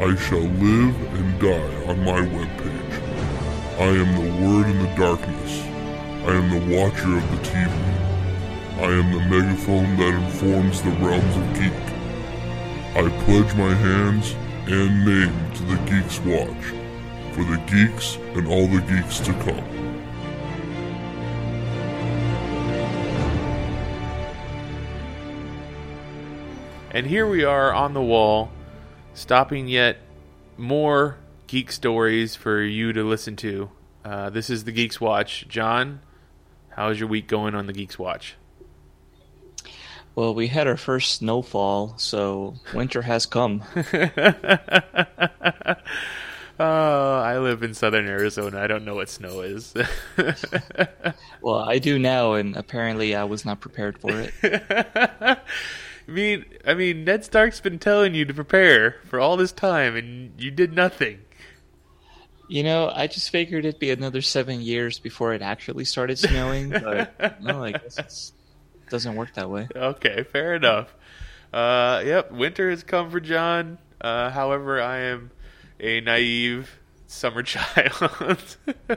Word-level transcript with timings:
I 0.00 0.16
shall 0.16 0.40
live 0.40 0.96
and 1.14 1.40
die 1.40 1.84
on 1.86 2.04
my 2.04 2.20
webpage. 2.20 2.94
I 3.78 3.90
am 3.90 4.14
the 4.16 4.44
word 4.44 4.66
in 4.66 4.82
the 4.82 4.92
darkness. 4.96 5.62
I 6.26 6.32
am 6.34 6.50
the 6.50 6.76
watcher 6.76 7.16
of 7.16 7.30
the 7.30 7.36
TV. 7.48 7.70
I 8.78 8.90
am 8.90 9.12
the 9.12 9.20
megaphone 9.20 9.96
that 9.98 10.14
informs 10.24 10.82
the 10.82 10.90
realms 10.90 11.36
of 11.36 11.54
geek. 11.54 11.94
I 12.96 13.08
pledge 13.24 13.54
my 13.54 13.72
hands 13.72 14.34
and 14.66 15.04
name 15.04 15.52
to 15.54 15.62
the 15.62 15.76
Geeks 15.88 16.18
Watch, 16.20 16.64
for 17.32 17.44
the 17.44 17.62
geeks 17.68 18.16
and 18.34 18.48
all 18.48 18.66
the 18.66 18.80
geeks 18.80 19.20
to 19.20 19.32
come. 19.44 19.84
And 26.90 27.06
here 27.06 27.28
we 27.28 27.44
are 27.44 27.72
on 27.72 27.94
the 27.94 28.02
wall, 28.02 28.50
stopping 29.14 29.68
yet 29.68 29.98
more 30.56 31.16
geek 31.46 31.72
stories 31.72 32.34
for 32.36 32.62
you 32.62 32.92
to 32.92 33.04
listen 33.04 33.36
to. 33.36 33.70
Uh, 34.04 34.28
this 34.30 34.50
is 34.50 34.64
the 34.64 34.72
Geeks 34.72 35.00
Watch. 35.00 35.48
John, 35.48 36.00
how's 36.70 36.98
your 37.00 37.08
week 37.08 37.26
going 37.26 37.54
on 37.54 37.66
the 37.66 37.72
Geeks 37.72 37.98
Watch? 37.98 38.34
Well, 40.14 40.34
we 40.34 40.48
had 40.48 40.66
our 40.68 40.76
first 40.76 41.14
snowfall, 41.14 41.94
so 41.96 42.56
winter 42.74 43.02
has 43.02 43.26
come. 43.26 43.62
Oh, 46.56 47.18
I 47.18 47.38
live 47.38 47.64
in 47.64 47.74
southern 47.74 48.06
Arizona. 48.06 48.60
I 48.60 48.68
don't 48.68 48.84
know 48.84 48.94
what 48.94 49.08
snow 49.08 49.40
is. 49.40 49.74
well, 51.42 51.58
I 51.58 51.78
do 51.80 51.98
now, 51.98 52.34
and 52.34 52.56
apparently 52.56 53.16
I 53.16 53.24
was 53.24 53.44
not 53.44 53.58
prepared 53.60 53.98
for 53.98 54.10
it. 54.12 55.38
I 56.06 56.10
mean, 56.10 56.44
I 56.66 56.74
mean, 56.74 57.04
Ned 57.04 57.24
Stark's 57.24 57.60
been 57.60 57.78
telling 57.78 58.14
you 58.14 58.24
to 58.24 58.34
prepare 58.34 58.96
for 59.06 59.18
all 59.18 59.36
this 59.36 59.52
time, 59.52 59.96
and 59.96 60.38
you 60.40 60.50
did 60.50 60.72
nothing. 60.72 61.20
You 62.46 62.62
know, 62.62 62.90
I 62.94 63.06
just 63.06 63.30
figured 63.30 63.64
it'd 63.64 63.80
be 63.80 63.90
another 63.90 64.20
seven 64.20 64.60
years 64.60 64.98
before 64.98 65.32
it 65.32 65.40
actually 65.40 65.86
started 65.86 66.18
snowing, 66.18 66.70
but 66.70 67.40
no, 67.42 67.64
I 67.64 67.72
guess 67.72 68.32
it 68.74 68.90
doesn't 68.90 69.14
work 69.14 69.32
that 69.34 69.48
way. 69.48 69.66
Okay, 69.74 70.24
fair 70.24 70.54
enough. 70.54 70.94
Uh, 71.52 72.02
yep, 72.04 72.32
winter 72.32 72.68
has 72.68 72.82
come 72.82 73.10
for 73.10 73.20
John. 73.20 73.78
Uh, 74.00 74.28
however, 74.30 74.82
I 74.82 74.98
am 74.98 75.30
a 75.80 76.00
naive 76.02 76.78
summer 77.06 77.42
child. 77.44 78.56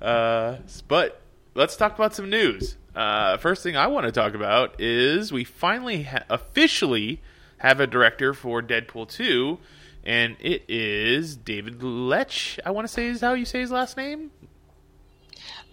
uh, 0.00 0.56
but 0.88 1.20
let's 1.54 1.76
talk 1.76 1.94
about 1.94 2.14
some 2.14 2.30
news. 2.30 2.76
Uh, 2.96 3.36
first 3.36 3.62
thing 3.62 3.76
I 3.76 3.86
want 3.88 4.06
to 4.06 4.12
talk 4.12 4.34
about 4.34 4.80
is 4.80 5.30
we 5.32 5.44
finally 5.44 6.04
ha- 6.04 6.24
officially 6.30 7.20
have 7.58 7.78
a 7.78 7.86
director 7.86 8.32
for 8.34 8.62
Deadpool 8.62 9.08
2, 9.08 9.58
and 10.04 10.36
it 10.40 10.64
is 10.66 11.36
David 11.36 11.82
Leitch. 11.82 12.58
I 12.64 12.70
want 12.70 12.86
to 12.86 12.92
say 12.92 13.06
is 13.06 13.20
how 13.20 13.34
you 13.34 13.44
say 13.44 13.60
his 13.60 13.70
last 13.70 13.96
name. 13.96 14.30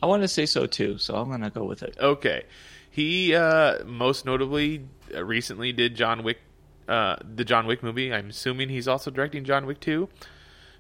I 0.02 0.06
want 0.06 0.22
to 0.22 0.28
say 0.28 0.46
so 0.46 0.66
too, 0.66 0.98
so 0.98 1.16
I'm 1.16 1.30
gonna 1.30 1.50
go 1.50 1.64
with 1.64 1.82
it. 1.82 1.96
Okay, 1.98 2.44
he 2.92 3.34
uh, 3.34 3.86
most 3.86 4.26
notably 4.26 4.86
uh, 5.16 5.24
recently 5.24 5.72
did 5.72 5.96
John 5.96 6.24
Wick 6.24 6.40
uh, 6.88 7.16
the 7.24 7.44
John 7.46 7.66
Wick 7.66 7.84
movie. 7.84 8.14
I'm 8.14 8.30
assuming 8.30 8.70
he's 8.70 8.88
also 8.88 9.12
directing 9.12 9.44
John 9.46 9.66
Wick 9.66 9.80
2. 9.80 10.10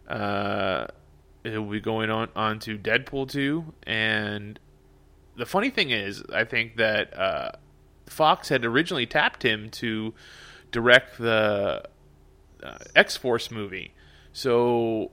Uh, 0.08 0.88
he'll 1.44 1.64
be 1.64 1.80
going 1.80 2.10
on, 2.10 2.30
on 2.36 2.60
to 2.60 2.78
Deadpool 2.78 3.30
2. 3.30 3.66
And 3.84 4.60
the 5.36 5.46
funny 5.46 5.70
thing 5.70 5.90
is, 5.92 6.24
I 6.34 6.44
think 6.44 6.78
that 6.78 7.18
uh, 7.18 7.52
Fox 8.06 8.50
had 8.50 8.66
originally 8.66 9.06
tapped 9.06 9.44
him 9.44 9.70
to 9.72 10.14
direct 10.72 11.18
the 11.18 11.84
uh, 12.62 12.78
X 12.96 13.18
Force 13.18 13.52
movie. 13.52 13.94
So 14.32 15.12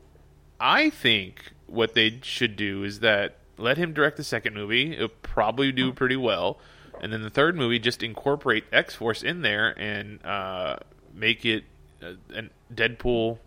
I 0.58 0.90
think 0.90 1.52
what 1.66 1.94
they 1.94 2.18
should 2.22 2.56
do 2.56 2.84
is 2.84 3.00
that 3.00 3.36
let 3.56 3.76
him 3.76 3.92
direct 3.92 4.16
the 4.16 4.24
second 4.24 4.54
movie. 4.54 4.94
It'll 4.94 5.08
probably 5.08 5.72
do 5.72 5.92
pretty 5.92 6.16
well 6.16 6.58
and 7.00 7.12
then 7.12 7.22
the 7.22 7.30
third 7.30 7.56
movie 7.56 7.78
just 7.78 8.02
incorporate 8.02 8.64
X 8.72 8.94
Force 8.94 9.22
in 9.22 9.42
there 9.42 9.74
and 9.78 10.24
uh, 10.24 10.76
make 11.14 11.44
it 11.44 11.64
uh, 12.02 12.12
and 12.34 12.50
Deadpool 12.72 13.38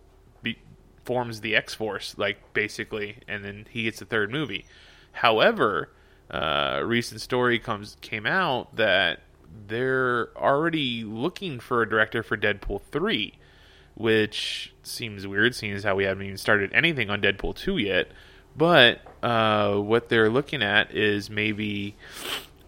forms 1.06 1.42
the 1.42 1.56
X 1.56 1.74
Force 1.74 2.16
like 2.18 2.54
basically, 2.54 3.18
and 3.28 3.44
then 3.44 3.68
he 3.70 3.84
gets 3.84 4.00
the 4.00 4.06
third 4.06 4.32
movie. 4.32 4.66
However, 5.14 5.90
uh, 6.34 6.82
recent 6.84 7.22
story 7.22 7.60
comes 7.60 7.96
came 8.02 8.26
out 8.26 8.76
that 8.76 9.20
they're 9.68 10.36
already 10.36 11.04
looking 11.04 11.60
for 11.60 11.84
a 11.84 11.90
director 11.90 12.24
for 12.24 12.36
Deadpool 12.36 12.82
three, 12.92 13.38
which 13.94 14.74
seems 14.82 15.28
weird, 15.28 15.54
seeing 15.54 15.74
as 15.74 15.84
how 15.84 15.96
we 15.96 16.06
haven't 16.06 16.26
even 16.26 16.38
started 16.38 16.74
anything 16.74 17.10
on 17.10 17.22
Deadpool 17.22 17.56
two 17.56 17.78
yet. 17.78 18.08
But 18.56 19.02
uh, 19.22 19.76
what 19.76 20.10
they're 20.10 20.30
looking 20.30 20.64
at 20.64 20.94
is 20.96 21.30
maybe 21.30 21.96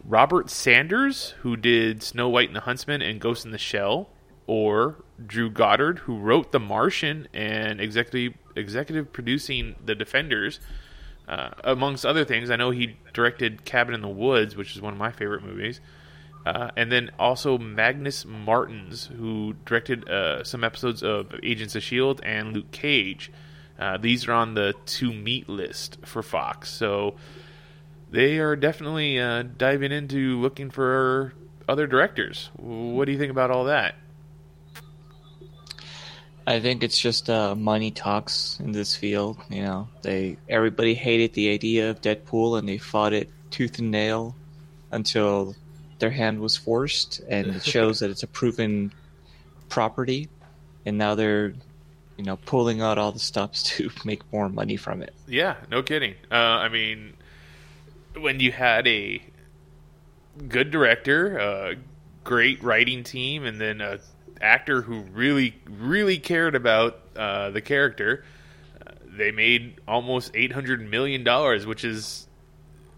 Rupert 0.07 0.49
Sanders, 0.51 1.31
who 1.39 1.57
did 1.57 2.03
Snow 2.03 2.29
White 2.29 2.49
and 2.49 2.55
the 2.55 2.61
Huntsman 2.61 3.01
and 3.01 3.19
Ghost 3.19 3.45
in 3.45 3.51
the 3.51 3.57
Shell, 3.57 4.09
or 4.47 5.03
Drew 5.25 5.49
Goddard, 5.49 5.99
who 5.99 6.19
wrote 6.19 6.51
The 6.51 6.59
Martian 6.59 7.27
and 7.33 7.81
executive 7.81 8.37
executive 8.55 9.11
producing 9.11 9.75
The 9.83 9.95
Defenders, 9.95 10.59
uh, 11.27 11.49
amongst 11.63 12.05
other 12.05 12.25
things. 12.25 12.49
I 12.49 12.55
know 12.55 12.71
he 12.71 12.97
directed 13.13 13.65
Cabin 13.65 13.93
in 13.93 14.01
the 14.01 14.07
Woods, 14.07 14.55
which 14.55 14.75
is 14.75 14.81
one 14.81 14.93
of 14.93 14.99
my 14.99 15.11
favorite 15.11 15.43
movies. 15.43 15.79
Uh, 16.45 16.69
and 16.77 16.91
then 16.91 17.09
also 17.17 17.57
Magnus 17.57 18.23
Martens, 18.23 19.07
who 19.07 19.55
directed 19.65 20.07
uh, 20.07 20.43
some 20.43 20.63
episodes 20.63 21.01
of 21.01 21.33
Agents 21.41 21.73
of 21.73 21.79
S.H.I.E.L.D. 21.79 22.21
and 22.23 22.53
Luke 22.53 22.71
Cage. 22.71 23.31
Uh, 23.79 23.97
these 23.97 24.27
are 24.27 24.33
on 24.33 24.53
the 24.53 24.73
to 24.85 25.11
meet 25.11 25.49
list 25.49 25.97
for 26.05 26.21
Fox. 26.21 26.69
So 26.69 27.15
they 28.11 28.37
are 28.37 28.55
definitely 28.55 29.19
uh, 29.19 29.43
diving 29.57 29.91
into 29.91 30.39
looking 30.39 30.69
for 30.69 31.33
other 31.67 31.87
directors. 31.87 32.51
What 32.57 33.05
do 33.05 33.11
you 33.11 33.17
think 33.17 33.31
about 33.31 33.49
all 33.49 33.65
that? 33.65 33.95
I 36.47 36.59
think 36.59 36.83
it's 36.83 36.97
just 36.97 37.29
uh, 37.29 37.55
money 37.55 37.91
talks 37.91 38.59
in 38.59 38.71
this 38.71 38.95
field. 38.95 39.37
You 39.49 39.63
know, 39.63 39.87
they 40.03 40.37
everybody 40.47 40.93
hated 40.93 41.33
the 41.33 41.49
idea 41.51 41.89
of 41.89 42.01
Deadpool, 42.01 42.59
and 42.59 42.67
they 42.67 42.77
fought 42.77 43.13
it 43.13 43.29
tooth 43.49 43.79
and 43.79 43.89
nail 43.89 44.35
until 44.91 45.55
their 45.99 46.11
hand 46.11 46.39
was 46.39 46.55
forced, 46.55 47.19
and 47.27 47.47
it 47.47 47.63
shows 47.63 47.99
that 47.99 48.11
it's 48.11 48.23
a 48.23 48.27
proven 48.27 48.93
property. 49.69 50.29
And 50.85 50.99
now 50.99 51.15
they're, 51.15 51.53
you 52.17 52.23
know, 52.23 52.37
pulling 52.37 52.81
out 52.81 52.99
all 52.99 53.11
the 53.11 53.19
stops 53.19 53.63
to 53.77 53.89
make 54.03 54.21
more 54.31 54.49
money 54.49 54.77
from 54.77 55.01
it. 55.01 55.13
Yeah, 55.27 55.55
no 55.71 55.81
kidding. 55.81 56.13
Uh, 56.31 56.35
I 56.35 56.69
mean, 56.69 57.13
when 58.15 58.39
you 58.39 58.51
had 58.51 58.85
a 58.85 59.21
good 60.47 60.69
director, 60.69 61.37
a 61.37 61.75
great 62.23 62.61
writing 62.61 63.03
team, 63.03 63.45
and 63.45 63.59
then 63.59 63.81
a 63.81 63.99
actor 64.45 64.81
who 64.81 65.01
really, 65.01 65.55
really 65.67 66.17
cared 66.19 66.55
about 66.55 66.99
uh, 67.15 67.49
the 67.49 67.61
character, 67.61 68.23
uh, 68.85 68.91
they 69.05 69.31
made 69.31 69.81
almost 69.87 70.31
eight 70.35 70.51
hundred 70.51 70.87
million 70.89 71.23
dollars, 71.23 71.65
which 71.65 71.83
is 71.83 72.27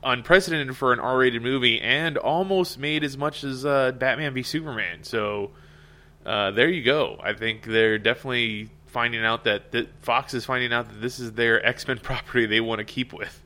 unprecedented 0.04 0.76
for 0.76 0.94
an 0.94 1.00
R-rated 1.00 1.42
movie, 1.42 1.82
and 1.82 2.18
almost 2.18 2.78
made 2.78 3.04
as 3.04 3.18
much 3.18 3.44
as 3.44 3.66
uh, 3.66 3.92
Batman 3.94 4.34
v 4.34 4.44
Superman. 4.44 5.04
So 5.04 5.52
uh, 6.26 6.52
there 6.52 6.70
you 6.70 6.84
go. 6.84 7.20
I 7.24 7.34
think 7.34 7.64
they're 7.64 7.98
definitely 7.98 8.70
finding 8.88 9.24
out 9.24 9.46
that, 9.46 9.72
that 9.72 9.88
Fox 10.02 10.34
is 10.34 10.46
finding 10.46 10.74
out 10.74 10.90
that 10.90 11.02
this 11.02 11.20
is 11.20 11.34
their 11.34 11.66
X 11.66 11.88
Men 11.88 11.98
property 12.04 12.46
they 12.46 12.62
want 12.62 12.80
to 12.80 12.86
keep 12.86 13.14
with. 13.14 13.44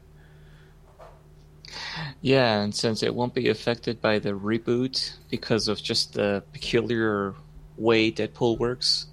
Yeah, 2.21 2.61
and 2.61 2.75
since 2.75 3.01
it 3.01 3.15
won't 3.15 3.33
be 3.33 3.49
affected 3.49 4.01
by 4.01 4.19
the 4.19 4.31
reboot 4.31 5.17
because 5.29 5.67
of 5.67 5.81
just 5.81 6.13
the 6.13 6.43
peculiar 6.53 7.33
way 7.77 8.11
Deadpool 8.11 8.57
works, 8.57 9.07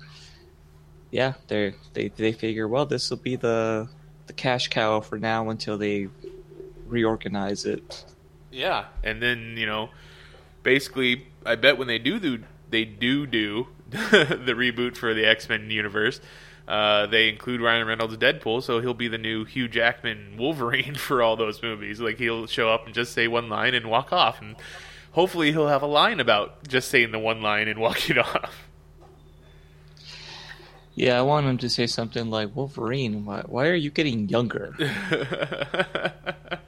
yeah, 1.10 1.34
they 1.48 1.74
they 1.94 2.08
they 2.08 2.32
figure 2.32 2.68
well 2.68 2.86
this 2.86 3.10
will 3.10 3.16
be 3.16 3.36
the 3.36 3.88
the 4.26 4.32
cash 4.32 4.68
cow 4.68 5.00
for 5.00 5.18
now 5.18 5.48
until 5.50 5.78
they 5.78 6.08
reorganize 6.86 7.64
it. 7.64 8.04
Yeah, 8.50 8.86
and 9.02 9.22
then 9.22 9.56
you 9.56 9.66
know, 9.66 9.90
basically, 10.62 11.26
I 11.44 11.56
bet 11.56 11.78
when 11.78 11.88
they 11.88 11.98
do 11.98 12.18
do 12.18 12.44
they 12.70 12.84
do 12.84 13.26
do 13.26 13.68
the 13.88 14.54
reboot 14.56 14.96
for 14.96 15.14
the 15.14 15.24
X 15.24 15.48
Men 15.48 15.70
universe. 15.70 16.20
Uh, 16.66 17.06
they 17.06 17.30
include 17.30 17.62
Ryan 17.62 17.86
Reynolds 17.86 18.18
Deadpool, 18.18 18.62
so 18.62 18.80
he'll 18.80 18.92
be 18.92 19.08
the 19.08 19.16
new 19.16 19.46
Hugh 19.46 19.68
Jackman 19.68 20.36
Wolverine 20.36 20.94
for 20.96 21.22
all 21.22 21.34
those 21.34 21.62
movies. 21.62 21.98
Like 21.98 22.18
he'll 22.18 22.46
show 22.46 22.68
up 22.68 22.84
and 22.84 22.94
just 22.94 23.12
say 23.14 23.26
one 23.26 23.48
line 23.48 23.74
and 23.74 23.88
walk 23.88 24.12
off, 24.12 24.42
and 24.42 24.54
hopefully 25.12 25.52
he'll 25.52 25.68
have 25.68 25.82
a 25.82 25.86
line 25.86 26.20
about 26.20 26.66
just 26.68 26.88
saying 26.88 27.12
the 27.12 27.18
one 27.18 27.42
line 27.42 27.68
and 27.68 27.80
walking 27.80 28.18
off. 28.18 28.64
Yeah, 30.94 31.16
I 31.16 31.22
want 31.22 31.46
him 31.46 31.58
to 31.58 31.68
say 31.70 31.86
something 31.86 32.28
like, 32.28 32.56
Wolverine, 32.56 33.24
why, 33.24 33.42
why 33.46 33.68
are 33.68 33.74
you 33.74 33.90
getting 33.90 34.28
younger? 34.28 34.74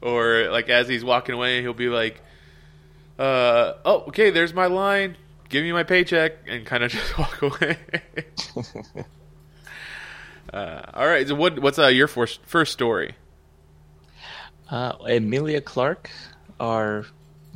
or 0.00 0.48
like 0.50 0.68
as 0.68 0.88
he's 0.88 1.04
walking 1.04 1.34
away, 1.34 1.60
he'll 1.60 1.74
be 1.74 1.88
like, 1.88 2.22
uh, 3.18 3.74
"Oh, 3.84 4.04
okay, 4.08 4.30
there's 4.30 4.54
my 4.54 4.66
line. 4.66 5.16
Give 5.48 5.62
me 5.62 5.72
my 5.72 5.82
paycheck," 5.82 6.32
and 6.46 6.64
kind 6.64 6.84
of 6.84 6.90
just 6.92 7.18
walk 7.18 7.42
away. 7.42 7.78
uh, 10.52 10.82
all 10.94 11.06
right, 11.06 11.26
so 11.26 11.34
what 11.34 11.58
what's 11.58 11.78
uh, 11.78 11.88
your 11.88 12.08
first 12.08 12.40
first 12.46 12.72
story? 12.72 13.14
Uh, 14.70 14.92
Emilia 15.08 15.60
Clarke, 15.60 16.10
our 16.58 17.06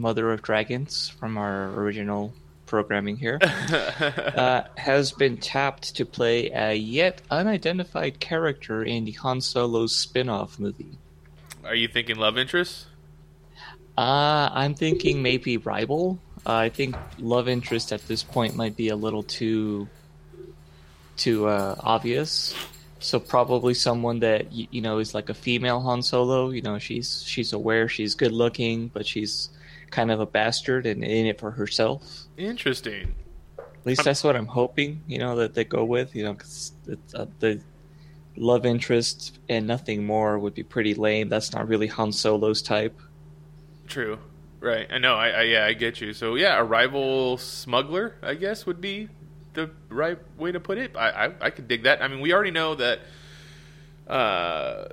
Mother 0.00 0.32
of 0.32 0.42
Dragons 0.42 1.08
from 1.08 1.36
our 1.36 1.68
original 1.74 2.32
programming 2.70 3.16
here, 3.16 3.38
uh, 3.42 4.62
has 4.76 5.10
been 5.12 5.36
tapped 5.36 5.96
to 5.96 6.06
play 6.06 6.50
a 6.50 6.72
yet 6.72 7.20
unidentified 7.30 8.20
character 8.20 8.82
in 8.82 9.04
the 9.04 9.10
Han 9.12 9.40
Solo 9.40 9.86
spin 9.86 10.28
off 10.28 10.58
movie. 10.58 10.96
Are 11.64 11.74
you 11.74 11.88
thinking 11.88 12.16
love 12.16 12.38
interest? 12.38 12.86
Uh, 13.98 14.48
I'm 14.52 14.74
thinking 14.74 15.20
maybe 15.20 15.56
rival. 15.56 16.18
Uh, 16.46 16.54
I 16.54 16.68
think 16.70 16.96
love 17.18 17.48
interest 17.48 17.92
at 17.92 18.06
this 18.06 18.22
point 18.22 18.56
might 18.56 18.76
be 18.76 18.88
a 18.88 18.96
little 18.96 19.24
too 19.24 19.88
too 21.16 21.48
uh, 21.48 21.74
obvious. 21.80 22.54
So 23.00 23.18
probably 23.18 23.74
someone 23.74 24.20
that 24.20 24.52
you, 24.52 24.68
you 24.70 24.80
know 24.80 24.98
is 24.98 25.12
like 25.12 25.28
a 25.28 25.34
female 25.34 25.80
Han 25.80 26.02
Solo. 26.02 26.50
You 26.50 26.62
know, 26.62 26.78
she's 26.78 27.22
she's 27.26 27.52
aware, 27.52 27.88
she's 27.88 28.14
good 28.14 28.32
looking, 28.32 28.88
but 28.88 29.06
she's 29.06 29.50
kind 29.90 30.10
of 30.10 30.20
a 30.20 30.26
bastard 30.26 30.86
and 30.86 31.04
in 31.04 31.26
it 31.26 31.38
for 31.38 31.50
herself. 31.50 32.24
Interesting. 32.36 33.14
At 33.58 33.86
least 33.86 34.04
that's 34.04 34.22
what 34.22 34.36
I'm 34.36 34.46
hoping. 34.46 35.02
You 35.06 35.18
know 35.18 35.36
that 35.36 35.54
they 35.54 35.64
go 35.64 35.84
with. 35.84 36.14
You 36.14 36.24
know, 36.24 36.32
because 36.34 36.72
uh, 37.14 37.26
the 37.38 37.60
love 38.36 38.66
interest 38.66 39.38
and 39.48 39.66
nothing 39.66 40.04
more 40.04 40.38
would 40.38 40.54
be 40.54 40.62
pretty 40.62 40.94
lame. 40.94 41.28
That's 41.28 41.52
not 41.52 41.68
really 41.68 41.86
Han 41.86 42.12
Solo's 42.12 42.62
type. 42.62 42.98
True. 43.86 44.18
Right. 44.60 44.86
I 44.90 44.98
know. 44.98 45.14
I, 45.14 45.28
I 45.28 45.42
yeah. 45.42 45.64
I 45.64 45.72
get 45.72 46.00
you. 46.00 46.12
So 46.12 46.34
yeah, 46.34 46.58
a 46.58 46.64
rival 46.64 47.38
smuggler, 47.38 48.16
I 48.22 48.34
guess, 48.34 48.66
would 48.66 48.80
be 48.80 49.08
the 49.54 49.70
right 49.88 50.18
way 50.38 50.52
to 50.52 50.60
put 50.60 50.78
it. 50.78 50.94
I 50.96 51.26
I, 51.26 51.32
I 51.40 51.50
could 51.50 51.66
dig 51.66 51.84
that. 51.84 52.02
I 52.02 52.08
mean, 52.08 52.20
we 52.20 52.32
already 52.32 52.50
know 52.50 52.74
that. 52.74 53.00
Uh, 54.06 54.88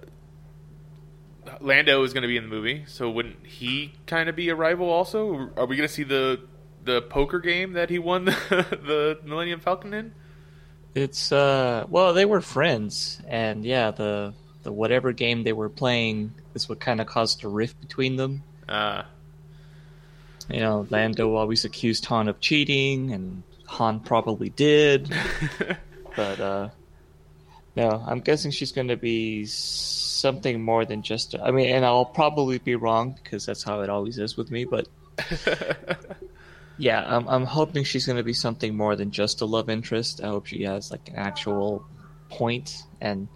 Lando 1.62 2.04
is 2.04 2.14
going 2.14 2.24
to 2.24 2.28
be 2.28 2.38
in 2.38 2.44
the 2.44 2.50
movie, 2.50 2.84
so 2.88 3.10
wouldn't 3.10 3.46
he 3.46 3.94
kind 4.06 4.30
of 4.30 4.36
be 4.36 4.50
a 4.50 4.56
rival? 4.56 4.90
Also, 4.90 5.50
are 5.58 5.66
we 5.66 5.76
going 5.76 5.88
to 5.88 5.94
see 5.94 6.04
the 6.04 6.42
the 6.84 7.02
poker 7.02 7.40
game 7.40 7.74
that 7.74 7.90
he 7.90 8.00
won 8.00 8.26
the, 8.26 8.34
the 8.50 9.20
Millennium 9.24 9.60
Falcon 9.60 9.94
in? 9.94 10.14
It's 10.96 11.32
uh, 11.32 11.86
well, 11.90 12.14
they 12.14 12.26
were 12.26 12.42
friends, 12.42 13.22
and 13.28 13.64
yeah, 13.66 13.92
the 13.92 14.34
the 14.64 14.72
whatever 14.72 15.12
game 15.12 15.44
they 15.44 15.54
were 15.54 15.70
playing 15.70 16.34
is 16.56 16.68
what 16.68 16.80
kind 16.80 17.00
of 17.00 17.08
caused 17.08 17.44
a 17.44 17.48
rift 17.48 17.80
between 17.82 18.16
them. 18.16 18.44
Uh, 18.68 19.04
You 20.50 20.60
know, 20.60 20.88
Lando 20.90 21.36
always 21.36 21.66
accused 21.66 22.06
Han 22.06 22.28
of 22.28 22.40
cheating, 22.40 23.12
and 23.12 23.44
Han 23.68 24.00
probably 24.00 24.50
did. 24.50 25.14
but 26.16 26.40
uh, 26.40 26.70
no, 27.76 28.04
I'm 28.08 28.22
guessing 28.22 28.52
she's 28.52 28.72
going 28.72 28.88
to 28.88 28.98
be 28.98 29.46
something 30.18 30.62
more 30.62 30.86
than 30.86 31.02
just. 31.02 31.36
I 31.42 31.52
mean, 31.52 31.69
and 31.74 31.86
I'll 31.86 32.06
probably 32.06 32.58
be 32.58 32.75
wrong 32.75 33.18
because 33.24 33.46
that's 33.46 33.64
how 33.64 33.81
it 33.81 33.90
always 33.90 34.18
is 34.18 34.38
with 34.38 34.52
me. 34.52 34.66
But 34.66 34.88
yeah, 36.78 37.04
I'm 37.06 37.28
I'm 37.28 37.46
hoping 37.46 37.84
she's 37.84 38.06
going 38.06 38.18
to 38.18 38.24
be 38.24 38.34
something 38.34 38.75
more 38.75 38.96
than 38.96 39.12
just 39.12 39.42
a 39.42 39.46
love 39.46 39.69
interest. 39.69 40.22
I 40.24 40.28
hope 40.28 40.46
she 40.46 40.64
has 40.64 40.92
like 40.92 41.08
an 41.10 41.16
actual 41.16 41.86
point, 42.30 42.84
and 43.02 43.28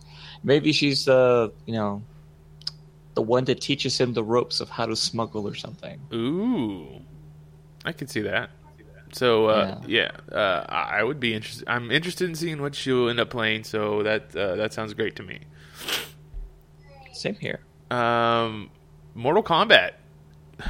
maybe 0.44 0.72
she's 0.72 1.08
uh 1.08 1.50
you 1.66 1.74
know 1.74 2.04
the 3.14 3.22
one 3.22 3.46
that 3.46 3.60
teaches 3.60 4.00
him 4.00 4.14
the 4.14 4.24
ropes 4.24 4.62
of 4.62 4.70
how 4.70 4.86
to 4.86 4.96
smuggle 4.96 5.48
or 5.48 5.56
something. 5.56 6.00
Ooh, 6.14 7.02
I 7.84 7.92
could 7.92 8.10
see 8.10 8.22
that. 8.22 8.50
So 9.14 9.48
uh, 9.48 9.82
yeah, 9.88 10.12
uh, 10.32 10.66
I 10.70 11.00
I 11.00 11.04
would 11.04 11.20
be 11.20 11.34
interested. 11.34 11.68
I'm 11.68 11.92
interested 11.92 12.30
in 12.30 12.36
seeing 12.36 12.62
what 12.62 12.76
she'll 12.76 13.10
end 13.10 13.20
up 13.20 13.30
playing. 13.30 13.64
So 13.66 14.04
that 14.04 14.36
uh, 14.36 14.56
that 14.56 14.74
sounds 14.74 14.94
great 14.94 15.16
to 15.18 15.24
me. 15.24 15.40
Same 17.12 17.36
here. 17.36 17.60
Um, 17.90 18.70
Mortal 19.16 19.44
Kombat. 19.44 19.92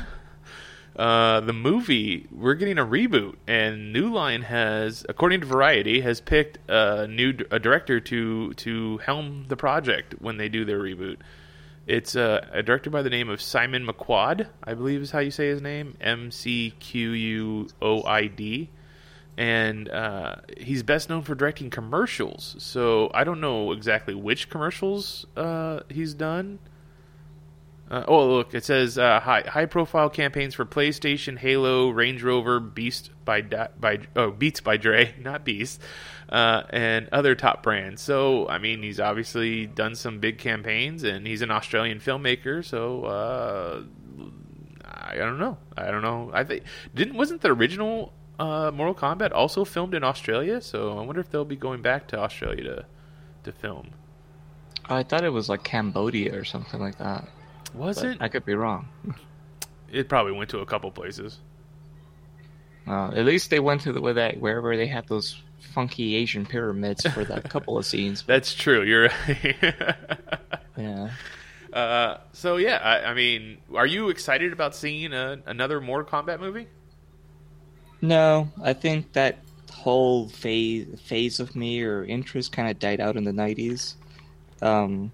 Uh, 0.94 1.40
the 1.40 1.54
movie 1.54 2.28
we're 2.32 2.54
getting 2.54 2.78
a 2.78 2.86
reboot, 2.86 3.36
and 3.48 3.94
New 3.94 4.14
Line 4.14 4.42
has, 4.42 5.06
according 5.08 5.40
to 5.40 5.48
Variety, 5.48 6.02
has 6.02 6.20
picked 6.20 6.60
a 6.68 7.08
new 7.08 7.34
a 7.50 7.60
director 7.60 8.02
to 8.02 8.54
to 8.56 8.98
helm 8.98 9.46
the 9.48 9.56
project 9.56 10.16
when 10.20 10.36
they 10.36 10.50
do 10.50 10.66
their 10.66 10.80
reboot. 10.80 11.18
It's 11.88 12.16
uh, 12.16 12.46
a 12.52 12.62
director 12.62 12.90
by 12.90 13.02
the 13.02 13.10
name 13.10 13.30
of 13.30 13.42
Simon 13.42 13.88
McQuoid, 13.88 14.48
I 14.64 14.74
believe 14.74 15.02
is 15.02 15.12
how 15.12 15.20
you 15.20 15.32
say 15.32 15.48
his 15.48 15.62
name, 15.62 15.96
M 16.02 16.30
C 16.30 16.72
Q 16.80 17.12
U 17.12 17.68
O 17.82 18.04
I 18.04 18.28
D, 18.28 18.70
and 19.38 19.90
uh, 19.90 20.36
he's 20.58 20.84
best 20.84 21.10
known 21.10 21.22
for 21.22 21.36
directing 21.36 21.70
commercials. 21.70 22.56
So 22.60 23.10
I 23.14 23.24
don't 23.24 23.42
know 23.42 23.72
exactly 23.72 24.14
which 24.14 24.50
commercials 24.50 25.26
uh, 25.36 25.82
he's 25.90 26.14
done. 26.14 26.60
Uh, 27.90 28.06
oh, 28.08 28.26
look! 28.26 28.54
It 28.54 28.64
says 28.64 28.98
uh, 28.98 29.20
high 29.20 29.44
high 29.46 29.66
profile 29.66 30.10
campaigns 30.10 30.56
for 30.56 30.64
PlayStation, 30.64 31.38
Halo, 31.38 31.90
Range 31.90 32.24
Rover, 32.24 32.62
Beast 32.62 33.12
by 33.26 33.42
by 33.42 34.00
oh 34.16 34.32
Beats 34.32 34.62
by 34.62 34.78
Dre, 34.78 35.14
not 35.22 35.44
Beast, 35.44 35.82
uh, 36.30 36.64
and 36.70 37.10
other 37.12 37.36
top 37.36 37.64
brands. 37.64 38.02
So 38.02 38.48
I 38.48 38.60
mean, 38.60 38.82
he's 38.82 39.02
obviously 39.02 39.66
done 39.66 39.96
some 39.96 40.20
big 40.20 40.38
campaigns, 40.38 41.04
and 41.04 41.28
he's 41.28 41.42
an 41.42 41.52
Australian 41.52 42.00
filmmaker. 42.00 42.64
So 42.64 43.04
uh, 43.04 43.84
I 44.90 45.16
don't 45.16 45.38
know. 45.38 45.58
I 45.76 45.92
don't 45.92 46.02
know. 46.02 46.32
I 46.34 46.46
think 46.46 46.64
didn't 46.96 47.16
wasn't 47.16 47.42
the 47.42 47.52
original 47.52 48.14
uh, 48.42 48.72
Mortal 48.72 48.96
Kombat 48.96 49.32
also 49.34 49.64
filmed 49.64 49.94
in 49.94 50.04
Australia? 50.04 50.62
So 50.62 50.98
I 50.98 51.02
wonder 51.04 51.22
if 51.22 51.30
they'll 51.30 51.46
be 51.46 51.56
going 51.56 51.82
back 51.82 52.08
to 52.10 52.20
Australia 52.20 52.64
to 52.64 52.86
to 53.44 53.52
film. 53.52 53.92
I 54.86 55.04
thought 55.04 55.24
it 55.24 55.30
was 55.30 55.48
like 55.50 55.64
Cambodia 55.64 56.38
or 56.38 56.44
something 56.44 56.80
like 56.80 56.98
that. 56.98 57.28
Was 57.74 58.02
but 58.02 58.06
it? 58.12 58.18
I 58.20 58.28
could 58.28 58.46
be 58.46 58.56
wrong. 58.56 58.88
It 59.94 60.08
probably 60.08 60.32
went 60.32 60.50
to 60.52 60.60
a 60.60 60.66
couple 60.66 60.90
places. 60.90 61.38
Uh, 62.88 63.08
at 63.10 63.26
least 63.26 63.50
they 63.50 63.60
went 63.60 63.82
to 63.82 63.92
the 63.92 64.00
where 64.00 64.14
that 64.14 64.40
wherever 64.40 64.78
they 64.78 64.88
had 64.88 65.06
those 65.10 65.42
funky 65.74 66.16
Asian 66.16 66.46
pyramids 66.46 67.06
for 67.08 67.26
that 67.26 67.50
couple 67.50 67.78
of 67.78 67.86
scenes. 67.86 68.24
That's 68.24 68.54
true. 68.54 68.84
You're 68.84 69.10
right. 69.10 69.56
Yeah. 70.78 71.10
uh, 71.74 72.18
so 72.32 72.56
yeah, 72.56 72.78
I, 72.78 73.12
I 73.12 73.14
mean, 73.14 73.58
are 73.76 73.86
you 73.86 74.08
excited 74.08 74.54
about 74.54 74.74
seeing 74.74 75.12
a, 75.12 75.40
another 75.46 75.82
Mortal 75.82 76.10
Kombat 76.10 76.40
movie? 76.40 76.68
No, 78.02 78.50
I 78.62 78.74
think 78.74 79.14
that 79.14 79.40
whole 79.72 80.28
phase 80.30 81.00
phase 81.02 81.40
of 81.40 81.56
me 81.56 81.82
or 81.84 82.04
interest 82.04 82.52
kind 82.52 82.70
of 82.70 82.80
died 82.80 83.00
out 83.00 83.16
in 83.16 83.24
the 83.24 83.32
'90s. 83.32 83.96
Um, 84.62 85.12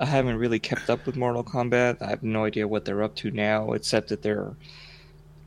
I 0.00 0.06
haven't 0.06 0.36
really 0.36 0.60
kept 0.60 0.90
up 0.90 1.06
with 1.06 1.16
Mortal 1.16 1.42
Kombat. 1.42 2.00
I 2.00 2.10
have 2.10 2.22
no 2.22 2.44
idea 2.44 2.68
what 2.68 2.84
they're 2.84 3.02
up 3.02 3.16
to 3.16 3.30
now, 3.30 3.72
except 3.72 4.08
that 4.08 4.22
they're, 4.22 4.54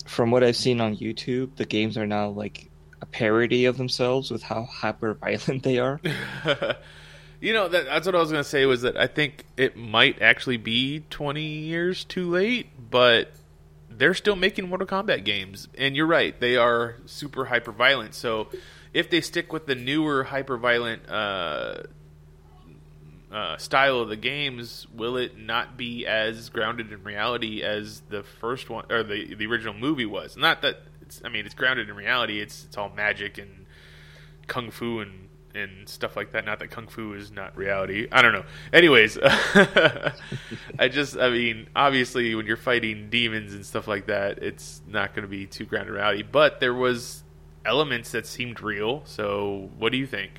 from 0.06 0.30
what 0.32 0.44
I've 0.44 0.58
seen 0.58 0.82
on 0.82 0.98
YouTube, 0.98 1.56
the 1.56 1.66
games 1.66 1.98
are 1.98 2.08
now 2.08 2.30
like 2.30 2.70
a 3.02 3.06
parody 3.06 3.66
of 3.66 3.78
themselves 3.78 4.30
with 4.30 4.44
how 4.44 4.66
hyper 4.66 5.14
violent 5.14 5.64
they 5.64 5.80
are. 5.80 6.02
you 7.40 7.54
know, 7.54 7.70
that, 7.70 7.86
that's 7.86 8.06
what 8.06 8.16
I 8.16 8.20
was 8.20 8.32
going 8.32 8.44
to 8.44 8.50
say 8.50 8.66
was 8.66 8.82
that 8.82 8.98
I 8.98 9.08
think 9.08 9.46
it 9.56 9.78
might 9.78 10.22
actually 10.22 10.58
be 10.58 11.04
20 11.10 11.42
years 11.42 12.04
too 12.04 12.30
late, 12.30 12.68
but 12.90 13.32
they're 14.02 14.16
still 14.16 14.36
making 14.36 14.68
Mortal 14.68 14.88
Kombat 14.88 15.24
games. 15.24 15.68
And 15.78 15.96
you're 15.96 16.08
right, 16.08 16.38
they 16.40 16.58
are 16.58 16.96
super 17.06 17.46
hyper 17.46 17.72
violent. 17.72 18.16
So 18.16 18.48
if 18.94 19.12
they 19.12 19.22
stick 19.22 19.54
with 19.54 19.68
the 19.68 19.76
newer 19.76 20.24
hyper 20.24 20.58
violent 20.58 21.08
uh, 21.08 21.84
uh, 23.32 23.58
style 23.58 24.00
of 24.00 24.10
the 24.10 24.16
games, 24.16 24.88
will 24.92 25.18
it 25.18 25.38
not 25.38 25.78
be 25.78 26.08
as 26.08 26.50
grounded 26.50 26.92
in 26.92 27.04
reality 27.04 27.62
as 27.62 28.02
the 28.10 28.24
first 28.24 28.72
one 28.72 28.86
or 28.90 29.04
the 29.04 29.36
the 29.36 29.46
original 29.46 29.76
movie 29.76 30.08
was? 30.08 30.36
Not 30.36 30.64
that 30.64 30.82
it's, 31.04 31.22
I 31.24 31.30
mean, 31.30 31.46
it's 31.46 31.54
grounded 31.54 31.88
in 31.88 31.96
reality. 31.96 32.42
It's 32.42 32.64
it's 32.64 32.78
all 32.80 32.90
magic 32.90 33.38
and 33.38 33.68
kung 34.48 34.72
fu 34.72 35.00
and 35.00 35.30
and 35.56 35.88
stuff 35.88 36.16
like 36.16 36.32
that. 36.32 36.46
Not 36.46 36.60
that 36.60 36.72
kung 36.72 36.88
fu 36.88 37.14
is 37.14 37.32
not 37.32 37.56
reality. 37.56 38.08
I 38.12 38.22
don't 38.22 38.34
know. 38.34 38.46
Anyways, 38.74 39.18
I 39.24 40.14
just 40.90 41.18
I 41.18 41.30
mean, 41.30 41.68
obviously 41.76 42.36
when 42.36 42.46
you're 42.46 42.58
fighting 42.58 43.10
demons 43.10 43.54
and 43.54 43.66
stuff 43.66 43.88
like 43.88 44.08
that, 44.08 44.40
it's 44.40 44.82
not 44.88 45.14
going 45.14 45.24
to 45.24 45.30
be 45.30 45.46
too 45.46 45.66
grounded 45.66 45.94
reality. 45.94 46.24
But 46.24 46.60
there 46.60 46.74
was 46.74 47.24
elements 47.66 48.12
that 48.12 48.26
seemed 48.26 48.62
real. 48.62 49.04
So, 49.06 49.70
what 49.78 49.92
do 49.92 49.98
you 49.98 50.08
think? 50.08 50.32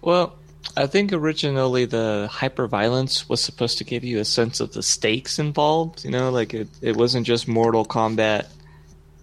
Well, 0.00 0.36
I 0.76 0.86
think 0.86 1.12
originally 1.12 1.84
the 1.84 2.28
hyper 2.30 2.66
violence 2.66 3.28
was 3.28 3.40
supposed 3.40 3.78
to 3.78 3.84
give 3.84 4.04
you 4.04 4.18
a 4.18 4.24
sense 4.24 4.60
of 4.60 4.72
the 4.72 4.82
stakes 4.82 5.38
involved. 5.38 6.04
You 6.04 6.10
know, 6.10 6.30
like 6.30 6.54
it, 6.54 6.68
it 6.80 6.96
wasn't 6.96 7.26
just 7.26 7.48
Mortal 7.48 7.84
Kombat 7.84 8.46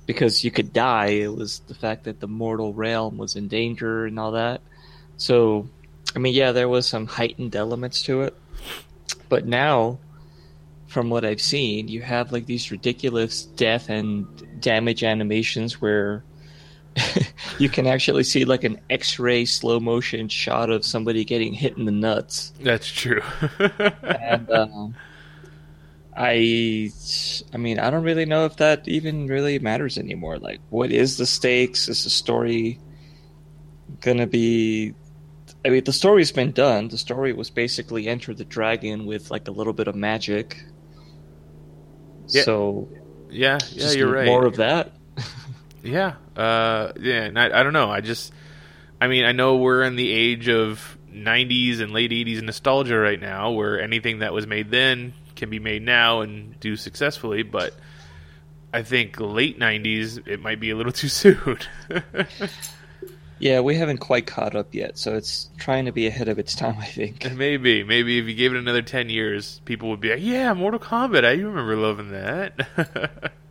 because 0.06 0.44
you 0.44 0.52
could 0.52 0.74
die. 0.74 1.08
It 1.08 1.34
was 1.34 1.60
the 1.68 1.74
fact 1.74 2.04
that 2.06 2.20
the 2.20 2.28
mortal 2.28 2.74
realm 2.74 3.18
was 3.18 3.36
in 3.36 3.48
danger 3.48 4.06
and 4.06 4.20
all 4.20 4.32
that. 4.32 4.62
So, 5.18 5.68
I 6.16 6.20
mean, 6.20 6.34
yeah, 6.34 6.52
there 6.52 6.70
was 6.70 6.88
some 6.88 7.08
heightened 7.08 7.56
elements 7.56 8.04
to 8.04 8.22
it. 8.22 8.36
But 9.30 9.46
now, 9.46 10.00
from 10.88 11.10
what 11.10 11.26
I've 11.26 11.42
seen, 11.42 11.88
you 11.88 12.02
have 12.02 12.32
like 12.32 12.46
these 12.46 12.72
ridiculous 12.72 13.44
death 13.44 13.90
and 13.90 14.62
damage 14.62 15.04
animations 15.04 15.82
where 15.82 16.24
you 17.60 17.70
can 17.70 17.88
actually 17.88 18.24
see 18.24 18.46
like 18.46 18.64
an 18.64 18.80
X-ray 18.90 19.46
slow 19.46 19.80
motion 19.80 20.28
shot 20.28 20.70
of 20.70 20.86
somebody 20.86 21.26
getting 21.26 21.54
hit 21.54 21.78
in 21.78 21.86
the 21.86 21.92
nuts. 21.92 22.54
That's 22.62 22.88
true. 22.88 23.22
and 23.60 24.50
um, 24.52 24.96
I, 26.16 26.92
I 27.54 27.58
mean, 27.58 27.80
I 27.80 27.90
don't 27.90 28.04
really 28.04 28.26
know 28.26 28.46
if 28.46 28.58
that 28.58 28.88
even 28.88 29.28
really 29.28 29.60
matters 29.60 29.98
anymore. 29.98 30.38
Like, 30.38 30.60
what 30.70 30.92
is 30.92 31.18
the 31.18 31.26
stakes? 31.26 31.88
Is 31.88 32.04
the 32.04 32.10
story 32.10 32.80
gonna 34.02 34.28
be? 34.28 34.94
I 35.66 35.70
mean, 35.70 35.84
the 35.84 35.94
story's 35.94 36.32
been 36.32 36.52
done. 36.52 36.90
The 36.90 36.98
story 36.98 37.34
was 37.34 37.50
basically 37.50 38.08
Enter 38.08 38.34
the 38.34 38.46
Dragon 38.46 39.06
with 39.06 39.32
like 39.32 39.48
a 39.48 39.52
little 39.52 39.74
bit 39.74 39.88
of 39.88 39.96
magic. 39.96 40.64
Yeah. 42.28 42.44
So 42.44 42.90
yeah, 43.30 43.60
yeah, 43.72 43.92
you're 43.92 44.12
right. 44.12 44.26
More 44.26 44.46
of 44.46 44.58
that. 44.58 44.92
Yeah, 45.84 46.14
uh, 46.38 46.94
yeah. 46.98 47.24
And 47.24 47.38
I, 47.38 47.60
I 47.60 47.64
don't 47.64 47.74
know. 47.74 47.90
I 47.92 48.00
just, 48.00 48.32
I 49.02 49.08
mean, 49.08 49.26
I 49.26 49.34
know 49.34 49.58
we're 49.58 49.84
in 49.84 49.98
the 49.98 50.10
age 50.10 50.48
of 50.48 50.98
'90s 51.12 51.82
and 51.82 51.92
late 51.92 52.12
'80s 52.12 52.42
nostalgia 52.42 52.98
right 52.98 53.20
now, 53.20 53.52
where 53.52 53.82
anything 53.82 54.20
that 54.20 54.32
was 54.32 54.48
made 54.48 54.72
then 54.72 55.14
can 55.36 55.50
be 55.50 55.60
made 55.60 55.82
now 55.82 56.22
and 56.22 56.60
do 56.60 56.76
successfully. 56.76 57.44
But 57.44 57.74
I 58.74 58.84
think 58.84 59.20
late 59.20 59.60
'90s, 59.60 60.28
it 60.28 60.42
might 60.42 60.60
be 60.60 60.70
a 60.70 60.76
little 60.76 60.92
too 61.04 61.10
soon. 61.10 61.58
Yeah, 63.40 63.60
we 63.60 63.76
haven't 63.76 63.98
quite 63.98 64.26
caught 64.26 64.56
up 64.56 64.74
yet, 64.74 64.98
so 64.98 65.16
it's 65.16 65.50
trying 65.58 65.86
to 65.86 65.92
be 65.92 66.08
ahead 66.08 66.30
of 66.30 66.40
its 66.40 66.56
time. 66.56 66.78
I 66.78 66.86
think. 66.86 67.30
maybe, 67.36 67.84
maybe 67.84 68.18
if 68.20 68.26
you 68.26 68.36
gave 68.36 68.54
it 68.54 68.58
another 68.58 68.82
ten 68.82 69.10
years, 69.10 69.60
people 69.66 69.90
would 69.90 70.00
be 70.00 70.12
like, 70.12 70.22
"Yeah, 70.22 70.54
Mortal 70.54 70.80
Kombat. 70.80 71.26
I 71.26 71.34
remember 71.34 71.76
loving 71.76 72.12
that." 72.12 73.32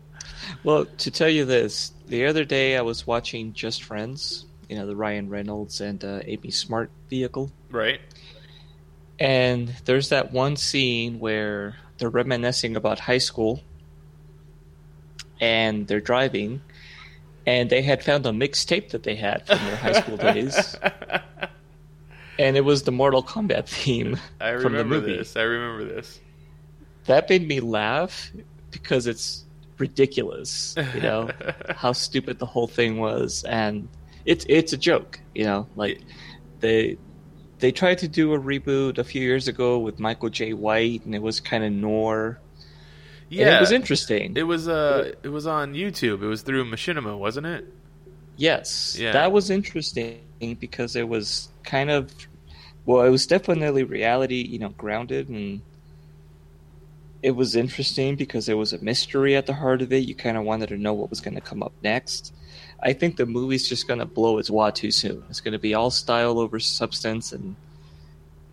Well, 0.65 0.85
to 0.85 1.11
tell 1.11 1.29
you 1.29 1.45
this, 1.45 1.93
the 2.07 2.27
other 2.27 2.45
day 2.45 2.77
I 2.77 2.83
was 2.83 3.07
watching 3.07 3.53
Just 3.53 3.83
Friends, 3.83 4.45
you 4.69 4.77
know, 4.77 4.87
the 4.87 4.95
Ryan 4.95 5.29
Reynolds 5.29 5.81
and 5.81 6.05
uh, 6.05 6.21
Amy 6.25 6.51
Smart 6.51 6.91
vehicle. 7.09 7.51
right? 7.71 8.01
And 9.19 9.69
there's 9.85 10.09
that 10.09 10.33
one 10.33 10.57
scene 10.57 11.21
where 11.21 11.77
they're 11.99 12.11
reminiscing 12.11 12.77
about 12.77 12.99
high 12.99 13.19
school 13.19 13.63
and 15.41 15.87
they're 15.87 16.01
driving 16.01 16.63
and 17.47 17.71
they 17.71 17.83
had 17.83 18.03
found 18.05 18.25
a 18.27 18.31
mixtape 18.31 18.91
that 18.91 19.03
they 19.03 19.17
had 19.17 19.47
from 19.47 19.59
their 19.59 19.77
high 19.77 20.01
school 20.01 20.17
days. 20.17 20.77
And 22.39 22.57
it 22.57 22.63
was 22.63 22.85
the 22.85 22.93
Mortal 22.93 23.23
Kombat 23.23 23.69
theme 23.69 24.17
I 24.41 24.53
from 24.53 24.73
the 24.73 24.79
remember 24.79 24.95
movie. 24.97 25.17
this. 25.19 25.37
I 25.37 25.43
remember 25.43 25.85
this. 25.85 26.19
That 27.05 27.29
made 27.29 27.47
me 27.47 27.61
laugh 27.61 28.33
because 28.71 29.07
it's 29.07 29.45
ridiculous, 29.79 30.75
you 30.95 31.03
know, 31.03 31.31
how 31.69 31.93
stupid 31.93 32.39
the 32.39 32.47
whole 32.47 32.67
thing 32.67 32.99
was 32.99 33.45
and 33.45 33.89
it's 34.25 34.47
it's 34.49 34.73
a 34.73 34.77
joke, 34.77 35.21
you 35.35 35.45
know, 35.45 35.69
like 35.77 36.01
they 36.61 36.97
they 37.63 37.71
tried 37.71 37.99
to 37.99 38.09
do 38.09 38.35
a 38.35 38.39
reboot 38.41 38.99
a 38.99 39.05
few 39.05 39.23
years 39.23 39.47
ago 39.47 39.79
with 39.79 40.01
Michael 40.01 40.29
Jai 40.29 40.51
White 40.51 41.05
and 41.05 41.15
it 41.15 41.23
was 41.23 41.39
kind 41.39 41.63
of 41.63 41.71
noir. 41.73 42.41
and 43.31 43.39
Yeah, 43.39 43.57
it 43.57 43.61
was 43.61 43.71
interesting. 43.71 44.37
It 44.37 44.43
was 44.43 44.67
uh, 44.67 45.13
it 45.23 45.29
was 45.29 45.47
on 45.47 45.73
YouTube. 45.75 46.23
It 46.23 46.27
was 46.27 46.43
through 46.43 46.65
Machinima, 46.65 47.17
wasn't 47.17 47.47
it? 47.47 47.65
yes, 48.37 48.97
Yeah. 48.99 49.13
that 49.13 49.31
was 49.31 49.49
interesting 49.51 50.19
because 50.59 50.97
it 50.97 51.09
was 51.09 51.49
kind 51.63 51.89
of 51.91 52.13
well, 52.85 53.05
it 53.07 53.11
was 53.11 53.27
definitely 53.29 53.85
reality, 53.85 54.43
you 54.43 54.59
know, 54.59 54.71
grounded 54.71 55.29
and 55.29 55.63
it 57.23 57.31
was 57.37 57.55
interesting 57.55 58.17
because 58.17 58.47
there 58.47 58.57
was 58.57 58.73
a 58.73 58.79
mystery 58.79 59.37
at 59.37 59.47
the 59.47 59.55
heart 59.55 59.81
of 59.83 59.93
it. 59.93 60.09
You 60.09 60.17
kind 60.17 60.37
of 60.37 60.43
wanted 60.43 60.71
to 60.71 60.77
know 60.77 60.93
what 60.93 61.09
was 61.11 61.21
going 61.21 61.37
to 61.37 61.41
come 61.41 61.63
up 61.63 61.73
next. 61.81 62.35
I 62.83 62.93
think 62.93 63.17
the 63.17 63.27
movie's 63.27 63.69
just 63.69 63.87
going 63.87 64.01
to 64.01 64.07
blow 64.07 64.39
its 64.39 64.51
wad 64.51 64.75
too 64.75 64.91
soon. 64.91 65.23
It's 65.31 65.41
going 65.41 65.53
to 65.53 65.59
be 65.59 65.75
all 65.75 65.91
style 65.91 66.39
over 66.39 66.59
substance, 66.59 67.33
and 67.33 67.55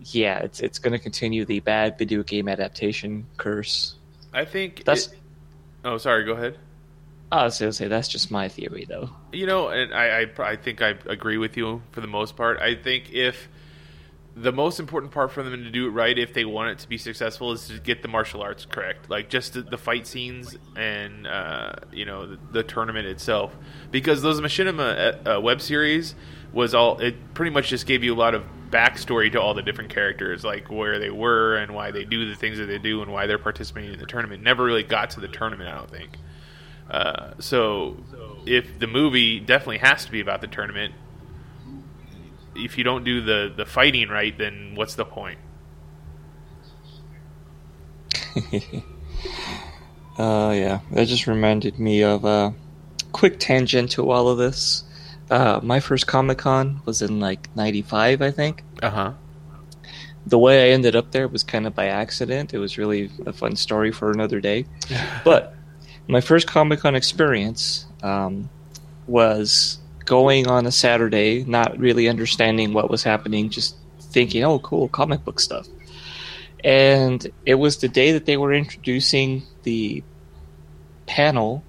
yeah, 0.06 0.40
it's 0.40 0.60
it's 0.60 0.80
going 0.80 0.94
to 0.94 1.00
continue 1.00 1.46
the 1.46 1.60
bad 1.62 1.98
video 1.98 2.24
game 2.24 2.48
adaptation 2.48 3.26
curse. 3.38 3.96
I 4.34 4.46
think 4.46 4.84
That's 4.86 5.08
it- 5.08 5.18
oh, 5.84 5.98
sorry. 5.98 6.26
Go 6.26 6.34
ahead. 6.34 6.58
I 7.32 7.44
was 7.44 7.58
to 7.60 7.72
say 7.74 7.88
that's 7.88 8.08
just 8.08 8.32
my 8.32 8.48
theory, 8.50 8.86
though. 8.90 9.10
You 9.32 9.46
know, 9.46 9.70
and 9.70 9.94
I, 9.94 10.22
I 10.22 10.44
I 10.52 10.56
think 10.56 10.82
I 10.82 10.96
agree 11.06 11.38
with 11.38 11.58
you 11.58 11.82
for 11.92 12.02
the 12.02 12.08
most 12.08 12.36
part. 12.36 12.60
I 12.60 12.76
think 12.76 13.12
if 13.12 13.48
the 14.36 14.52
most 14.52 14.80
important 14.80 15.12
part 15.12 15.32
for 15.32 15.44
them 15.44 15.64
to 15.64 15.70
do 15.70 15.88
it 15.88 15.90
right, 15.90 16.18
if 16.18 16.34
they 16.34 16.46
want 16.46 16.72
it 16.72 16.80
to 16.80 16.88
be 16.88 16.98
successful, 16.98 17.52
is 17.52 17.68
to 17.68 17.80
get 17.80 18.02
the 18.02 18.08
martial 18.08 18.42
arts 18.42 18.66
correct, 18.66 19.10
like 19.10 19.30
just 19.30 19.54
the, 19.54 19.62
the 19.62 19.78
fight 19.78 20.08
scenes 20.08 20.58
and 20.76 21.28
uh, 21.28 21.74
you 21.92 22.06
know 22.06 22.26
the, 22.26 22.40
the 22.52 22.64
tournament 22.64 23.08
itself, 23.08 23.56
because 23.92 24.22
those 24.22 24.40
Machinima 24.40 25.26
uh, 25.28 25.38
uh, 25.38 25.42
web 25.42 25.62
series 25.62 26.16
was 26.54 26.74
all 26.74 27.00
it 27.00 27.34
pretty 27.34 27.52
much 27.52 27.70
just 27.70 27.86
gave 27.86 28.04
you 28.04 28.14
a 28.14 28.16
lot 28.16 28.34
of 28.34 28.44
backstory 28.70 29.32
to 29.32 29.42
all 29.42 29.54
the 29.54 29.64
different 29.64 29.90
characters, 29.90 30.44
like 30.44 30.70
where 30.70 31.00
they 31.00 31.10
were 31.10 31.58
and 31.58 31.74
why 31.74 31.92
they 31.92 32.06
do 32.06 32.30
the 32.30 32.36
things 32.36 32.58
that 32.60 32.66
they 32.66 32.78
do 32.78 33.02
and 33.02 33.12
why 33.12 33.26
they're 33.26 33.40
participating 33.40 33.94
in 33.94 34.00
the 34.00 34.06
tournament. 34.06 34.44
Never 34.44 34.64
really 34.64 34.84
got 34.84 35.10
to 35.12 35.20
the 35.20 35.28
tournament, 35.28 35.70
I 35.70 35.76
don't 35.76 35.90
think. 35.90 36.18
Uh, 36.90 37.34
so 37.40 37.98
if 38.46 38.80
the 38.80 38.88
movie 38.88 39.40
definitely 39.40 39.80
has 39.80 40.06
to 40.06 40.12
be 40.12 40.22
about 40.22 40.42
the 40.42 40.48
tournament, 40.48 40.94
if 42.60 42.78
you 42.78 42.84
don't 42.84 43.04
do 43.04 43.22
the 43.22 43.52
the 43.56 43.66
fighting 43.66 44.10
right, 44.10 44.38
then 44.38 44.74
what's 44.76 44.96
the 44.96 45.06
point? 45.06 45.40
Uh, 50.18 50.52
yeah, 50.52 50.80
that 50.92 51.08
just 51.08 51.28
reminded 51.28 51.80
me 51.80 52.04
of 52.04 52.26
a 52.26 52.54
quick 53.14 53.40
tangent 53.40 53.92
to 53.92 54.12
all 54.12 54.28
of 54.28 54.38
this. 54.38 54.84
Uh, 55.32 55.62
my 55.64 55.80
first 55.80 56.08
Comic 56.08 56.40
Con 56.40 56.82
was 56.84 57.02
in 57.02 57.22
like 57.22 57.48
'95, 57.56 58.22
I 58.22 58.30
think. 58.30 58.64
Uh 58.84 58.90
huh. 58.90 59.14
the 60.28 60.38
way 60.38 60.68
I 60.70 60.74
ended 60.74 60.94
up 60.96 61.12
there 61.12 61.30
was 61.30 61.44
kind 61.44 61.66
of 61.66 61.74
by 61.74 61.86
accident. 61.86 62.54
It 62.54 62.60
was 62.60 62.78
really 62.78 63.10
a 63.26 63.32
fun 63.32 63.56
story 63.56 63.94
for 63.94 64.12
another 64.12 64.42
day. 64.42 64.66
but 65.24 65.56
my 66.08 66.20
first 66.20 66.48
Comic 66.48 66.82
Con 66.82 66.96
experience 66.96 67.86
um, 68.04 68.50
was 69.08 69.80
going 70.10 70.48
on 70.48 70.66
a 70.66 70.72
Saturday, 70.72 71.44
not 71.44 71.78
really 71.78 72.10
understanding 72.10 72.74
what 72.74 72.90
was 72.90 73.04
happening, 73.04 73.48
just 73.48 73.76
thinking, 74.02 74.44
oh, 74.44 74.58
cool, 74.58 74.90
comic 74.90 75.24
book 75.24 75.40
stuff. 75.40 75.68
And 76.64 77.26
it 77.46 77.56
was 77.56 77.78
the 77.78 77.88
day 77.88 78.12
that 78.14 78.26
they 78.26 78.36
were 78.36 78.52
introducing 78.52 79.44
the 79.62 80.04
panel 81.06 81.64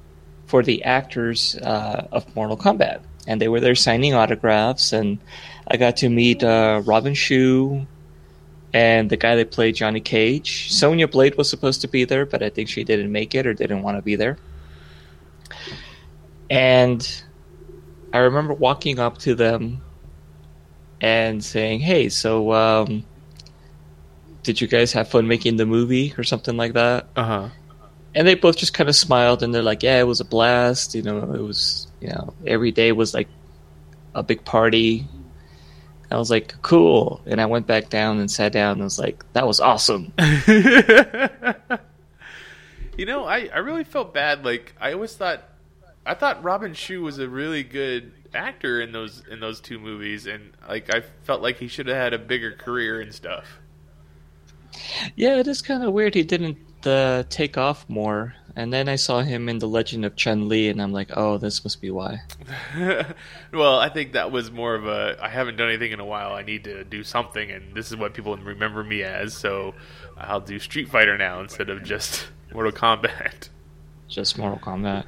for 0.47 0.63
the 0.63 0.85
actors 0.85 1.55
uh, 1.57 2.09
of 2.11 2.35
Mortal 2.35 2.57
Kombat. 2.57 3.03
And 3.27 3.43
they 3.43 3.49
were 3.49 3.61
there 3.61 3.75
signing 3.75 4.15
autographs, 4.15 4.95
and 4.95 5.19
I 5.69 5.77
got 5.77 5.99
to 5.99 6.09
meet 6.09 6.43
uh, 6.43 6.81
Robin 6.87 7.13
Shou, 7.13 7.87
and 8.73 9.11
the 9.11 9.19
guy 9.19 9.37
that 9.37 9.51
played 9.51 9.75
Johnny 9.75 10.01
Cage. 10.01 10.73
Sonya 10.73 11.09
Blade 11.09 11.37
was 11.37 11.51
supposed 11.51 11.83
to 11.83 11.89
be 11.89 12.05
there, 12.07 12.25
but 12.25 12.43
I 12.43 12.49
think 12.49 12.71
she 12.71 12.85
didn't 12.85 13.13
make 13.13 13.35
it 13.35 13.47
or 13.47 13.53
didn't 13.53 13.83
want 13.83 13.99
to 13.99 14.03
be 14.03 14.17
there. 14.17 14.39
And 16.49 17.07
I 18.13 18.19
remember 18.19 18.55
walking 18.55 18.99
up 18.99 19.19
to 19.19 19.35
them 19.35 19.83
and 21.01 21.43
saying, 21.45 21.81
"Hey, 21.81 22.09
so 22.09 22.53
um, 22.53 23.05
did 24.43 24.61
you 24.61 24.67
guys 24.67 24.93
have 24.93 25.09
fun 25.09 25.27
making 25.29 25.57
the 25.57 25.67
movie 25.67 26.15
or 26.19 26.25
something 26.25 26.57
like 26.57 26.73
that?" 26.75 27.07
Uh 27.17 27.25
huh. 27.25 27.49
And 28.15 28.27
they 28.27 28.35
both 28.35 28.57
just 28.57 28.75
kind 28.75 28.89
of 28.89 28.97
smiled 28.97 29.43
and 29.43 29.55
they're 29.55 29.63
like, 29.63 29.83
"Yeah, 29.83 30.01
it 30.01 30.07
was 30.07 30.21
a 30.21 30.25
blast. 30.25 30.95
You 30.95 31.03
know, 31.03 31.19
it 31.33 31.41
was 31.41 31.87
you 32.01 32.09
know 32.09 32.35
every 32.47 32.73
day 32.73 32.93
was 32.93 33.15
like 33.15 33.29
a 34.15 34.23
big 34.23 34.45
party." 34.45 35.07
I 36.11 36.19
was 36.19 36.31
like, 36.31 36.61
"Cool," 36.63 37.21
and 37.27 37.41
I 37.41 37.47
went 37.47 37.69
back 37.69 37.89
down 37.89 38.19
and 38.19 38.29
sat 38.31 38.53
down 38.53 38.73
and 38.73 38.83
was 38.83 38.99
like, 38.99 39.25
"That 39.35 39.47
was 39.47 39.61
awesome." 39.61 40.13
you 42.97 43.07
know, 43.07 43.25
I, 43.25 43.49
I 43.55 43.59
really 43.59 43.85
felt 43.85 44.13
bad. 44.13 44.45
Like 44.45 44.75
I 44.81 44.93
always 44.93 45.15
thought, 45.15 45.43
I 46.07 46.15
thought 46.15 46.43
Robin 46.43 46.75
Shou 46.75 47.03
was 47.03 47.19
a 47.19 47.29
really 47.29 47.63
good 47.63 48.13
actor 48.35 48.81
in 48.81 48.93
those 48.93 49.23
in 49.31 49.41
those 49.41 49.61
two 49.61 49.79
movies, 49.79 50.27
and 50.27 50.53
like 50.69 50.95
I 50.95 51.03
felt 51.23 51.43
like 51.43 51.59
he 51.59 51.69
should 51.69 51.87
have 51.89 51.97
had 51.97 52.15
a 52.15 52.19
bigger 52.19 52.53
career 52.53 53.01
and 53.01 53.15
stuff. 53.15 53.59
Yeah, 55.17 55.37
it 55.37 55.47
is 55.47 55.63
kind 55.63 55.83
of 55.83 55.93
weird 55.93 56.15
he 56.15 56.23
didn't 56.23 56.59
uh, 56.87 57.25
take 57.29 57.59
off 57.59 57.89
more. 57.89 58.35
and 58.57 58.73
then 58.73 58.89
I 58.89 58.97
saw 58.97 59.21
him 59.21 59.49
in 59.49 59.59
The 59.59 59.69
Legend 59.69 60.05
of 60.05 60.17
Chun 60.17 60.49
Li, 60.49 60.69
and 60.69 60.83
I'm 60.83 60.93
like, 60.93 61.11
oh, 61.17 61.39
this 61.39 61.63
must 61.65 61.81
be 61.81 61.91
why. 61.91 62.21
well, 63.53 63.79
I 63.79 63.89
think 63.89 64.13
that 64.13 64.33
was 64.33 64.51
more 64.51 64.75
of 64.75 64.87
a 64.87 65.17
I 65.21 65.29
haven't 65.29 65.57
done 65.57 65.69
anything 65.69 65.93
in 65.93 66.01
a 66.01 66.05
while. 66.05 66.33
I 66.33 66.43
need 66.43 66.65
to 66.65 66.85
do 66.85 67.05
something, 67.05 67.51
and 67.51 67.75
this 67.75 67.91
is 67.91 67.97
what 67.97 68.15
people 68.15 68.37
remember 68.37 68.83
me 68.83 69.03
as. 69.03 69.35
So 69.35 69.75
I'll 70.17 70.41
do 70.41 70.59
Street 70.59 70.89
Fighter 70.89 71.17
now 71.19 71.41
instead 71.41 71.69
of 71.69 71.83
just 71.85 72.27
Mortal 72.55 72.73
Kombat. 72.73 73.51
Just 74.09 74.39
Mortal 74.39 74.59
Kombat. 74.59 75.05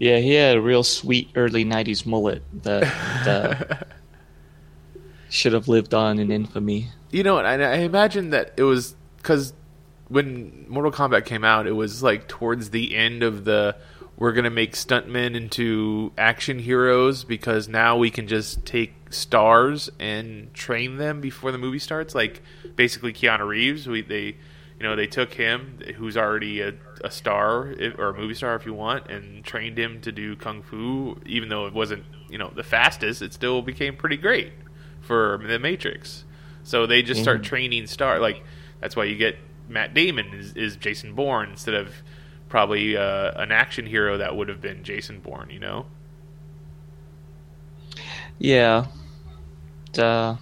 Yeah, 0.00 0.16
he 0.16 0.32
had 0.32 0.56
a 0.56 0.62
real 0.62 0.82
sweet 0.82 1.28
early 1.36 1.62
'90s 1.62 2.06
mullet 2.06 2.42
that, 2.62 2.82
that 3.24 3.86
should 5.28 5.52
have 5.52 5.68
lived 5.68 5.92
on 5.92 6.18
in 6.18 6.32
infamy. 6.32 6.88
You 7.10 7.22
know, 7.22 7.38
and 7.38 7.62
I 7.62 7.76
imagine 7.76 8.30
that 8.30 8.54
it 8.56 8.62
was 8.62 8.96
because 9.18 9.52
when 10.08 10.64
Mortal 10.68 10.90
Kombat 10.90 11.26
came 11.26 11.44
out, 11.44 11.66
it 11.66 11.72
was 11.72 12.02
like 12.02 12.28
towards 12.28 12.70
the 12.70 12.96
end 12.96 13.22
of 13.22 13.44
the 13.44 13.76
we're 14.16 14.32
gonna 14.32 14.48
make 14.48 14.72
stuntmen 14.72 15.36
into 15.36 16.12
action 16.16 16.58
heroes 16.58 17.24
because 17.24 17.68
now 17.68 17.98
we 17.98 18.10
can 18.10 18.26
just 18.26 18.64
take 18.64 18.94
stars 19.10 19.90
and 19.98 20.52
train 20.54 20.96
them 20.96 21.20
before 21.20 21.52
the 21.52 21.58
movie 21.58 21.78
starts. 21.78 22.14
Like 22.14 22.42
basically 22.74 23.12
Keanu 23.12 23.46
Reeves, 23.46 23.86
we 23.86 24.00
they 24.00 24.36
you 24.80 24.86
know 24.88 24.96
they 24.96 25.06
took 25.06 25.34
him 25.34 25.78
who's 25.96 26.16
already 26.16 26.60
a, 26.62 26.72
a 27.04 27.10
star 27.10 27.74
or 27.98 28.08
a 28.08 28.14
movie 28.18 28.34
star 28.34 28.56
if 28.56 28.64
you 28.66 28.74
want 28.74 29.06
and 29.08 29.44
trained 29.44 29.78
him 29.78 30.00
to 30.00 30.10
do 30.10 30.34
kung 30.34 30.62
fu. 30.62 31.20
Even 31.26 31.50
though 31.50 31.66
it 31.66 31.74
wasn't 31.74 32.04
you 32.28 32.38
know 32.38 32.50
the 32.56 32.64
fastest, 32.64 33.20
it 33.22 33.32
still 33.34 33.60
became 33.62 33.94
pretty 33.96 34.16
great 34.16 34.52
for 35.00 35.38
the 35.46 35.58
Matrix. 35.58 36.24
So 36.64 36.86
they 36.86 37.02
just 37.02 37.20
start 37.22 37.42
Mhm. 37.42 37.44
training 37.44 37.86
star 37.86 38.18
like 38.18 38.42
that's 38.80 38.96
why 38.96 39.04
you 39.04 39.16
get 39.16 39.36
Matt 39.68 39.94
Damon 39.94 40.32
is, 40.34 40.54
is 40.54 40.76
Jason 40.76 41.14
Bourne 41.14 41.50
instead 41.50 41.74
of 41.74 41.94
probably 42.48 42.96
uh, 42.96 43.32
an 43.40 43.52
action 43.52 43.86
hero 43.86 44.16
that 44.18 44.34
would 44.34 44.48
have 44.48 44.60
been 44.60 44.82
Jason 44.82 45.20
Bourne. 45.20 45.50
You 45.50 45.60
know. 45.60 45.86
Yeah. 48.38 48.86
Uh, 49.98 50.36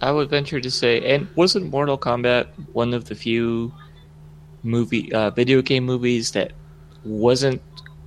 I 0.00 0.12
would 0.12 0.30
venture 0.30 0.60
to 0.60 0.70
say, 0.70 1.14
and 1.14 1.28
wasn't 1.36 1.70
Mortal 1.70 1.98
Kombat 1.98 2.46
one 2.72 2.94
of 2.94 3.06
the 3.06 3.14
few 3.14 3.72
movie, 4.62 5.12
uh, 5.12 5.30
video 5.30 5.62
game 5.62 5.84
movies 5.84 6.32
that 6.32 6.52
wasn't 7.04 7.62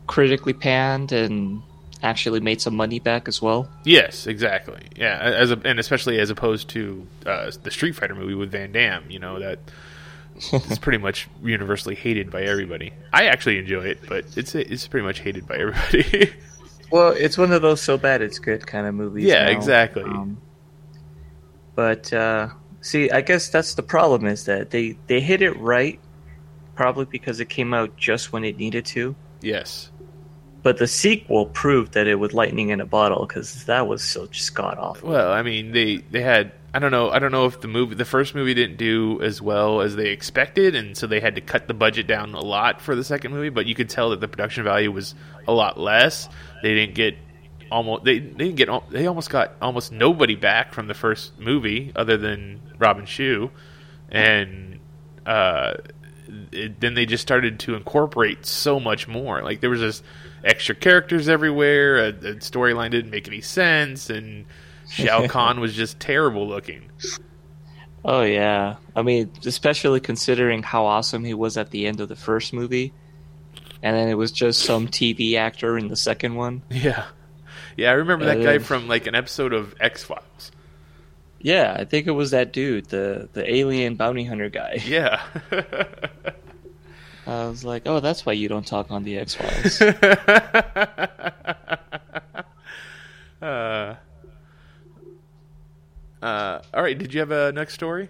critically 0.08 0.54
panned 0.54 1.12
and 1.12 1.62
actually 2.02 2.40
made 2.40 2.62
some 2.62 2.76
money 2.76 3.00
back 3.00 3.28
as 3.28 3.42
well? 3.42 3.70
Yes, 3.86 4.28
exactly. 4.28 4.82
Yeah, 4.96 5.18
as 5.20 5.52
a, 5.52 5.62
and 5.64 5.80
especially 5.80 6.20
as 6.20 6.30
opposed 6.30 6.70
to 6.70 7.08
uh, 7.26 7.52
the 7.62 7.72
Street 7.72 7.94
Fighter 7.94 8.16
movie 8.16 8.36
with 8.36 8.52
Van 8.52 8.72
Damme, 8.72 9.10
you 9.10 9.20
know 9.20 9.40
that 9.40 9.60
it's 10.36 10.80
pretty 10.80 10.98
much 10.98 11.28
universally 11.44 11.96
hated 11.96 12.32
by 12.32 12.42
everybody. 12.44 12.92
I 13.12 13.26
actually 13.28 13.60
enjoy 13.60 13.84
it, 13.86 14.00
but 14.08 14.26
it's 14.36 14.56
it's 14.56 14.88
pretty 14.88 15.06
much 15.06 15.20
hated 15.20 15.48
by 15.48 15.58
everybody. 15.58 16.34
Well, 16.92 17.10
it's 17.18 17.40
one 17.40 17.52
of 17.52 17.64
those 17.64 17.82
so 17.82 17.98
bad 17.98 18.22
it's 18.22 18.38
good 18.38 18.68
kind 18.68 18.86
of 18.86 18.94
movies. 18.94 19.24
Yeah, 19.24 19.46
now. 19.46 19.58
exactly. 19.58 20.04
Um, 20.04 20.40
but 21.76 22.12
uh, 22.14 22.50
see, 22.82 23.10
I 23.10 23.22
guess 23.22 23.50
that's 23.50 23.74
the 23.76 23.84
problem 23.84 24.26
is 24.26 24.46
that 24.46 24.70
they 24.70 24.98
they 25.08 25.20
hit 25.20 25.42
it 25.42 25.58
right, 25.60 26.00
probably 26.76 27.06
because 27.06 27.40
it 27.40 27.50
came 27.50 27.74
out 27.74 27.96
just 27.98 28.32
when 28.34 28.44
it 28.44 28.58
needed 28.58 28.86
to. 28.88 29.16
yes. 29.42 29.90
But 30.62 30.78
the 30.78 30.88
sequel 30.88 31.48
proved 31.48 31.92
that 31.92 32.08
it 32.08 32.16
was 32.16 32.34
lightning 32.34 32.70
in 32.70 32.80
a 32.80 32.86
bottle 32.86 33.26
because 33.26 33.66
that 33.66 33.86
was 33.86 34.02
so 34.02 34.28
just 34.28 34.56
god 34.56 34.78
awful. 34.78 35.10
Well, 35.10 35.30
I 35.34 35.42
mean, 35.42 35.74
they 35.74 35.98
they 35.98 36.22
had 36.22 36.54
I 36.74 36.80
don't 36.80 36.92
know 36.92 37.10
I 37.10 37.20
don't 37.20 37.34
know 37.34 37.46
if 37.48 37.60
the 37.60 37.68
movie 37.68 37.96
the 37.96 38.06
first 38.06 38.34
movie 38.34 38.54
didn't 38.54 38.78
do 38.78 39.22
as 39.22 39.42
well 39.42 39.82
as 39.82 39.98
they 39.98 40.12
expected, 40.12 40.74
and 40.74 40.96
so 40.96 41.06
they 41.06 41.20
had 41.20 41.36
to 41.36 41.42
cut 41.42 41.68
the 41.68 41.74
budget 41.74 42.08
down 42.08 42.34
a 42.34 42.40
lot 42.40 42.80
for 42.80 42.96
the 42.96 43.04
second 43.04 43.34
movie. 43.34 43.50
But 43.50 43.66
you 43.66 43.76
could 43.76 43.90
tell 43.90 44.12
that 44.12 44.22
the 44.22 44.28
production 44.30 44.64
value 44.64 44.90
was 44.90 45.16
a 45.50 45.52
lot 45.52 45.78
less. 45.78 46.30
They 46.62 46.74
didn't 46.74 46.96
get 46.96 47.18
almost 47.74 48.04
they, 48.04 48.20
they 48.20 48.46
didn't 48.46 48.56
get 48.56 48.70
they 48.92 49.08
almost 49.08 49.32
got 49.32 49.54
almost 49.62 49.92
nobody 49.92 50.36
back 50.36 50.74
from 50.74 50.88
the 50.88 50.94
first 50.94 51.38
movie 51.40 51.92
other 51.96 52.18
than 52.18 52.62
Robin 52.78 53.06
Shou, 53.06 53.50
and 54.10 54.80
uh, 55.26 55.74
it, 56.52 56.80
then 56.80 56.94
they 56.94 57.08
just 57.08 57.24
started 57.24 57.60
to 57.62 57.74
incorporate 57.74 58.46
so 58.46 58.80
much 58.80 59.08
more. 59.08 59.42
Like 59.42 59.60
there 59.60 59.72
was 59.72 59.80
just 59.80 60.04
extra 60.44 60.76
characters 60.76 61.28
everywhere. 61.28 61.98
A, 61.98 62.10
a 62.10 62.36
storyline 62.36 62.92
didn't 62.92 63.10
make 63.10 63.28
any 63.28 63.42
sense, 63.42 64.12
and 64.12 64.46
Shao 64.88 65.28
Kahn 65.34 65.60
was 65.60 65.74
just 65.74 66.00
terrible 66.00 66.48
looking. 66.48 66.92
Oh 68.06 68.22
yeah, 68.22 68.76
I 68.96 69.02
mean, 69.02 69.32
especially 69.46 70.00
considering 70.00 70.62
how 70.62 70.86
awesome 70.86 71.24
he 71.24 71.34
was 71.34 71.58
at 71.58 71.72
the 71.72 71.88
end 71.88 72.02
of 72.02 72.10
the 72.10 72.16
first 72.16 72.54
movie, 72.54 72.94
and 73.82 73.96
then 73.96 74.10
it 74.10 74.16
was 74.16 74.32
just 74.32 74.60
some 74.60 74.88
TV 74.88 75.36
actor 75.36 75.76
in 75.76 75.88
the 75.88 75.96
second 75.96 76.36
one. 76.36 76.62
Yeah, 76.70 77.06
yeah. 77.78 77.90
I 77.90 77.94
remember 77.94 78.26
that 78.26 78.40
Uh, 78.40 78.44
guy 78.44 78.58
from 78.60 78.88
like 78.88 79.08
an 79.08 79.16
episode 79.16 79.54
of 79.54 79.74
X 79.80 80.04
Files. 80.04 80.52
Yeah, 81.40 81.76
I 81.78 81.86
think 81.86 82.08
it 82.08 82.12
was 82.12 82.32
that 82.32 82.54
dude, 82.54 82.86
the 82.86 83.28
the 83.34 83.54
alien 83.54 83.96
bounty 83.96 84.24
hunter 84.24 84.50
guy. 84.50 84.82
Yeah. 84.86 85.22
I 87.26 87.48
was 87.48 87.64
like, 87.64 87.84
oh, 87.86 88.02
that's 88.02 88.26
why 88.26 88.34
you 88.34 88.50
don't 88.50 88.68
talk 88.68 88.92
on 88.92 89.04
the 89.04 89.18
X 89.18 89.36
Files. 89.36 89.82
uh, 93.42 93.96
uh, 96.22 96.60
all 96.74 96.84
right. 96.84 96.98
Did 96.98 97.14
you 97.14 97.20
have 97.22 97.32
a 97.32 97.52
next 97.52 97.74
story? 97.74 98.10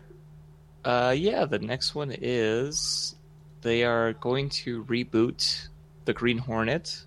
uh, 0.86 1.13
yeah, 1.17 1.45
the 1.45 1.60
next 1.60 1.95
one 1.95 2.13
is 2.21 3.15
they 3.62 3.84
are 3.84 4.13
going 4.13 4.49
to 4.49 4.84
reboot 4.86 5.67
the 6.06 6.13
Green 6.13 6.38
Hornet. 6.38 7.04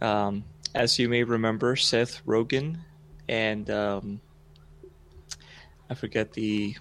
Um, 0.00 0.44
as 0.74 0.98
you 0.98 1.08
may 1.08 1.22
remember, 1.22 1.76
Seth 1.76 2.24
Rogen 2.26 2.78
and 3.28 3.70
um, 3.70 4.20
I 5.88 5.94
forget 5.94 6.32
the 6.32 6.76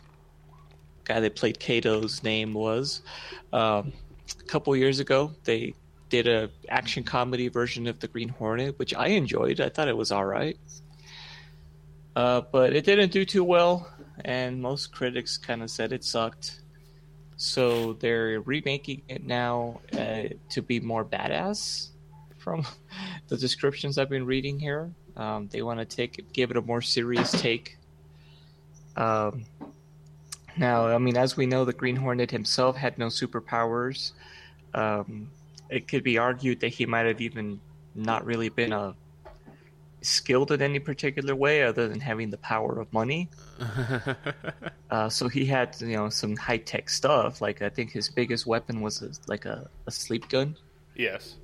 guy 1.04 1.20
that 1.20 1.36
played 1.36 1.60
Kato's 1.60 2.24
name 2.24 2.54
was. 2.54 3.02
Um, 3.52 3.94
a 4.40 4.44
couple 4.46 4.76
years 4.76 5.00
ago, 5.00 5.32
they 5.44 5.74
did 6.10 6.28
a 6.28 6.50
action 6.70 7.04
comedy 7.04 7.48
version 7.48 7.88
of 7.88 8.00
the 8.00 8.08
Green 8.08 8.30
Hornet, 8.30 8.78
which 8.80 8.94
I 8.94 9.08
enjoyed. 9.08 9.60
I 9.60 9.70
thought 9.70 9.88
it 9.88 9.98
was 9.98 10.12
all 10.12 10.26
right, 10.26 10.58
uh, 12.16 12.42
but 12.52 12.74
it 12.74 12.86
didn't 12.86 13.12
do 13.12 13.26
too 13.26 13.44
well, 13.44 13.92
and 14.24 14.62
most 14.62 14.94
critics 14.94 15.38
kind 15.38 15.64
of 15.64 15.70
said 15.70 15.92
it 15.92 16.04
sucked. 16.04 16.60
So 17.36 17.94
they're 17.94 18.40
remaking 18.42 19.02
it 19.10 19.26
now 19.26 19.82
uh, 19.98 20.24
to 20.50 20.62
be 20.62 20.80
more 20.80 21.04
badass. 21.04 21.90
From 22.38 22.66
the 23.34 23.40
descriptions 23.40 23.98
I've 23.98 24.10
been 24.10 24.28
reading 24.28 24.60
here, 24.60 24.92
um, 25.18 25.50
they 25.52 25.64
want 25.64 25.80
to 25.80 25.86
take 25.86 26.32
give 26.34 26.52
it 26.52 26.58
a 26.58 26.62
more 26.62 26.84
serious 26.84 27.32
take. 27.32 27.80
Um, 28.96 29.46
now, 30.56 30.86
I 30.86 31.00
mean, 31.00 31.18
as 31.18 31.36
we 31.36 31.48
know, 31.48 31.66
the 31.66 31.74
Green 31.74 31.96
Hornet 31.96 32.30
himself 32.30 32.76
had 32.76 33.00
no 33.00 33.08
superpowers. 33.08 34.12
Um, 34.76 35.32
it 35.68 35.88
could 35.88 36.04
be 36.04 36.20
argued 36.20 36.60
that 36.60 36.68
he 36.68 36.86
might 36.86 37.08
have 37.08 37.22
even 37.22 37.60
not 37.96 38.24
really 38.24 38.50
been 38.50 38.72
a 38.72 38.94
skilled 40.04 40.52
in 40.52 40.62
any 40.62 40.78
particular 40.78 41.36
way 41.36 41.64
other 41.64 41.88
than 41.88 42.02
having 42.02 42.30
the 42.30 42.38
power 42.38 42.80
of 42.80 42.94
money. 42.94 43.30
Uh, 44.92 45.10
so 45.10 45.28
he 45.28 45.44
had, 45.44 45.76
you 45.82 45.96
know, 45.98 46.08
some 46.08 46.36
high 46.36 46.58
tech 46.58 46.88
stuff. 46.88 47.42
Like 47.42 47.64
I 47.64 47.70
think 47.70 47.90
his 47.90 48.10
biggest 48.10 48.46
weapon 48.46 48.80
was 48.80 49.02
a, 49.02 49.10
like 49.26 49.46
a, 49.46 49.68
a 49.88 49.92
sleep 49.92 50.30
gun. 50.30 50.56
yes. 50.94 51.38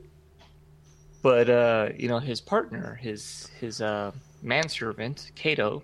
But 1.22 1.50
uh, 1.50 1.90
you 1.98 2.08
know, 2.08 2.20
his 2.20 2.40
partner, 2.42 2.96
his 2.96 3.50
his 3.60 3.82
uh, 3.82 4.12
manservant, 4.42 5.32
Kato, 5.36 5.84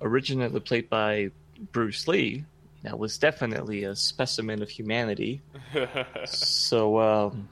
originally 0.00 0.60
played 0.60 0.88
by 0.88 1.30
Bruce 1.72 2.08
Lee, 2.08 2.44
that 2.82 2.98
was 2.98 3.16
definitely 3.18 3.84
a 3.84 3.94
specimen 3.94 4.60
of 4.60 4.68
humanity. 4.68 5.40
so 6.24 6.98
um, 6.98 7.48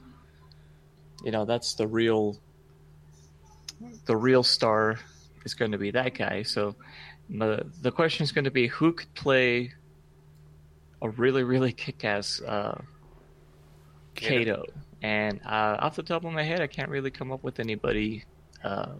you 1.23 1.31
know, 1.31 1.45
that's 1.45 1.75
the 1.75 1.87
real 1.87 2.37
the 4.05 4.15
real 4.15 4.43
star 4.43 4.99
is 5.45 5.53
going 5.53 5.71
to 5.71 5.77
be 5.77 5.91
that 5.91 6.15
guy. 6.15 6.43
So 6.43 6.75
the 7.29 7.65
the 7.81 7.91
question 7.91 8.23
is 8.23 8.31
going 8.31 8.45
to 8.45 8.51
be 8.51 8.67
who 8.67 8.91
could 8.91 9.13
play 9.13 9.71
a 11.01 11.09
really 11.09 11.43
really 11.43 11.71
kick-ass 11.71 12.41
uh, 12.41 12.81
Kato. 14.15 14.65
And 15.03 15.41
uh, 15.45 15.77
off 15.79 15.95
the 15.97 16.03
top 16.03 16.23
of 16.25 16.31
my 16.31 16.43
head, 16.43 16.61
I 16.61 16.67
can't 16.67 16.89
really 16.89 17.11
come 17.11 17.31
up 17.31 17.43
with 17.43 17.59
anybody 17.59 18.23
uh, 18.63 18.93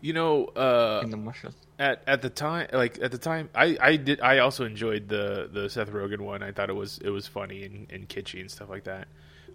You 0.00 0.12
know, 0.14 0.46
uh, 0.46 1.00
in 1.04 1.10
the 1.10 1.16
martial. 1.18 1.52
at 1.78 2.02
at 2.06 2.22
the 2.22 2.30
time 2.30 2.68
like 2.72 2.98
at 3.02 3.10
the 3.10 3.18
time 3.18 3.50
I, 3.54 3.76
I 3.80 3.96
did 3.96 4.20
I 4.20 4.38
also 4.38 4.64
enjoyed 4.64 5.08
the 5.08 5.48
the 5.52 5.68
Seth 5.68 5.90
Rogen 5.90 6.20
one. 6.20 6.42
I 6.42 6.52
thought 6.52 6.70
it 6.70 6.74
was 6.74 6.98
it 6.98 7.10
was 7.10 7.26
funny 7.26 7.64
and, 7.64 7.90
and 7.92 8.08
kitschy 8.08 8.40
and 8.40 8.50
stuff 8.50 8.68
like 8.70 8.84
that. 8.84 9.08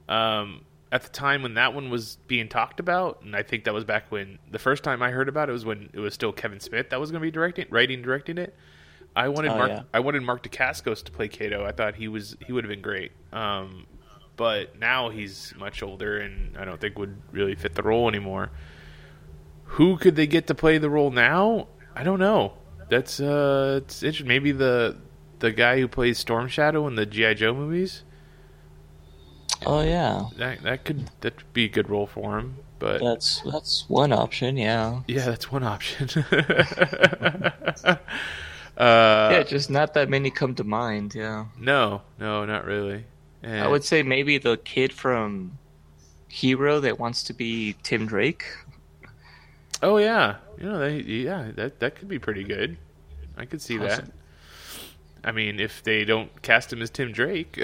Um 0.08 0.62
at 0.92 1.04
the 1.04 1.10
time 1.10 1.44
when 1.44 1.54
that 1.54 1.74
one 1.76 1.90
was 1.92 2.18
being 2.28 2.50
talked 2.50 2.80
about, 2.80 3.22
and 3.22 3.36
I 3.36 3.44
think 3.44 3.66
that 3.66 3.74
was 3.76 3.84
back 3.84 4.12
when 4.12 4.40
the 4.50 4.58
first 4.58 4.84
time 4.84 5.04
I 5.04 5.12
heard 5.12 5.30
about 5.30 5.48
it 5.50 5.52
was 5.54 5.64
when 5.66 5.90
it 5.94 6.00
was 6.00 6.16
still 6.16 6.32
Kevin 6.32 6.60
Smith 6.60 6.90
that 6.90 7.00
was 7.00 7.12
going 7.12 7.22
to 7.22 7.26
be 7.28 7.30
directing, 7.32 7.68
writing, 7.70 8.02
directing 8.02 8.40
it. 8.40 8.56
I 9.16 9.28
wanted 9.30 9.52
Oh, 9.52 9.58
Mark, 9.58 9.70
yeah. 9.70 9.82
I 9.94 10.00
wanted 10.00 10.24
Mark 10.24 10.42
Dacascos 10.42 11.04
to 11.04 11.12
play 11.12 11.28
Kato. 11.28 11.64
I 11.64 11.74
thought 11.74 11.94
he 11.96 12.08
was 12.08 12.36
he 12.46 12.54
would 12.54 12.64
have 12.64 12.70
been 12.70 12.82
great. 12.82 13.12
Um, 13.32 13.86
but 14.40 14.80
now 14.80 15.10
he's 15.10 15.54
much 15.58 15.84
older, 15.84 16.18
and 16.18 16.56
I 16.58 16.64
don't 16.64 16.80
think 16.80 16.98
would 16.98 17.22
really 17.34 17.56
fit 17.56 17.76
the 17.76 17.84
role 17.84 18.08
anymore. 18.08 18.52
Who 19.76 19.98
could 19.98 20.16
they 20.16 20.28
get 20.28 20.48
to 20.48 20.56
play 20.56 20.78
the 20.78 20.90
role 20.90 21.12
now? 21.12 21.68
I 21.94 22.04
don't 22.04 22.20
know. 22.20 22.54
That's 22.90 23.20
uh, 23.20 23.82
it's 23.84 24.02
interesting. 24.02 24.30
Maybe 24.30 24.54
the 24.54 24.96
the 25.40 25.52
guy 25.52 25.82
who 25.82 25.90
plays 25.90 26.20
Storm 26.20 26.48
Shadow 26.48 26.88
in 26.88 26.96
the 26.96 27.06
GI 27.06 27.36
Joe 27.36 27.54
movies. 27.54 28.04
Oh 29.66 29.82
yeah, 29.82 30.28
That 30.38 30.64
that 30.64 30.86
could 30.86 31.12
that 31.20 31.52
be 31.52 31.66
a 31.66 31.70
good 31.70 31.90
role 31.90 32.08
for 32.08 32.40
him. 32.40 32.60
But 32.80 33.02
that's 33.02 33.42
that's 33.42 33.90
one 33.90 34.14
option. 34.14 34.56
Yeah. 34.56 35.02
yeah, 35.06 35.26
that's 35.26 35.52
one 35.52 35.64
option. 35.64 36.08
uh, 37.84 37.98
yeah, 38.78 39.44
just 39.44 39.70
not 39.70 39.96
that 39.96 40.08
many 40.08 40.32
come 40.32 40.56
to 40.56 40.64
mind. 40.64 41.14
Yeah. 41.14 41.48
no, 41.60 42.04
no, 42.18 42.46
not 42.46 42.64
really. 42.64 43.04
And 43.44 43.62
I 43.62 43.68
would 43.68 43.84
say 43.84 44.04
maybe 44.04 44.38
the 44.38 44.58
kid 44.58 44.92
from 44.94 45.58
Hero 46.28 46.80
that 46.82 47.00
wants 47.00 47.24
to 47.24 47.34
be 47.34 47.76
Tim 47.84 48.06
Drake. 48.06 48.46
Oh 49.82 49.98
yeah, 49.98 50.36
you 50.58 50.66
know, 50.66 50.80
they, 50.80 51.00
yeah, 51.00 51.52
that 51.56 51.80
that 51.80 51.96
could 51.96 52.08
be 52.10 52.20
pretty 52.20 52.44
good. 52.44 52.78
I 53.38 53.46
could 53.46 53.62
see 53.62 53.78
that. 53.78 54.06
I 55.24 55.32
mean, 55.32 55.60
if 55.60 55.84
they 55.84 56.06
don't 56.06 56.42
cast 56.42 56.72
him 56.72 56.82
as 56.82 56.90
Tim 56.90 57.12
Drake, 57.12 57.58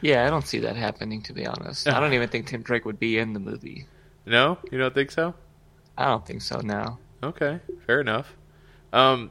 Yeah, 0.00 0.26
I 0.26 0.30
don't 0.30 0.46
see 0.46 0.58
that 0.60 0.76
happening 0.76 1.22
to 1.22 1.32
be 1.32 1.46
honest. 1.46 1.88
I 1.88 1.98
don't 1.98 2.12
even 2.18 2.28
think 2.28 2.46
Tim 2.46 2.62
Drake 2.62 2.84
would 2.84 2.98
be 2.98 3.18
in 3.18 3.32
the 3.32 3.40
movie. 3.40 3.86
no, 4.26 4.58
you 4.70 4.76
don't 4.78 4.94
think 4.94 5.10
so? 5.10 5.34
I 5.96 6.04
don't 6.06 6.26
think 6.26 6.42
so. 6.42 6.60
No. 6.60 6.98
Okay, 7.22 7.60
fair 7.86 8.00
enough. 8.02 8.34
Um, 8.92 9.30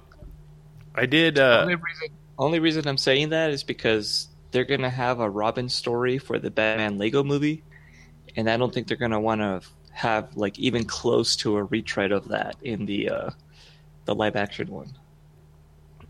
I 0.96 1.06
did. 1.06 1.38
Uh, 1.38 1.60
only 1.62 1.76
reason 1.76 2.08
only 2.38 2.60
reason 2.60 2.88
I'm 2.88 2.98
saying 2.98 3.30
that 3.30 3.52
is 3.52 3.64
because 3.64 4.28
they're 4.52 4.66
gonna 4.66 4.90
have 4.90 5.20
a 5.20 5.30
Robin 5.30 5.70
story 5.70 6.18
for 6.18 6.40
the 6.40 6.52
Batman 6.52 6.98
Lego 6.98 7.24
movie, 7.24 7.64
and 8.36 8.50
I 8.50 8.58
don't 8.58 8.74
think 8.74 8.88
they're 8.88 8.98
gonna 8.98 9.20
want 9.20 9.42
to 9.42 9.62
have 9.92 10.36
like 10.36 10.58
even 10.60 10.84
close 10.86 11.36
to 11.38 11.58
a 11.58 11.64
retread 11.64 12.12
of 12.12 12.28
that 12.30 12.56
in 12.64 12.86
the 12.86 13.10
uh, 13.10 13.30
the 14.06 14.16
live 14.16 14.36
action 14.36 14.68
one. 14.70 14.94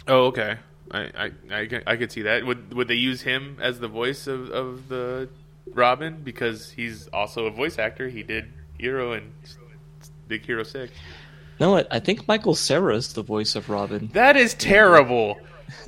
oh, 0.07 0.25
okay. 0.25 0.57
I, 0.91 0.99
I, 0.99 1.31
I, 1.61 1.65
can- 1.65 1.83
I 1.87 1.95
could 1.95 2.11
see 2.11 2.21
that. 2.23 2.45
Would 2.45 2.73
would 2.73 2.87
they 2.87 2.95
use 2.95 3.21
him 3.21 3.57
as 3.61 3.79
the 3.79 3.87
voice 3.87 4.27
of, 4.27 4.49
of 4.51 4.87
the 4.89 5.27
Robin 5.73 6.21
because 6.23 6.69
he's 6.69 7.07
also 7.07 7.45
a 7.45 7.51
voice 7.51 7.79
actor? 7.79 8.09
He 8.09 8.21
did 8.23 8.51
Hero 8.77 9.13
and 9.13 9.31
Big 10.27 10.45
Hero 10.45 10.63
Six. 10.63 10.91
No? 11.59 11.83
I 11.89 11.99
think 11.99 12.27
Michael 12.27 12.55
Cera 12.55 12.95
is 12.95 13.13
the 13.13 13.23
voice 13.23 13.55
of 13.55 13.69
Robin. 13.69 14.09
That 14.13 14.35
is 14.35 14.53
terrible. 14.55 15.37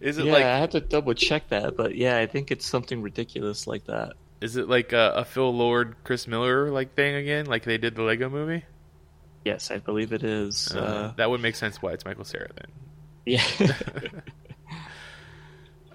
is 0.00 0.18
it 0.18 0.24
yeah, 0.26 0.32
like 0.32 0.44
I 0.44 0.58
have 0.58 0.70
to 0.70 0.80
double 0.80 1.14
check 1.14 1.48
that, 1.48 1.76
but 1.76 1.94
yeah, 1.94 2.18
I 2.18 2.26
think 2.26 2.50
it's 2.50 2.66
something 2.66 3.02
ridiculous 3.02 3.66
like 3.66 3.84
that. 3.86 4.14
Is 4.40 4.56
it 4.56 4.68
like 4.68 4.92
a, 4.92 5.12
a 5.16 5.24
Phil 5.24 5.52
Lord, 5.54 5.96
Chris 6.04 6.26
Miller 6.28 6.70
like 6.70 6.94
thing 6.94 7.14
again, 7.14 7.46
like 7.46 7.64
they 7.64 7.78
did 7.78 7.94
the 7.96 8.02
Lego 8.02 8.28
movie? 8.28 8.64
Yes, 9.44 9.70
I 9.70 9.78
believe 9.78 10.12
it 10.12 10.22
is. 10.22 10.72
Uh, 10.74 10.78
Uh, 10.78 11.12
that 11.16 11.30
would 11.30 11.40
make 11.40 11.56
sense 11.56 11.80
why 11.82 11.92
it's 11.92 12.04
Michael 12.04 12.24
Cera 12.24 12.48
then. 12.54 12.66
yeah. 13.26 13.42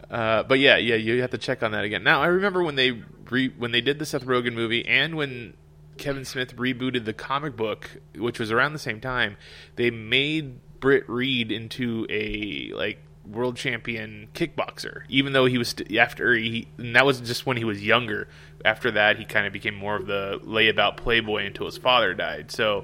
Uh, 0.10 0.44
but 0.44 0.60
yeah, 0.60 0.78
yeah, 0.78 0.96
you 0.96 1.22
have 1.22 1.32
to 1.32 1.40
check 1.40 1.64
on 1.64 1.72
that 1.72 1.84
again. 1.84 2.04
Now 2.04 2.22
I 2.22 2.28
remember 2.28 2.62
when 2.62 2.76
they 2.76 2.92
re- 3.32 3.54
when 3.58 3.72
they 3.72 3.82
did 3.82 3.98
the 3.98 4.06
Seth 4.06 4.26
Rogen 4.26 4.54
movie 4.54 4.86
and 4.86 5.16
when 5.16 5.56
Kevin 5.98 6.24
Smith 6.24 6.56
rebooted 6.56 7.06
the 7.06 7.14
comic 7.14 7.56
book, 7.56 7.90
which 8.16 8.40
was 8.40 8.52
around 8.52 8.74
the 8.74 8.80
same 8.80 9.02
time, 9.02 9.38
they 9.76 9.90
made 9.90 10.60
Britt 10.84 11.08
Reed 11.08 11.50
into 11.50 12.06
a 12.10 12.70
like 12.76 13.00
world 13.26 13.56
champion 13.56 14.28
kickboxer, 14.34 15.04
even 15.08 15.32
though 15.32 15.46
he 15.46 15.58
was 15.58 15.70
st- 15.70 15.96
after 15.96 16.34
he 16.36 16.68
and 16.78 16.94
that 16.98 17.06
was 17.06 17.22
just 17.22 17.46
when 17.46 17.56
he 17.56 17.64
was 17.64 17.82
younger. 17.82 18.28
After 18.66 18.92
that, 18.92 19.18
he 19.18 19.24
kind 19.24 19.48
of 19.48 19.54
became 19.54 19.76
more 19.76 19.96
of 19.96 20.08
the 20.08 20.42
layabout 20.44 20.98
playboy 20.98 21.46
until 21.46 21.68
his 21.68 21.78
father 21.78 22.14
died. 22.14 22.52
So 22.52 22.84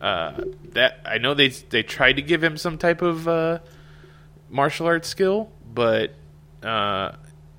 uh, 0.00 0.44
that 0.74 1.00
I 1.04 1.18
know 1.18 1.34
they 1.34 1.48
they 1.48 1.82
tried 1.82 2.12
to 2.14 2.22
give 2.22 2.40
him 2.40 2.56
some 2.56 2.78
type 2.78 3.02
of 3.02 3.26
uh, 3.26 3.58
martial 4.48 4.86
arts 4.86 5.08
skill, 5.08 5.50
but 5.74 6.14
uh, 6.62 7.16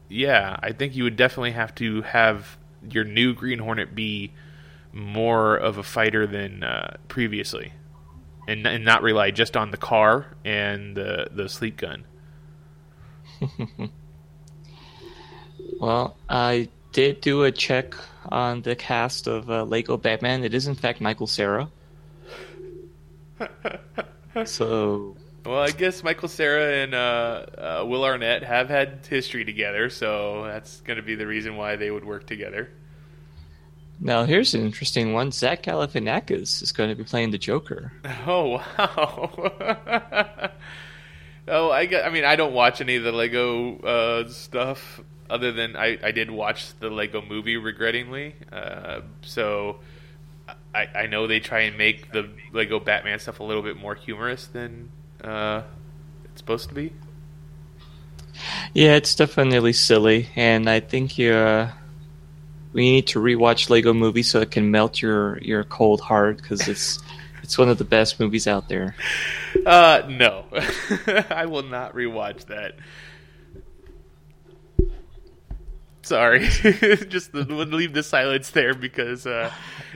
yeah, 0.07 0.55
I 0.63 0.71
think 0.71 0.95
you 0.95 1.03
would 1.03 1.17
definitely 1.17 1.51
have 1.51 1.75
to 1.75 2.01
have 2.03 2.57
your 2.89 3.03
new 3.03 3.33
Green 3.33 3.59
Hornet 3.59 3.93
be 3.93 4.31
more 4.93 5.57
of 5.57 5.77
a 5.77 5.83
fighter 5.83 6.25
than 6.25 6.63
uh, 6.63 6.95
previously, 7.09 7.73
and, 8.51 8.67
and 8.67 8.83
not 8.83 9.01
rely 9.01 9.31
just 9.31 9.55
on 9.55 9.71
the 9.71 9.77
car 9.77 10.27
and 10.43 10.95
the 10.95 11.27
the 11.31 11.47
sleep 11.47 11.77
gun. 11.77 12.03
well, 15.79 16.17
I 16.29 16.69
did 16.91 17.21
do 17.21 17.43
a 17.43 17.51
check 17.51 17.95
on 18.29 18.61
the 18.61 18.75
cast 18.75 19.27
of 19.27 19.49
uh, 19.49 19.63
Lego 19.63 19.97
Batman. 19.97 20.43
It 20.43 20.53
is 20.53 20.67
in 20.67 20.75
fact 20.75 21.01
Michael 21.01 21.27
Cera. 21.27 21.69
so 24.45 25.15
Well, 25.45 25.59
I 25.59 25.71
guess 25.71 26.03
Michael 26.03 26.27
Cera 26.27 26.83
and 26.83 26.93
uh, 26.93 27.45
uh, 27.57 27.85
Will 27.87 28.03
Arnett 28.03 28.43
have 28.43 28.69
had 28.69 29.07
history 29.09 29.45
together, 29.45 29.89
so 29.89 30.43
that's 30.43 30.81
going 30.81 30.97
to 30.97 31.03
be 31.03 31.15
the 31.15 31.25
reason 31.25 31.55
why 31.55 31.77
they 31.77 31.89
would 31.89 32.05
work 32.05 32.27
together. 32.27 32.69
Now 34.01 34.25
here's 34.25 34.53
an 34.53 34.65
interesting 34.65 35.13
one. 35.13 35.31
Zach 35.31 35.63
Galifianakis 35.63 36.61
is 36.61 36.71
going 36.71 36.89
to 36.89 36.95
be 36.95 37.03
playing 37.03 37.31
the 37.31 37.37
Joker. 37.37 37.93
Oh 38.27 38.61
wow! 38.77 40.51
oh, 41.47 41.71
I 41.71 41.85
get. 41.85 42.05
I 42.05 42.09
mean, 42.09 42.25
I 42.25 42.35
don't 42.35 42.53
watch 42.53 42.81
any 42.81 42.97
of 42.97 43.03
the 43.03 43.11
Lego 43.11 43.77
uh, 43.79 44.29
stuff 44.29 45.01
other 45.29 45.51
than 45.51 45.75
I, 45.75 45.97
I 46.03 46.11
did 46.11 46.29
watch 46.29 46.77
the 46.79 46.89
Lego 46.89 47.21
Movie, 47.21 47.57
regrettingly. 47.57 48.35
Uh, 48.51 49.01
so 49.21 49.79
I, 50.75 50.87
I 50.93 51.07
know 51.07 51.27
they 51.27 51.39
try 51.39 51.61
and 51.61 51.77
make 51.77 52.11
the 52.11 52.29
Lego 52.51 52.79
Batman 52.79 53.19
stuff 53.19 53.39
a 53.39 53.43
little 53.43 53.63
bit 53.63 53.77
more 53.77 53.95
humorous 53.95 54.47
than 54.47 54.89
uh, 55.23 55.63
it's 56.25 56.41
supposed 56.41 56.69
to 56.69 56.75
be. 56.75 56.93
Yeah, 58.73 58.95
it's 58.95 59.15
definitely 59.15 59.73
silly, 59.73 60.29
and 60.35 60.69
I 60.69 60.79
think 60.79 61.17
you 61.17 61.33
uh, 61.33 61.71
we 62.73 62.91
need 62.91 63.07
to 63.07 63.19
rewatch 63.19 63.69
Lego 63.69 63.93
Movie 63.93 64.23
so 64.23 64.41
it 64.41 64.51
can 64.51 64.71
melt 64.71 65.01
your 65.01 65.37
your 65.39 65.63
cold 65.63 66.01
heart 66.01 66.37
because 66.37 66.67
it's 66.67 66.99
it's 67.43 67.57
one 67.57 67.69
of 67.69 67.77
the 67.77 67.83
best 67.83 68.19
movies 68.19 68.47
out 68.47 68.69
there. 68.69 68.95
Uh, 69.65 70.03
no, 70.07 70.45
I 71.29 71.45
will 71.47 71.63
not 71.63 71.93
rewatch 71.93 72.45
that. 72.45 72.75
Sorry, 76.03 76.39
just 77.09 77.31
the, 77.31 77.43
leave 77.43 77.93
the 77.93 78.01
silence 78.01 78.49
there 78.49 78.73
because 78.73 79.27
uh, 79.27 79.51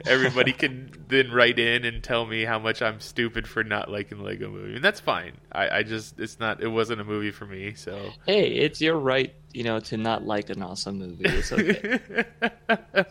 everybody 0.06 0.54
can 0.54 0.92
then 1.08 1.32
write 1.32 1.58
in 1.58 1.84
and 1.84 2.04
tell 2.04 2.28
me 2.28 2.46
how 2.46 2.60
much 2.60 2.84
I'm 2.84 3.00
stupid 3.00 3.48
for 3.48 3.64
not 3.64 3.90
liking 3.90 4.20
the 4.20 4.24
Lego 4.24 4.52
Movie, 4.52 4.76
and 4.76 4.84
that's 4.84 5.00
fine. 5.00 5.34
I, 5.52 5.80
I 5.80 5.84
just 5.84 6.20
it's 6.20 6.40
not 6.40 6.62
it 6.62 6.68
wasn't 6.68 7.02
a 7.02 7.04
movie 7.04 7.32
for 7.32 7.48
me, 7.48 7.74
so. 7.74 8.12
Hey, 8.28 8.50
it's 8.52 8.80
your 8.80 9.00
right, 9.00 9.34
you 9.52 9.64
know, 9.64 9.80
to 9.80 9.98
not 9.98 10.24
like 10.24 10.52
an 10.52 10.62
awesome 10.62 11.00
movie. 11.00 11.26
It's 11.26 11.52
okay. 11.52 12.00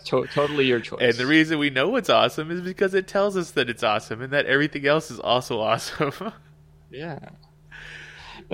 to- 0.05 0.27
totally 0.33 0.67
your 0.67 0.79
choice. 0.79 1.01
And 1.01 1.15
the 1.15 1.27
reason 1.27 1.59
we 1.59 1.71
know 1.71 1.97
it's 1.97 2.11
awesome 2.11 2.53
is 2.53 2.61
because 2.61 2.95
it 2.95 3.09
tells 3.09 3.37
us 3.37 3.51
that 3.53 3.69
it's 3.69 3.83
awesome 3.83 4.23
and 4.23 4.33
that 4.33 4.47
everything 4.47 4.87
else 4.87 5.11
is 5.11 5.19
also 5.19 5.61
awesome. 5.61 6.33
yeah. 6.93 7.19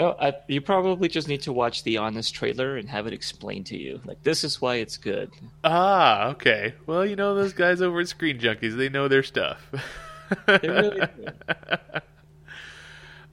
No, 0.00 0.16
I, 0.20 0.34
you 0.48 0.60
probably 0.60 1.08
just 1.08 1.28
need 1.28 1.42
to 1.42 1.52
watch 1.52 1.82
the 1.84 1.98
honest 1.98 2.34
trailer 2.34 2.76
and 2.76 2.88
have 2.88 3.06
it 3.06 3.12
explained 3.12 3.66
to 3.66 3.76
you. 3.76 4.00
Like 4.04 4.22
this 4.22 4.44
is 4.44 4.60
why 4.60 4.76
it's 4.76 4.96
good. 4.96 5.30
ah, 5.62 6.28
okay. 6.30 6.74
Well, 6.86 7.04
you 7.04 7.16
know 7.16 7.34
those 7.34 7.52
guys 7.52 7.82
over 7.82 8.00
at 8.00 8.08
Screen 8.08 8.38
Junkies, 8.38 8.76
they 8.76 8.88
know 8.88 9.08
their 9.08 9.22
stuff. 9.22 9.60
They 10.46 10.58
really 10.68 11.00
do. 11.16 11.26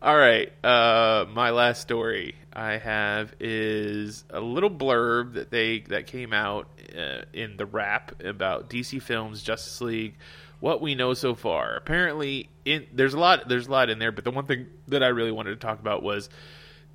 All 0.08 0.16
right. 0.16 0.50
Uh, 0.64 1.26
my 1.34 1.50
last 1.50 1.82
story 1.82 2.36
I 2.54 2.78
have 2.78 3.36
is 3.42 4.24
a 4.30 4.40
little 4.40 4.70
blurb 4.70 5.34
that 5.34 5.52
they 5.52 5.82
that 5.90 6.08
came 6.08 6.32
out 6.32 6.70
uh, 6.98 7.24
in 7.34 7.58
the 7.58 7.66
wrap 7.66 8.24
about 8.24 8.70
DC 8.70 9.02
Films 9.02 9.44
Justice 9.44 9.82
League. 9.82 10.16
What 10.62 10.80
we 10.80 10.96
know 10.96 11.14
so 11.14 11.36
far. 11.36 11.76
Apparently, 11.76 12.50
in 12.64 12.88
there's 12.94 13.16
a 13.16 13.20
lot 13.20 13.50
there's 13.50 13.68
a 13.68 13.72
lot 13.72 13.90
in 13.90 14.00
there, 14.00 14.14
but 14.14 14.24
the 14.24 14.32
one 14.32 14.46
thing 14.46 14.68
that 14.88 15.04
I 15.04 15.08
really 15.08 15.34
wanted 15.34 15.50
to 15.50 15.58
talk 15.58 15.82
about 15.82 16.04
was 16.04 16.30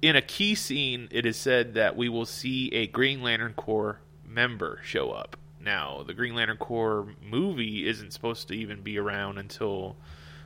in 0.01 0.16
a 0.16 0.22
key 0.22 0.55
scene. 0.55 1.09
It 1.11 1.27
is 1.27 1.37
said 1.37 1.75
that 1.75 1.94
we 1.98 2.09
will 2.09 2.25
see 2.25 2.70
a 2.72 2.87
Green 2.87 3.22
Lantern 3.22 3.53
Corps 3.53 4.01
member 4.27 4.81
show 4.85 5.11
up. 5.11 5.37
Now, 5.61 6.03
the 6.03 6.14
Green 6.14 6.35
Lantern 6.35 6.57
Corps 6.57 7.09
movie 7.22 7.87
isn't 7.87 8.14
supposed 8.14 8.48
to 8.48 8.55
even 8.55 8.81
be 8.81 8.96
around 8.96 9.37
until 9.37 9.96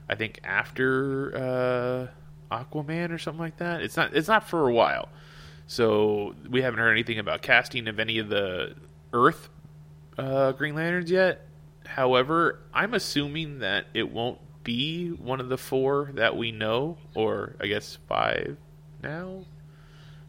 I 0.08 0.16
think 0.16 0.40
after 0.42 2.10
uh, 2.12 2.25
Aquaman 2.50 3.10
or 3.10 3.18
something 3.18 3.40
like 3.40 3.58
that. 3.58 3.82
It's 3.82 3.96
not. 3.96 4.14
It's 4.14 4.28
not 4.28 4.48
for 4.48 4.68
a 4.68 4.72
while. 4.72 5.08
So 5.66 6.34
we 6.48 6.62
haven't 6.62 6.78
heard 6.78 6.92
anything 6.92 7.18
about 7.18 7.42
casting 7.42 7.88
of 7.88 7.98
any 7.98 8.18
of 8.18 8.28
the 8.28 8.74
Earth 9.12 9.48
uh, 10.16 10.52
Green 10.52 10.74
Lanterns 10.74 11.10
yet. 11.10 11.46
However, 11.86 12.60
I'm 12.72 12.94
assuming 12.94 13.60
that 13.60 13.86
it 13.94 14.10
won't 14.12 14.38
be 14.64 15.10
one 15.10 15.40
of 15.40 15.48
the 15.48 15.58
four 15.58 16.10
that 16.14 16.36
we 16.36 16.52
know, 16.52 16.98
or 17.14 17.56
I 17.60 17.66
guess 17.66 17.98
five 18.08 18.56
now, 19.02 19.44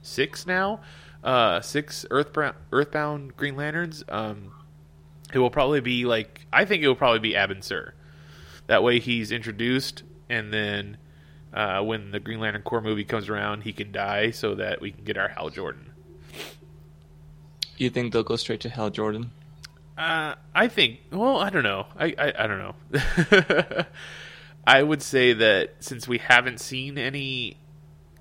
six 0.01 0.45
now. 0.45 0.81
uh, 1.23 1.61
six 1.61 2.05
Earthbound, 2.09 2.55
Earthbound 2.71 3.35
Green 3.35 3.55
Lanterns, 3.55 4.03
um, 4.09 4.51
it 5.33 5.39
will 5.39 5.49
probably 5.49 5.81
be 5.81 6.05
like 6.05 6.45
I 6.53 6.65
think 6.65 6.83
it 6.83 6.87
will 6.87 6.95
probably 6.95 7.19
be 7.19 7.33
Abin 7.33 7.63
Sur. 7.63 7.93
That 8.67 8.83
way, 8.83 8.99
he's 8.99 9.31
introduced, 9.31 10.03
and 10.29 10.53
then 10.53 10.97
uh, 11.57 11.81
when 11.81 12.11
the 12.11 12.19
Green 12.19 12.39
Lantern 12.39 12.61
Corps 12.61 12.81
movie 12.81 13.03
comes 13.03 13.29
around, 13.29 13.63
he 13.63 13.73
can 13.73 13.91
die 13.91 14.29
so 14.29 14.53
that 14.53 14.79
we 14.79 14.91
can 14.91 15.03
get 15.03 15.17
our 15.17 15.27
Hal 15.27 15.49
Jordan. 15.49 15.91
You 17.77 17.89
think 17.89 18.13
they'll 18.13 18.21
go 18.21 18.35
straight 18.35 18.59
to 18.61 18.69
Hal 18.69 18.91
Jordan? 18.91 19.31
Uh, 19.97 20.35
I 20.53 20.67
think. 20.67 20.99
Well, 21.11 21.37
I 21.37 21.49
don't 21.49 21.63
know. 21.63 21.87
I 21.97 22.13
I, 22.15 22.33
I 22.43 22.47
don't 22.47 22.59
know. 22.59 23.85
I 24.67 24.83
would 24.83 25.01
say 25.01 25.33
that 25.33 25.77
since 25.79 26.07
we 26.07 26.19
haven't 26.19 26.59
seen 26.59 26.99
any 26.99 27.57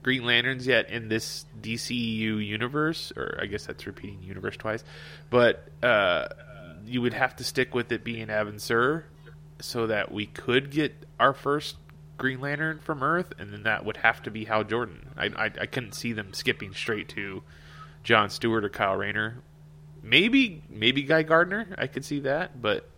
Green 0.03 0.25
Lanterns 0.25 0.67
yet 0.67 0.89
in 0.89 1.09
this 1.09 1.45
DCU 1.61 2.43
universe, 2.43 3.13
or 3.19 3.39
I 3.43 3.45
guess 3.45 3.67
that's 3.67 3.87
repeating 3.87 4.23
universe 4.23 4.57
twice, 4.57 4.83
but 5.29 5.69
uh, 5.83 6.29
you 6.87 7.03
would 7.03 7.13
have 7.13 7.37
to 7.37 7.45
stick 7.45 7.75
with 7.75 7.93
it 7.93 8.03
being 8.03 8.31
Sur 8.59 9.05
so 9.61 9.89
that 9.89 10.11
we 10.11 10.25
could 10.25 10.71
get 10.71 10.95
our 11.21 11.35
first 11.35 11.77
Green 12.17 12.41
Lantern 12.41 12.79
from 12.79 13.03
Earth, 13.03 13.33
and 13.39 13.53
then 13.53 13.65
that 13.65 13.85
would 13.85 13.99
have 13.99 14.23
to 14.23 14.31
be 14.31 14.45
Hal 14.45 14.65
Jordan. 14.65 15.11
I, 15.17 15.27
I, 15.27 15.45
I 15.45 15.67
couldn't 15.67 15.95
see 15.95 16.13
them 16.13 16.33
skipping 16.33 16.73
straight 16.73 17.09
to 17.11 17.43
John 18.05 18.31
Stewart 18.31 18.65
or 18.65 18.69
Kyle 18.69 18.97
Rayner. 18.97 19.43
Maybe 20.03 20.63
maybe 20.71 21.03
Guy 21.03 21.23
Gardner, 21.23 21.75
I 21.77 21.89
could 21.89 22.05
see 22.05 22.21
that, 22.21 22.63
but 22.63 22.89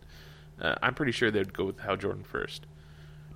uh, 0.60 0.74
I'm 0.82 0.94
pretty 0.94 1.12
sure 1.12 1.30
they'd 1.30 1.52
go 1.52 1.64
with 1.64 1.78
Hal 1.80 1.96
Jordan 1.96 2.24
first. 2.24 2.66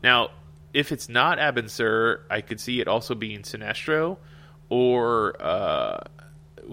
Now, 0.02 0.30
if 0.74 0.92
it's 0.92 1.08
not 1.08 1.38
Abin 1.38 1.70
Sur, 1.70 2.24
I 2.30 2.40
could 2.40 2.60
see 2.60 2.80
it 2.80 2.88
also 2.88 3.14
being 3.14 3.42
Sinestro 3.42 4.18
or 4.68 5.40
uh, 5.40 6.04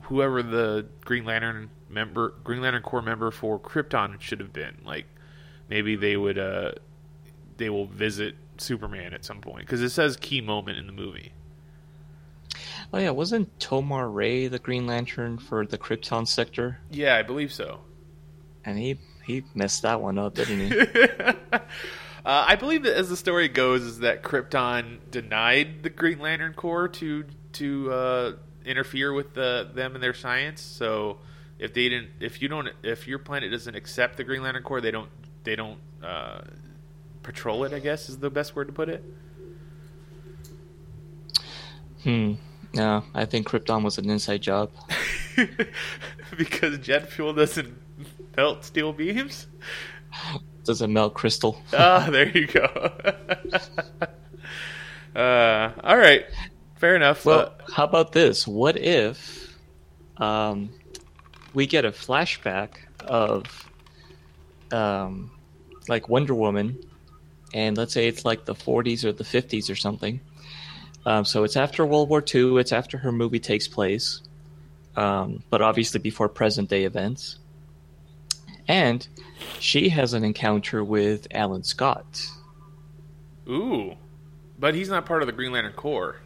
whoever 0.04 0.44
the 0.44 0.88
Green 1.02 1.26
Lantern 1.26 1.70
member, 1.90 2.34
Green 2.44 2.62
Lantern 2.62 2.82
Corps 2.82 3.02
member 3.02 3.32
for 3.32 3.60
Krypton 3.60 4.20
should 4.22 4.40
have 4.40 4.54
been. 4.54 4.78
Like 4.86 5.06
maybe 5.70 5.96
they 5.96 6.18
would 6.18 6.38
uh, 6.38 6.74
they 7.58 7.70
will 7.70 7.88
visit 7.88 8.36
Superman 8.62 9.14
at 9.14 9.26
some 9.26 9.42
point 9.42 9.66
because 9.66 9.82
it 9.82 9.90
says 9.90 10.18
key 10.18 10.42
moment 10.42 10.78
in 10.78 10.88
the 10.88 10.94
movie. 10.94 11.34
Oh 12.92 12.98
yeah, 12.98 13.12
wasn't 13.12 13.60
Tomar-Re 13.60 14.48
the 14.48 14.60
Green 14.60 14.88
Lantern 14.88 15.38
for 15.38 15.66
the 15.66 15.78
Krypton 15.78 16.28
sector? 16.28 16.80
Yeah, 16.90 17.16
I 17.16 17.24
believe 17.24 17.54
so. 17.54 17.82
And 18.66 18.78
he 18.78 19.00
he 19.24 19.44
messed 19.54 19.84
that 19.84 20.02
one 20.02 20.18
up, 20.18 20.36
didn't 20.36 20.60
he? 20.60 20.80
uh, 21.54 21.60
I 22.26 22.56
believe 22.56 22.84
that 22.84 22.96
as 22.96 23.10
the 23.10 23.18
story 23.18 23.48
goes, 23.48 23.84
is 23.84 24.00
that 24.00 24.24
Krypton 24.24 25.00
denied 25.12 25.84
the 25.84 25.90
Green 25.90 26.20
Lantern 26.20 26.54
Corps 26.54 26.88
to 26.88 27.26
to 27.54 27.92
uh, 27.92 28.32
interfere 28.66 29.14
with 29.14 29.34
the, 29.34 29.70
them 29.74 29.96
and 29.96 30.04
their 30.04 30.14
science. 30.14 30.62
So 30.62 31.18
if 31.58 31.74
they 31.74 31.90
didn't, 31.90 32.10
if 32.20 32.42
you 32.42 32.48
don't, 32.48 32.70
if 32.84 33.08
your 33.08 33.20
planet 33.20 33.52
doesn't 33.52 33.76
accept 33.76 34.18
the 34.18 34.24
Green 34.24 34.42
Lantern 34.42 34.64
Corps, 34.64 34.82
they 34.82 34.92
don't 34.92 35.10
they 35.44 35.56
don't 35.56 35.80
uh, 36.04 36.42
patrol 37.24 37.64
it. 37.66 37.74
I 37.74 37.80
guess 37.80 38.10
is 38.10 38.20
the 38.20 38.30
best 38.30 38.56
word 38.56 38.68
to 38.68 38.74
put 38.74 38.90
it. 38.90 39.04
Hmm. 42.04 42.34
No, 42.74 43.04
I 43.16 43.26
think 43.26 43.48
Krypton 43.48 43.84
was 43.84 43.98
an 43.98 44.10
inside 44.10 44.42
job. 44.42 44.72
because 46.38 46.78
jet 46.80 47.10
fuel 47.10 47.34
doesn't 47.34 47.76
melt 48.38 48.64
steel 48.64 48.94
beams. 48.94 49.48
Doesn't 50.66 50.94
melt 50.94 51.16
crystal. 51.16 51.60
Ah, 51.74 52.08
there 52.12 52.30
you 52.30 52.46
go. 52.48 52.66
uh, 55.16 55.72
all 55.84 55.98
right, 55.98 56.26
fair 56.78 56.96
enough. 56.96 57.26
Well, 57.26 57.40
Uh, 57.40 57.50
how 57.74 57.86
about 57.86 58.12
this? 58.12 58.48
What 58.48 58.78
if 58.78 59.58
um, 60.18 60.70
we 61.54 61.66
get 61.66 61.86
a 61.86 61.92
flashback 61.92 62.72
of 63.02 63.70
um, 64.72 65.32
like 65.88 66.08
Wonder 66.08 66.36
Woman, 66.36 66.78
and 67.54 67.78
let's 67.78 67.94
say 67.94 68.08
it's 68.08 68.26
like 68.26 68.46
the 68.46 68.56
40s 68.56 69.04
or 69.04 69.12
the 69.12 69.24
50s 69.24 69.70
or 69.72 69.76
something. 69.76 70.22
Um, 71.06 71.26
so 71.26 71.44
it's 71.44 71.56
after 71.58 71.86
World 71.86 72.10
War 72.10 72.24
II. 72.34 72.58
It's 72.58 72.72
after 72.74 72.98
her 73.00 73.12
movie 73.12 73.40
takes 73.40 73.68
place, 73.68 74.22
um, 74.96 75.44
but 75.50 75.62
obviously 75.62 76.00
before 76.00 76.30
present 76.30 76.70
day 76.70 76.84
events. 76.84 77.40
And 78.68 79.08
she 79.60 79.90
has 79.90 80.14
an 80.14 80.24
encounter 80.24 80.84
with 80.84 81.28
Alan 81.32 81.64
Scott. 81.64 82.28
ooh, 83.50 83.96
but 84.60 84.76
he's 84.76 84.90
not 84.90 85.06
part 85.06 85.24
of 85.24 85.28
the 85.28 85.32
Green 85.32 85.52
Lantern 85.52 85.74
Corps. 85.74 86.18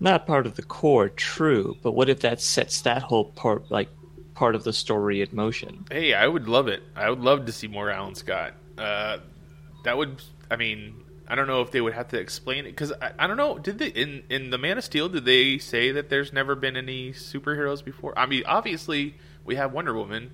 not 0.00 0.26
part 0.26 0.46
of 0.46 0.56
the 0.56 0.62
core, 0.62 1.08
true, 1.08 1.76
but 1.82 1.92
what 1.92 2.08
if 2.08 2.20
that 2.20 2.40
sets 2.40 2.82
that 2.82 3.02
whole 3.02 3.26
part 3.26 3.70
like 3.70 3.88
part 4.34 4.54
of 4.54 4.64
the 4.64 4.72
story 4.72 5.22
in 5.22 5.28
motion? 5.32 5.84
Hey, 5.90 6.14
I 6.14 6.26
would 6.26 6.48
love 6.48 6.68
it. 6.68 6.82
I 6.94 7.08
would 7.10 7.20
love 7.20 7.46
to 7.46 7.52
see 7.52 7.66
more 7.68 7.90
Alan 7.90 8.14
Scott. 8.14 8.52
Uh, 8.76 9.18
that 9.84 9.96
would, 9.96 10.22
I 10.50 10.56
mean, 10.56 11.04
I 11.28 11.34
don't 11.34 11.46
know 11.46 11.60
if 11.60 11.70
they 11.70 11.80
would 11.80 11.92
have 11.92 12.08
to 12.08 12.18
explain 12.18 12.64
it 12.64 12.70
because 12.70 12.92
I, 13.02 13.12
I 13.18 13.26
don't 13.26 13.36
know. 13.36 13.58
Did 13.58 13.78
they 13.78 13.88
in 13.88 14.22
in 14.30 14.50
the 14.50 14.58
Man 14.58 14.78
of 14.78 14.84
Steel? 14.84 15.08
Did 15.10 15.26
they 15.26 15.58
say 15.58 15.92
that 15.92 16.08
there's 16.08 16.32
never 16.32 16.54
been 16.54 16.76
any 16.76 17.12
superheroes 17.12 17.84
before? 17.84 18.18
I 18.18 18.24
mean, 18.26 18.44
obviously 18.46 19.14
we 19.44 19.56
have 19.56 19.72
Wonder 19.72 19.94
Woman 19.94 20.30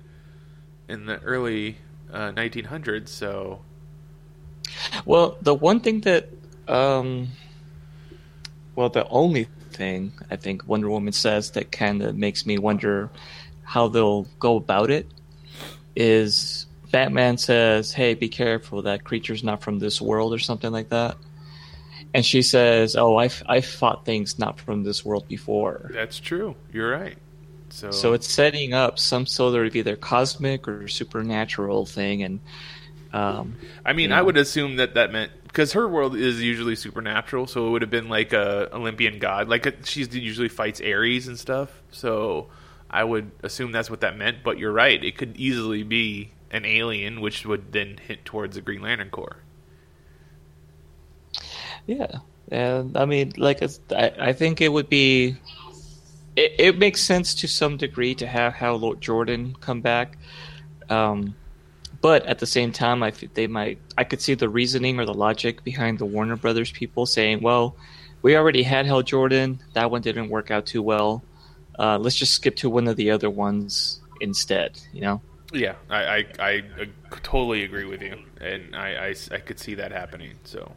in 0.87 1.05
the 1.05 1.19
early 1.21 1.77
uh, 2.11 2.31
1900s, 2.31 3.09
so 3.09 3.61
Well, 5.05 5.37
the 5.41 5.53
one 5.53 5.81
thing 5.81 6.01
that 6.01 6.29
um 6.67 7.29
well, 8.75 8.89
the 8.89 9.07
only 9.09 9.47
thing 9.71 10.13
I 10.31 10.37
think 10.37 10.65
Wonder 10.67 10.89
Woman 10.89 11.13
says 11.13 11.51
that 11.51 11.71
kind 11.71 12.01
of 12.01 12.15
makes 12.15 12.45
me 12.45 12.57
wonder 12.57 13.09
how 13.63 13.87
they'll 13.89 14.27
go 14.39 14.55
about 14.55 14.89
it 14.89 15.07
is 15.95 16.54
Batman 16.95 17.37
says, 17.37 17.91
"Hey, 17.91 18.13
be 18.13 18.29
careful 18.29 18.83
that 18.83 19.03
creature's 19.03 19.43
not 19.43 19.61
from 19.61 19.79
this 19.79 20.01
world" 20.01 20.33
or 20.33 20.39
something 20.39 20.71
like 20.71 20.89
that. 20.89 21.17
And 22.13 22.25
she 22.25 22.41
says, 22.41 22.95
"Oh, 22.95 23.17
I've 23.17 23.43
I've 23.47 23.65
fought 23.65 24.05
things 24.05 24.39
not 24.39 24.61
from 24.61 24.83
this 24.83 25.03
world 25.03 25.27
before." 25.27 25.91
that's 25.93 26.21
true. 26.21 26.55
You're 26.71 26.89
right. 26.89 27.17
So, 27.69 27.91
So 27.91 28.13
it's 28.13 28.29
setting 28.29 28.73
up 28.73 28.97
some 28.97 29.25
sort 29.25 29.67
of 29.67 29.75
either 29.75 29.97
cosmic 29.97 30.69
or 30.69 30.87
supernatural 30.87 31.85
thing, 31.85 32.23
and 32.23 32.39
um, 33.11 33.57
I 33.85 33.91
mean. 33.91 34.13
I 34.13 34.21
would 34.21 34.37
assume 34.37 34.77
that 34.77 34.93
that 34.93 35.11
meant 35.11 35.31
because 35.43 35.73
her 35.73 35.89
world 35.89 36.15
is 36.15 36.41
usually 36.41 36.77
supernatural, 36.77 37.47
so 37.47 37.67
it 37.67 37.71
would 37.71 37.81
have 37.81 37.91
been 37.91 38.07
like 38.07 38.31
a 38.31 38.73
Olympian 38.73 39.19
god. 39.19 39.49
Like 39.49 39.65
a, 39.65 39.73
she's 39.83 40.15
usually 40.15 40.47
fights 40.47 40.79
Ares 40.79 41.27
and 41.27 41.37
stuff. 41.37 41.81
So 41.91 42.47
I 42.89 43.03
would 43.03 43.31
assume 43.43 43.73
that's 43.73 43.89
what 43.89 43.99
that 43.99 44.17
meant. 44.17 44.43
But 44.45 44.57
you're 44.59 44.71
right; 44.71 45.03
it 45.03 45.17
could 45.17 45.35
easily 45.35 45.83
be 45.83 46.31
an 46.55 46.65
alien, 46.65 47.21
which 47.21 47.45
would 47.45 47.71
then 47.71 47.97
hit 47.97 48.25
towards 48.25 48.55
the 48.55 48.61
Green 48.61 48.81
Lantern 48.81 49.09
Corps. 49.09 49.37
yeah, 51.85 52.19
and 52.49 52.97
I 52.97 53.05
mean, 53.05 53.33
like 53.37 53.61
I, 53.91 54.13
I 54.19 54.33
think 54.33 54.61
it 54.61 54.69
would 54.69 54.89
be, 54.89 55.35
it, 56.35 56.53
it 56.57 56.77
makes 56.77 57.01
sense 57.01 57.35
to 57.35 57.47
some 57.47 57.77
degree 57.77 58.15
to 58.15 58.27
have 58.27 58.53
how 58.53 58.73
Lord 58.75 59.01
Jordan 59.01 59.55
come 59.59 59.81
back, 59.81 60.17
um, 60.89 61.35
but 62.01 62.25
at 62.25 62.39
the 62.39 62.45
same 62.45 62.71
time, 62.71 63.03
I 63.03 63.11
they 63.33 63.47
might, 63.47 63.79
I 63.97 64.03
could 64.03 64.21
see 64.21 64.33
the 64.33 64.49
reasoning 64.49 64.99
or 64.99 65.05
the 65.05 65.13
logic 65.13 65.63
behind 65.63 65.99
the 65.99 66.05
Warner 66.05 66.35
Brothers 66.35 66.71
people 66.71 67.05
saying, 67.05 67.41
well, 67.41 67.75
we 68.21 68.35
already 68.37 68.63
had 68.63 68.85
Hal 68.85 69.01
Jordan, 69.01 69.61
that 69.73 69.91
one 69.91 70.01
didn't 70.01 70.29
work 70.29 70.51
out 70.51 70.65
too 70.65 70.81
well. 70.81 71.23
Uh, 71.77 71.97
let's 71.97 72.15
just 72.15 72.33
skip 72.33 72.55
to 72.57 72.69
one 72.69 72.87
of 72.87 72.95
the 72.95 73.11
other 73.11 73.29
ones 73.29 73.99
instead, 74.21 74.79
you 74.93 75.01
know. 75.01 75.21
Yeah, 75.55 75.75
I 75.89 76.03
I, 76.03 76.25
I, 76.39 76.63
totally 77.23 77.63
agree 77.63 77.85
with 77.85 78.01
you, 78.01 78.17
and 78.41 78.75
I 78.75 79.15
I 79.31 79.37
could 79.39 79.59
see 79.59 79.75
that 79.75 79.91
happening. 79.91 80.33
So 80.43 80.73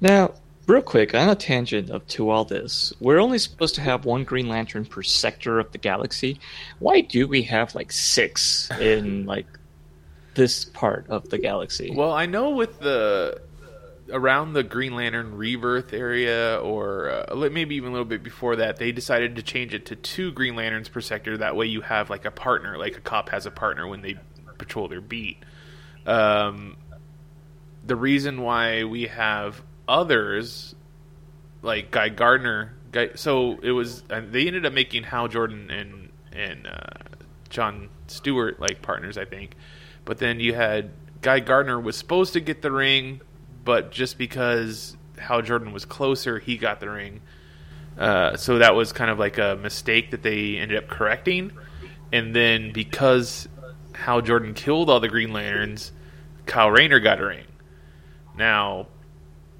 Now, 0.00 0.34
real 0.66 0.82
quick, 0.82 1.14
on 1.14 1.28
a 1.28 1.34
tangent 1.34 1.90
of 1.90 2.06
to 2.08 2.30
all 2.30 2.44
this, 2.44 2.92
we're 3.00 3.18
only 3.18 3.38
supposed 3.38 3.74
to 3.74 3.80
have 3.80 4.04
one 4.04 4.24
Green 4.24 4.48
Lantern 4.48 4.84
per 4.84 5.02
sector 5.02 5.58
of 5.58 5.72
the 5.72 5.78
galaxy. 5.78 6.38
Why 6.78 7.00
do 7.00 7.26
we 7.26 7.42
have 7.42 7.74
like 7.74 7.90
six 7.90 8.70
in 8.80 9.26
like 9.26 9.46
this 10.34 10.64
part 10.66 11.06
of 11.08 11.28
the 11.30 11.38
galaxy? 11.38 11.92
Well, 11.94 12.12
I 12.12 12.26
know 12.26 12.50
with 12.50 12.78
the 12.78 13.42
around 14.12 14.52
the 14.52 14.62
Green 14.62 14.94
Lantern 14.94 15.36
Rebirth 15.36 15.92
area, 15.92 16.58
or 16.60 17.24
uh, 17.30 17.48
maybe 17.50 17.76
even 17.76 17.90
a 17.90 17.92
little 17.92 18.04
bit 18.04 18.22
before 18.22 18.56
that, 18.56 18.76
they 18.76 18.92
decided 18.92 19.36
to 19.36 19.42
change 19.42 19.74
it 19.74 19.86
to 19.86 19.96
two 19.96 20.32
Green 20.32 20.56
Lanterns 20.56 20.88
per 20.88 21.00
sector. 21.00 21.36
That 21.36 21.56
way, 21.56 21.66
you 21.66 21.80
have 21.80 22.10
like 22.10 22.24
a 22.24 22.30
partner, 22.30 22.76
like 22.78 22.96
a 22.96 23.00
cop 23.00 23.30
has 23.30 23.46
a 23.46 23.50
partner 23.50 23.86
when 23.86 24.02
they 24.02 24.16
patrol 24.58 24.88
their 24.88 25.00
beat. 25.00 25.38
Um, 26.06 26.76
the 27.84 27.96
reason 27.96 28.42
why 28.42 28.84
we 28.84 29.06
have 29.06 29.62
others 29.88 30.74
like 31.62 31.90
Guy 31.90 32.08
Gardner, 32.08 32.74
Guy, 32.92 33.10
so 33.14 33.58
it 33.62 33.72
was 33.72 34.02
uh, 34.10 34.22
they 34.28 34.46
ended 34.46 34.66
up 34.66 34.72
making 34.72 35.04
Hal 35.04 35.28
Jordan 35.28 35.70
and 35.70 36.10
and 36.32 36.66
uh, 36.66 37.16
John 37.48 37.88
Stewart 38.06 38.60
like 38.60 38.82
partners, 38.82 39.18
I 39.18 39.24
think. 39.24 39.56
But 40.04 40.18
then 40.18 40.40
you 40.40 40.54
had 40.54 40.90
Guy 41.22 41.40
Gardner 41.40 41.78
was 41.78 41.96
supposed 41.96 42.32
to 42.32 42.40
get 42.40 42.62
the 42.62 42.72
ring, 42.72 43.20
but 43.70 43.92
just 43.92 44.18
because 44.18 44.96
Hal 45.16 45.42
Jordan 45.42 45.70
was 45.70 45.84
closer, 45.84 46.40
he 46.40 46.56
got 46.56 46.80
the 46.80 46.90
ring. 46.90 47.20
Uh, 47.96 48.36
so 48.36 48.58
that 48.58 48.74
was 48.74 48.92
kind 48.92 49.12
of 49.12 49.20
like 49.20 49.38
a 49.38 49.56
mistake 49.62 50.10
that 50.10 50.24
they 50.24 50.56
ended 50.56 50.76
up 50.76 50.88
correcting. 50.88 51.52
And 52.12 52.34
then 52.34 52.72
because 52.72 53.48
Hal 53.94 54.22
Jordan 54.22 54.54
killed 54.54 54.90
all 54.90 54.98
the 54.98 55.08
Green 55.08 55.32
Lanterns, 55.32 55.92
Kyle 56.46 56.68
Rayner 56.68 56.98
got 56.98 57.20
a 57.20 57.26
ring. 57.26 57.44
Now, 58.36 58.88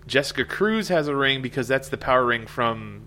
Jessica 0.09 0.45
Cruz 0.45 0.89
has 0.89 1.07
a 1.07 1.15
ring 1.15 1.41
because 1.41 1.69
that's 1.69 1.89
the 1.89 1.97
power 1.97 2.27
ring 2.27 2.49
from 2.49 3.03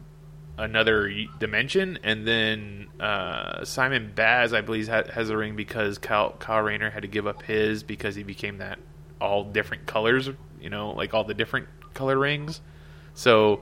another 0.58 1.14
dimension, 1.38 2.00
and 2.02 2.26
then 2.26 2.88
uh, 3.02 3.66
Simon 3.66 4.14
Baz, 4.16 4.54
I 4.54 4.62
believe, 4.62 4.88
ha- 4.88 5.12
has 5.12 5.30
a 5.30 5.36
ring 5.36 5.58
because 5.58 5.98
Kyle, 5.98 6.32
Kyle 6.40 6.62
Rayner 6.62 6.92
had 6.92 7.02
to 7.02 7.10
give 7.10 7.28
up 7.28 7.42
his 7.42 7.84
because 7.84 8.16
he 8.16 8.24
became 8.24 8.60
that 8.60 8.80
all 9.20 9.44
different 9.44 9.86
colors, 9.86 10.30
you 10.64 10.70
know, 10.70 10.92
like 10.92 11.14
all 11.14 11.24
the 11.26 11.34
different 11.34 11.68
color 11.94 12.18
rings. 12.18 12.62
So 13.14 13.62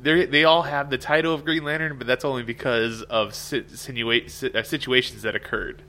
they 0.00 0.26
they 0.26 0.44
all 0.44 0.62
have 0.62 0.90
the 0.90 0.98
title 0.98 1.32
of 1.32 1.44
Green 1.44 1.64
Lantern, 1.64 1.96
but 1.96 2.06
that's 2.06 2.24
only 2.24 2.42
because 2.42 3.02
of 3.02 3.34
si- 3.34 3.62
sinua- 3.62 4.28
si- 4.28 4.52
uh, 4.52 4.62
situations 4.62 5.22
that 5.22 5.34
occurred. 5.34 5.82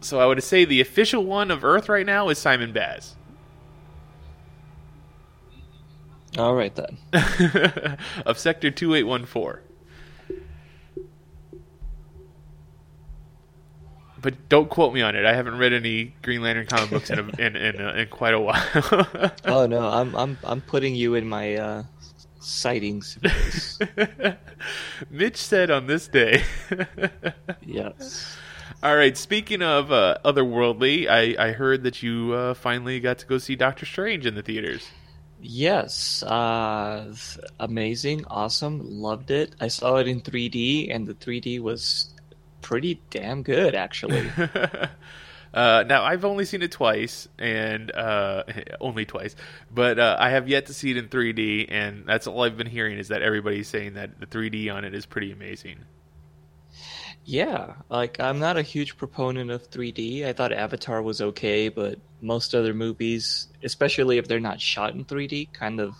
So 0.00 0.20
I 0.20 0.26
would 0.26 0.42
say 0.42 0.64
the 0.64 0.80
official 0.80 1.24
one 1.24 1.50
of 1.50 1.64
Earth 1.64 1.88
right 1.88 2.06
now 2.06 2.28
is 2.28 2.38
Simon 2.38 2.72
Baz. 2.72 3.14
All 6.36 6.54
right 6.54 6.74
then. 6.74 6.98
of 8.26 8.38
Sector 8.38 8.70
2814. 8.70 9.67
But 14.20 14.48
don't 14.48 14.68
quote 14.68 14.92
me 14.92 15.02
on 15.02 15.14
it. 15.14 15.24
I 15.24 15.34
haven't 15.34 15.58
read 15.58 15.72
any 15.72 16.14
Green 16.22 16.42
Lantern 16.42 16.66
comic 16.66 16.90
books 16.90 17.10
in 17.10 17.18
a, 17.18 17.22
in, 17.40 17.56
in, 17.56 17.80
a, 17.80 17.92
in 17.94 18.08
quite 18.08 18.34
a 18.34 18.40
while. 18.40 19.32
Oh 19.44 19.66
no, 19.66 19.88
I'm 19.88 20.14
I'm 20.16 20.38
I'm 20.44 20.60
putting 20.60 20.94
you 20.94 21.14
in 21.14 21.28
my 21.28 21.54
uh, 21.54 21.82
sightings. 22.40 23.18
Mitch 25.10 25.36
said 25.36 25.70
on 25.70 25.86
this 25.86 26.08
day. 26.08 26.42
yes. 27.64 28.36
All 28.82 28.94
right, 28.94 29.16
speaking 29.16 29.62
of 29.62 29.90
uh, 29.90 30.18
otherworldly, 30.24 31.08
I, 31.08 31.48
I 31.48 31.52
heard 31.52 31.82
that 31.82 32.02
you 32.02 32.32
uh, 32.32 32.54
finally 32.54 33.00
got 33.00 33.18
to 33.18 33.26
go 33.26 33.38
see 33.38 33.56
Doctor 33.56 33.86
Strange 33.86 34.24
in 34.24 34.34
the 34.36 34.42
theaters. 34.42 34.86
Yes. 35.40 36.22
Uh, 36.22 37.12
amazing, 37.58 38.24
awesome, 38.26 39.00
loved 39.00 39.30
it. 39.30 39.54
I 39.60 39.68
saw 39.68 39.96
it 39.96 40.06
in 40.06 40.20
3D, 40.20 40.94
and 40.94 41.06
the 41.06 41.14
3D 41.14 41.60
was 41.60 42.14
pretty 42.68 43.00
damn 43.08 43.42
good, 43.42 43.74
actually. 43.74 44.30
Uh, 45.54 45.82
now 45.88 46.04
I've 46.04 46.26
only 46.26 46.44
seen 46.44 46.60
it 46.60 46.70
twice, 46.70 47.26
and 47.38 47.90
uh, 47.90 48.42
only 48.82 49.06
twice, 49.06 49.34
but 49.74 49.98
uh, 49.98 50.14
I 50.20 50.28
have 50.28 50.46
yet 50.46 50.66
to 50.66 50.74
see 50.74 50.90
it 50.90 50.98
in 50.98 51.08
3D, 51.08 51.68
and 51.70 52.04
that's 52.04 52.26
all 52.26 52.42
I've 52.42 52.58
been 52.58 52.66
hearing 52.66 52.98
is 52.98 53.08
that 53.08 53.22
everybody's 53.22 53.66
saying 53.66 53.94
that 53.94 54.20
the 54.20 54.26
3D 54.26 54.70
on 54.70 54.84
it 54.84 54.94
is 54.94 55.06
pretty 55.06 55.32
amazing. 55.32 55.78
Yeah, 57.24 57.76
like 57.88 58.20
I'm 58.20 58.38
not 58.38 58.58
a 58.58 58.62
huge 58.62 58.98
proponent 58.98 59.50
of 59.50 59.70
3D. 59.70 60.26
I 60.26 60.34
thought 60.34 60.52
Avatar 60.52 61.00
was 61.00 61.22
okay, 61.22 61.70
but 61.70 61.98
most 62.20 62.54
other 62.54 62.74
movies, 62.74 63.48
especially 63.64 64.18
if 64.18 64.28
they're 64.28 64.40
not 64.40 64.60
shot 64.60 64.92
in 64.92 65.06
3D, 65.06 65.54
kind 65.54 65.80
of 65.80 65.94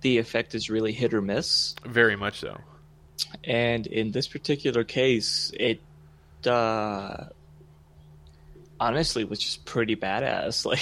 the 0.00 0.18
effect 0.18 0.56
is 0.56 0.68
really 0.68 0.92
hit 0.92 1.14
or 1.14 1.22
miss. 1.22 1.76
Very 1.84 2.16
much 2.16 2.40
so. 2.40 2.58
And 3.44 3.86
in 3.86 4.10
this 4.10 4.28
particular 4.28 4.84
case, 4.84 5.52
it 5.58 5.80
uh, 6.46 7.24
honestly 8.80 9.24
was 9.24 9.38
just 9.38 9.64
pretty 9.64 9.96
badass. 9.96 10.66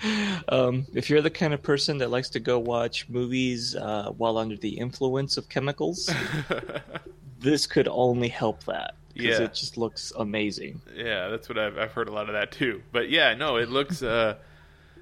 Like, 0.00 0.44
um, 0.48 0.86
if 0.94 1.10
you're 1.10 1.22
the 1.22 1.30
kind 1.30 1.52
of 1.52 1.60
person 1.60 1.98
that 1.98 2.08
likes 2.10 2.28
to 2.30 2.40
go 2.40 2.60
watch 2.60 3.08
movies 3.08 3.74
uh, 3.74 4.10
while 4.16 4.38
under 4.38 4.56
the 4.56 4.78
influence 4.78 5.36
of 5.36 5.48
chemicals, 5.48 6.08
this 7.40 7.66
could 7.66 7.88
only 7.88 8.28
help 8.28 8.62
that 8.66 8.94
because 9.12 9.40
Yeah. 9.40 9.46
it 9.46 9.54
just 9.54 9.76
looks 9.76 10.12
amazing. 10.16 10.80
Yeah, 10.94 11.28
that's 11.28 11.48
what 11.48 11.58
I've 11.58 11.76
I've 11.78 11.90
heard 11.90 12.08
a 12.08 12.12
lot 12.12 12.28
of 12.28 12.34
that 12.34 12.52
too. 12.52 12.82
But 12.92 13.10
yeah, 13.10 13.34
no, 13.34 13.56
it 13.56 13.70
looks. 13.70 14.00
Uh, 14.00 14.36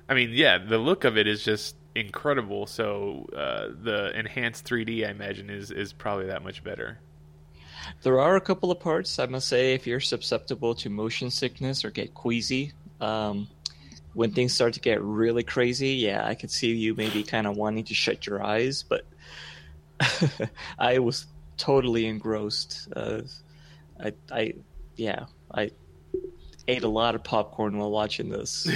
I 0.08 0.14
mean, 0.14 0.30
yeah, 0.32 0.56
the 0.56 0.78
look 0.78 1.04
of 1.04 1.18
it 1.18 1.26
is 1.26 1.44
just 1.44 1.76
incredible. 1.94 2.66
So 2.66 3.26
uh, 3.36 3.68
the 3.82 4.18
enhanced 4.18 4.64
3D, 4.64 5.06
I 5.06 5.10
imagine, 5.10 5.50
is 5.50 5.70
is 5.70 5.92
probably 5.92 6.26
that 6.28 6.42
much 6.42 6.64
better. 6.64 6.98
There 8.02 8.20
are 8.20 8.36
a 8.36 8.40
couple 8.40 8.70
of 8.70 8.80
parts, 8.80 9.18
I 9.18 9.26
must 9.26 9.48
say, 9.48 9.74
if 9.74 9.86
you're 9.86 10.00
susceptible 10.00 10.74
to 10.76 10.90
motion 10.90 11.30
sickness 11.30 11.84
or 11.84 11.90
get 11.90 12.14
queasy, 12.14 12.72
um, 13.00 13.48
when 14.14 14.32
things 14.32 14.54
start 14.54 14.74
to 14.74 14.80
get 14.80 15.02
really 15.02 15.42
crazy, 15.42 15.90
yeah, 15.90 16.26
I 16.26 16.34
could 16.34 16.50
see 16.50 16.74
you 16.74 16.94
maybe 16.94 17.22
kind 17.22 17.46
of 17.46 17.56
wanting 17.56 17.84
to 17.84 17.94
shut 17.94 18.26
your 18.26 18.42
eyes, 18.42 18.82
but 18.82 19.04
I 20.78 20.98
was 21.00 21.26
totally 21.56 22.06
engrossed. 22.06 22.88
Uh, 22.94 23.22
I, 24.00 24.12
I, 24.30 24.54
yeah, 24.96 25.26
I 25.52 25.70
ate 26.68 26.82
a 26.82 26.88
lot 26.88 27.14
of 27.14 27.22
popcorn 27.24 27.78
while 27.78 27.90
watching 27.90 28.28
this. 28.28 28.66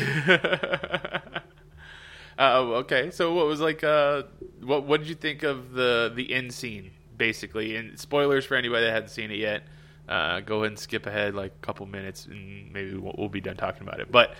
Oh, 2.39 2.75
okay. 2.81 3.11
So 3.11 3.35
what 3.35 3.47
was 3.47 3.61
like? 3.61 3.83
Uh, 3.83 4.25
what 4.63 4.85
what 4.85 5.01
did 5.01 5.09
you 5.09 5.15
think 5.15 5.43
of 5.43 5.73
the 5.73 6.13
the 6.15 6.33
end 6.33 6.53
scene? 6.53 6.91
Basically, 7.21 7.77
and 7.77 7.99
spoilers 7.99 8.47
for 8.47 8.55
anybody 8.55 8.87
that 8.87 8.93
hasn't 8.93 9.11
seen 9.11 9.31
it 9.31 9.37
yet. 9.37 9.65
Uh, 10.09 10.41
go 10.41 10.61
ahead 10.61 10.69
and 10.69 10.79
skip 10.79 11.05
ahead 11.05 11.35
like 11.35 11.53
a 11.53 11.67
couple 11.67 11.85
minutes, 11.85 12.25
and 12.25 12.73
maybe 12.73 12.97
we'll, 12.97 13.15
we'll 13.19 13.29
be 13.29 13.43
done 13.43 13.57
talking 13.57 13.83
about 13.87 14.01
it. 14.01 14.11
But 14.11 14.35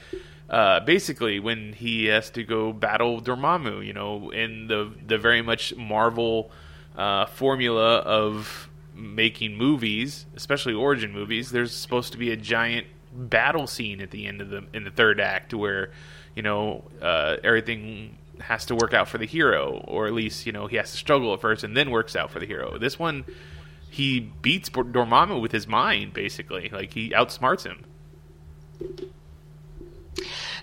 uh, 0.49 0.81
basically, 0.81 1.41
when 1.41 1.75
he 1.75 2.07
has 2.07 2.31
to 2.31 2.43
go 2.43 2.73
battle 2.73 3.21
Dormammu, 3.21 3.87
you 3.87 3.93
know, 3.93 4.31
in 4.31 4.67
the 4.67 4.91
the 5.07 5.19
very 5.19 5.43
much 5.43 5.77
Marvel 5.77 6.51
uh, 6.97 7.27
formula 7.27 7.99
of 7.99 8.71
making 8.95 9.59
movies, 9.59 10.25
especially 10.35 10.73
origin 10.73 11.13
movies, 11.13 11.51
there's 11.51 11.75
supposed 11.75 12.13
to 12.13 12.19
be 12.19 12.31
a 12.31 12.37
giant 12.37 12.87
battle 13.13 13.67
scene 13.67 14.01
at 14.01 14.11
the 14.11 14.27
end 14.27 14.41
of 14.41 14.49
the 14.49 14.65
in 14.73 14.85
the 14.85 14.91
third 14.91 15.21
act 15.21 15.53
where 15.53 15.91
you 16.35 16.43
know 16.43 16.83
uh, 17.03 17.37
everything 17.45 18.17
has 18.41 18.67
to 18.67 18.75
work 18.75 18.95
out 18.95 19.09
for 19.09 19.19
the 19.19 19.27
hero, 19.27 19.85
or 19.87 20.07
at 20.07 20.13
least 20.13 20.47
you 20.47 20.53
know 20.53 20.67
he 20.67 20.77
has 20.77 20.91
to 20.91 20.97
struggle 20.97 21.35
at 21.35 21.41
first 21.41 21.65
and 21.65 21.77
then 21.77 21.91
works 21.91 22.17
out 22.17 22.31
for 22.31 22.41
the 22.41 22.47
hero. 22.47 22.79
This 22.79 22.99
one, 22.99 23.25
he 23.91 24.21
beats 24.21 24.71
Dormammu 24.71 25.41
with 25.41 25.53
his 25.53 25.67
mind, 25.67 26.13
basically. 26.13 26.69
Like 26.71 26.93
he 26.93 27.11
outsmarts 27.11 27.65
him. 27.65 27.85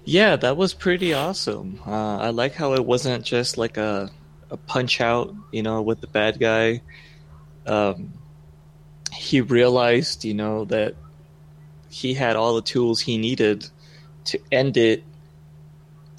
Yeah, 0.03 0.37
that 0.37 0.55
was 0.55 0.73
pretty 0.73 1.13
awesome. 1.13 1.81
Uh, 1.85 2.17
I 2.17 2.29
like 2.29 2.53
how 2.53 2.73
it 2.73 2.85
wasn't 2.85 3.25
just 3.25 3.57
like 3.57 3.77
a 3.77 4.09
a 4.49 4.57
punch 4.57 5.01
out, 5.01 5.35
you 5.51 5.63
know, 5.63 5.81
with 5.81 5.99
the 6.01 6.07
bad 6.07 6.39
guy. 6.39 6.81
Um, 7.65 8.13
he 9.11 9.41
realized, 9.41 10.23
you 10.23 10.33
know, 10.33 10.65
that 10.65 10.95
he 11.89 12.13
had 12.13 12.35
all 12.35 12.55
the 12.55 12.61
tools 12.61 13.01
he 13.01 13.17
needed 13.17 13.69
to 14.25 14.39
end 14.51 14.77
it 14.77 15.03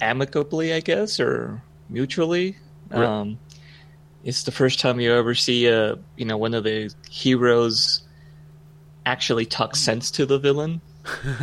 amicably, 0.01 0.73
I 0.73 0.79
guess, 0.79 1.19
or 1.19 1.61
mutually. 1.89 2.57
Right. 2.89 3.03
Um, 3.03 3.39
it's 4.23 4.43
the 4.43 4.51
first 4.51 4.79
time 4.79 4.99
you 4.99 5.13
ever 5.13 5.35
see 5.35 5.67
a, 5.67 5.97
you 6.17 6.25
know, 6.25 6.37
one 6.37 6.53
of 6.53 6.63
the 6.63 6.93
heroes 7.09 8.01
actually 9.05 9.45
talk 9.45 9.75
sense 9.75 10.11
to 10.11 10.25
the 10.25 10.37
villain 10.37 10.81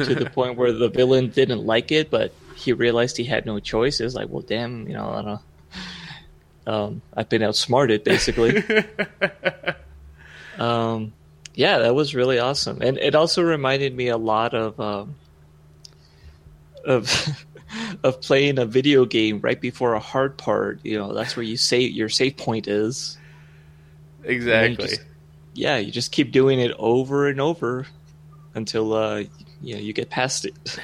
to 0.05 0.15
the 0.15 0.31
point 0.35 0.57
where 0.57 0.73
the 0.73 0.89
villain 0.89 1.31
didn't 1.31 1.65
like 1.65 1.91
it, 1.91 2.11
but 2.11 2.33
he 2.55 2.73
realized 2.73 3.17
he 3.17 3.25
had 3.25 3.47
no 3.47 3.59
choice. 3.61 4.01
It 4.01 4.05
was 4.05 4.15
like, 4.15 4.29
well, 4.29 4.43
damn, 4.43 4.87
you 4.89 4.95
know, 4.95 5.11
I 5.11 5.23
don't. 5.23 5.41
Um, 6.69 7.03
I've 7.15 7.29
been 7.29 7.43
outsmarted, 7.43 8.03
basically. 8.03 8.57
um, 10.59 11.13
yeah, 11.55 11.79
that 11.79 11.95
was 11.95 12.15
really 12.15 12.39
awesome, 12.39 12.83
and 12.83 12.99
it 12.99 13.15
also 13.15 13.43
reminded 13.43 13.95
me 13.95 14.09
a 14.09 14.17
lot 14.17 14.53
of 14.53 14.79
um, 14.81 15.15
of 16.85 17.47
of 18.07 18.21
playing 18.21 18.59
a 18.59 18.65
video 18.67 19.05
game 19.05 19.41
right 19.41 19.61
before 19.61 19.95
a 19.95 19.99
hard 20.01 20.39
part. 20.39 20.81
You 20.85 20.99
know, 20.99 21.13
that's 21.13 21.37
where 21.37 21.43
you 21.43 21.57
save 21.57 21.93
your 21.93 22.09
save 22.09 22.37
point 22.37 22.69
is. 22.69 23.19
You 24.25 24.31
Exactly. 24.31 24.87
just- 24.89 25.03
yeah, 25.55 25.79
you 25.79 25.91
just 25.91 26.13
keep 26.13 26.33
doing 26.33 26.61
it 26.61 26.73
over 26.79 27.29
and 27.29 27.41
over 27.41 27.87
until 28.55 28.93
uh, 28.93 29.25
you 29.63 29.75
know 29.75 29.81
you 29.81 29.93
get 29.93 30.11
past 30.11 30.45
it. 30.45 30.55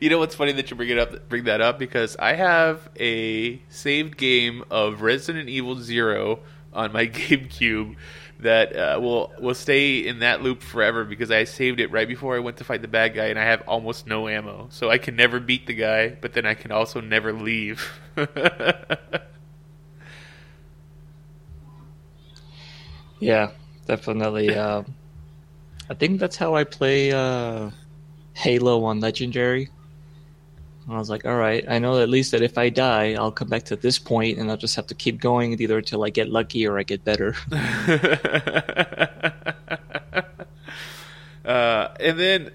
You 0.00 0.10
know 0.10 0.18
what's 0.18 0.34
funny 0.34 0.50
that 0.52 0.70
you 0.70 0.76
bring 0.76 0.88
it 0.88 0.98
up, 0.98 1.28
bring 1.28 1.44
that 1.44 1.60
up 1.60 1.78
because 1.78 2.16
I 2.16 2.34
have 2.34 2.88
a 2.98 3.60
saved 3.68 4.16
game 4.16 4.64
of 4.68 5.02
Resident 5.02 5.48
Evil 5.48 5.76
Zero 5.76 6.40
on 6.72 6.92
my 6.92 7.06
GameCube 7.20 7.94
that 8.40 8.76
uh, 8.76 8.98
will 9.00 9.32
will 9.38 9.54
stay 9.54 10.06
in 10.06 10.18
that 10.20 10.42
loop 10.42 10.62
forever 10.62 11.04
because 11.04 11.30
I 11.30 11.44
saved 11.44 11.80
it 11.80 11.90
right 11.90 12.08
before 12.08 12.36
I 12.36 12.40
went 12.40 12.56
to 12.58 12.64
fight 12.64 12.82
the 12.82 12.88
bad 12.88 13.14
guy 13.14 13.26
and 13.26 13.38
I 13.38 13.44
have 13.44 13.62
almost 13.66 14.06
no 14.06 14.28
ammo, 14.28 14.68
so 14.70 14.90
I 14.90 14.98
can 14.98 15.16
never 15.16 15.40
beat 15.40 15.66
the 15.66 15.74
guy, 15.74 16.08
but 16.10 16.32
then 16.32 16.46
I 16.46 16.54
can 16.54 16.72
also 16.72 17.00
never 17.00 17.32
leave. 17.32 17.88
Yeah, 23.20 23.50
definitely. 23.86 24.54
Um, 24.54 24.94
I 25.88 25.94
think 25.94 26.18
that's 26.18 26.36
how 26.36 26.54
I 26.54 26.64
play 26.64 27.12
uh, 27.12 27.70
Halo 28.34 28.84
on 28.84 29.00
Legendary. 29.00 29.68
And 30.86 30.94
I 30.94 30.98
was 30.98 31.08
like, 31.08 31.24
all 31.24 31.36
right, 31.36 31.64
I 31.68 31.78
know 31.78 32.00
at 32.00 32.08
least 32.08 32.32
that 32.32 32.42
if 32.42 32.58
I 32.58 32.68
die, 32.68 33.14
I'll 33.14 33.32
come 33.32 33.48
back 33.48 33.64
to 33.64 33.76
this 33.76 33.98
point, 33.98 34.38
and 34.38 34.50
I'll 34.50 34.56
just 34.56 34.76
have 34.76 34.86
to 34.88 34.94
keep 34.94 35.20
going 35.20 35.58
either 35.60 35.78
until 35.78 36.04
I 36.04 36.10
get 36.10 36.28
lucky 36.28 36.66
or 36.66 36.78
I 36.78 36.82
get 36.82 37.04
better. 37.04 37.34
uh, 41.44 41.88
and 42.00 42.20
then 42.20 42.50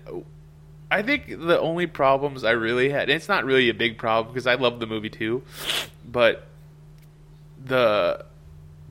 I 0.92 1.02
think 1.02 1.28
the 1.28 1.60
only 1.60 1.88
problems 1.88 2.44
I 2.44 2.52
really 2.52 2.90
had, 2.90 3.10
it's 3.10 3.28
not 3.28 3.46
really 3.46 3.70
a 3.70 3.74
big 3.74 3.98
problem 3.98 4.34
because 4.34 4.46
I 4.46 4.56
love 4.56 4.80
the 4.80 4.88
movie 4.88 5.10
too, 5.10 5.44
but 6.10 6.46
the 7.64 8.26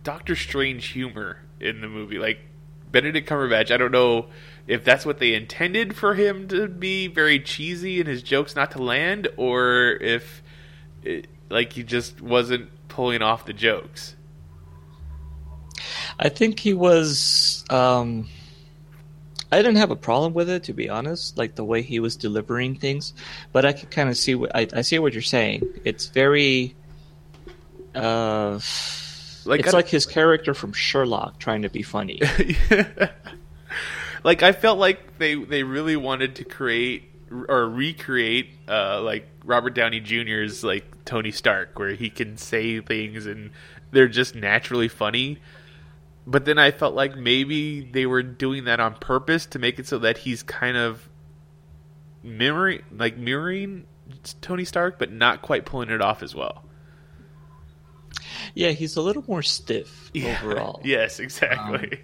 Doctor 0.03 0.35
Strange 0.35 0.87
humor 0.87 1.43
in 1.61 1.81
the 1.81 1.89
movie, 1.89 2.19
like 2.19 2.41
Benedict 2.91 3.29
Cumberbatch, 3.29 3.71
I 3.71 3.77
don't 3.77 3.93
know 3.93 4.27
if 4.69 4.85
that's 4.85 5.05
what 5.05 5.19
they 5.19 5.35
intended 5.35 5.97
for 5.97 6.15
him 6.15 6.47
to 6.49 6.69
be 6.69 7.09
very 7.09 7.41
cheesy 7.41 7.99
and 7.99 8.09
his 8.09 8.23
jokes 8.23 8.55
not 8.55 8.71
to 8.73 8.83
land, 8.83 9.27
or 9.37 9.93
if 10.01 10.43
it, 11.03 11.27
like 11.51 11.73
he 11.73 11.83
just 11.83 12.21
wasn't 12.21 12.71
pulling 12.89 13.23
off 13.23 13.47
the 13.47 13.53
jokes. 13.53 14.15
I 16.19 16.29
think 16.29 16.59
he 16.61 16.75
was. 16.75 17.65
Um, 17.71 18.29
I 19.51 19.57
didn't 19.59 19.77
have 19.77 19.91
a 19.91 19.97
problem 19.97 20.35
with 20.35 20.51
it, 20.51 20.65
to 20.65 20.73
be 20.75 20.91
honest, 20.91 21.39
like 21.39 21.55
the 21.55 21.65
way 21.65 21.81
he 21.81 22.01
was 22.01 22.17
delivering 22.17 22.75
things. 22.75 23.15
But 23.53 23.65
I 23.65 23.73
can 23.73 23.89
kind 23.89 24.09
of 24.11 24.17
see 24.19 24.35
what 24.35 24.55
I, 24.55 24.69
I 24.75 24.83
see 24.83 24.99
what 24.99 25.13
you're 25.15 25.23
saying. 25.23 25.63
It's 25.85 26.07
very. 26.09 26.75
Uh, 27.95 28.61
Like 29.47 29.61
it's 29.61 29.73
I- 29.73 29.77
like 29.79 29.89
his 29.89 30.05
character 30.05 30.53
from 30.53 30.73
Sherlock 30.75 31.39
trying 31.39 31.63
to 31.63 31.71
be 31.71 31.83
funny. 31.83 32.21
like 34.29 34.43
I 34.43 34.53
felt 34.53 34.79
like 34.79 35.17
they 35.19 35.35
they 35.35 35.63
really 35.63 35.97
wanted 35.97 36.37
to 36.37 36.45
create 36.45 37.05
or 37.31 37.67
recreate 37.69 38.51
uh, 38.69 39.01
like 39.01 39.27
Robert 39.43 39.75
Downey 39.75 40.01
Jr.'s 40.01 40.63
like 40.63 40.85
Tony 41.07 41.31
Stark, 41.31 41.79
where 41.79 41.95
he 41.95 42.11
can 42.11 42.37
say 42.37 42.81
things 42.81 43.25
and 43.25 43.51
they're 43.91 44.07
just 44.09 44.35
naturally 44.35 44.89
funny. 44.89 45.39
But 46.27 46.45
then 46.45 46.59
I 46.59 46.73
felt 46.73 46.95
like 46.95 47.17
maybe 47.17 47.81
they 47.81 48.05
were 48.05 48.23
doing 48.23 48.65
that 48.65 48.81
on 48.81 48.97
purpose 48.97 49.47
to 49.47 49.59
make 49.59 49.79
it 49.79 49.87
so 49.87 49.99
that 50.01 50.19
he's 50.19 50.43
kind 50.43 50.77
of 50.77 51.09
mirroring, 52.23 52.83
like 52.95 53.17
mirroring 53.17 53.87
Tony 54.43 54.67
Stark, 54.67 54.99
but 54.99 55.11
not 55.11 55.41
quite 55.41 55.65
pulling 55.65 55.89
it 55.89 56.03
off 56.03 56.23
as 56.23 56.35
well. 56.35 56.65
yeah, 58.55 58.71
he's 58.73 58.97
a 58.97 59.01
little 59.03 59.25
more 59.27 59.43
stiff 59.43 60.11
Yeah. 60.15 60.39
overall. 60.43 60.83
yes, 60.85 61.19
exactly. 61.19 62.01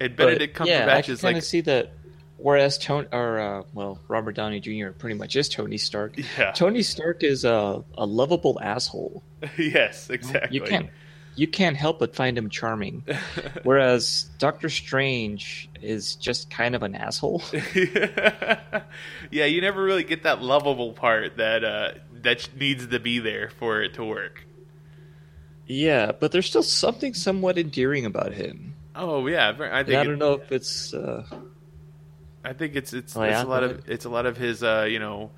And 0.00 0.16
But, 0.16 0.26
Benedict 0.26 0.60
yeah, 0.64 0.94
I 0.94 1.02
can 1.02 1.14
is 1.14 1.20
kind 1.20 1.34
like 1.34 1.42
of 1.42 1.44
see 1.44 1.60
that. 1.62 1.92
Whereas 2.36 2.78
Tony, 2.78 3.08
or 3.10 3.40
uh, 3.40 3.62
well, 3.74 3.98
Robert 4.06 4.36
Downey 4.36 4.60
Jr. 4.60 4.90
pretty 4.90 5.16
much 5.16 5.34
is 5.34 5.48
Tony 5.48 5.76
Stark. 5.76 6.16
Yeah. 6.38 6.52
Tony 6.52 6.82
Stark 6.82 7.24
is 7.24 7.44
a, 7.44 7.82
a 7.96 8.06
lovable 8.06 8.60
asshole. 8.62 9.24
yes, 9.58 10.08
exactly. 10.08 10.56
You 10.56 10.62
can't 10.64 10.90
you 11.34 11.46
can't 11.48 11.76
help 11.76 11.98
but 12.00 12.14
find 12.14 12.36
him 12.38 12.48
charming. 12.50 13.04
Whereas 13.64 14.28
Doctor 14.38 14.68
Strange 14.68 15.68
is 15.82 16.16
just 16.16 16.50
kind 16.50 16.74
of 16.74 16.82
an 16.82 16.94
asshole. 16.94 17.42
yeah, 19.30 19.44
you 19.44 19.60
never 19.60 19.82
really 19.82 20.04
get 20.04 20.24
that 20.24 20.42
lovable 20.42 20.92
part 20.92 21.36
that 21.38 21.64
uh, 21.64 21.92
that 22.22 22.48
needs 22.58 22.86
to 22.86 23.00
be 23.00 23.18
there 23.20 23.50
for 23.58 23.82
it 23.82 23.94
to 23.94 24.04
work. 24.04 24.44
yeah, 25.66 26.12
but 26.12 26.32
there's 26.32 26.46
still 26.46 26.62
something 26.62 27.14
somewhat 27.14 27.58
endearing 27.58 28.04
about 28.04 28.32
him. 28.32 28.74
Oh 28.98 29.26
yeah, 29.26 29.56
I 29.72 29.82
And 29.86 29.96
think 29.96 29.96
I 29.96 30.04
don't 30.04 30.18
know 30.18 30.34
if 30.34 30.52
it's 30.52 30.92
uh, 30.92 31.24
I 32.44 32.52
think 32.52 32.76
it's 32.76 32.92
it's, 32.92 33.16
Oh, 33.16 33.22
it's 33.22 33.24
yeah? 33.24 33.42
a 33.42 33.46
lot 33.46 33.62
of 33.62 33.80
it's 33.86 34.04
a 34.04 34.08
lot 34.08 34.26
of 34.26 34.36
his 34.36 34.62
uh, 34.62 34.86
you 34.88 34.98
know 34.98 35.32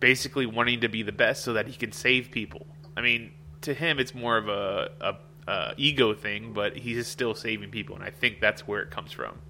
basically 0.00 0.46
wanting 0.46 0.80
to 0.82 0.88
be 0.88 1.02
the 1.02 1.12
best 1.12 1.44
so 1.44 1.54
that 1.54 1.66
he 1.68 1.74
can 1.74 1.92
save 1.92 2.30
people. 2.30 2.66
I 2.96 3.02
mean, 3.02 3.32
to 3.62 3.74
him 3.74 3.98
it's 3.98 4.14
more 4.14 4.36
of 4.36 4.48
a, 4.48 4.90
a, 5.00 5.50
a 5.50 5.74
ego 5.76 6.14
thing, 6.14 6.52
but 6.54 6.76
he's 6.76 7.06
still 7.08 7.34
saving 7.34 7.70
people, 7.70 7.96
and 7.96 8.04
I 8.04 8.10
think 8.10 8.40
that's 8.40 8.66
where 8.66 8.82
it 8.82 8.90
comes 8.90 9.12
from. 9.12 9.40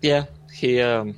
yeah, 0.00 0.26
he 0.52 0.80
um 0.80 1.16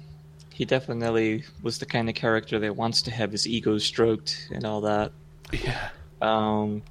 he 0.52 0.64
definitely 0.64 1.44
was 1.62 1.78
the 1.78 1.86
kind 1.86 2.08
of 2.08 2.14
character 2.16 2.58
that 2.58 2.74
wants 2.76 3.02
to 3.02 3.10
have 3.12 3.30
his 3.32 3.46
ego 3.46 3.78
stroked 3.78 4.48
and 4.50 4.64
all 4.66 4.80
that. 4.82 5.12
Yeah. 5.52 5.90
Um, 6.20 6.82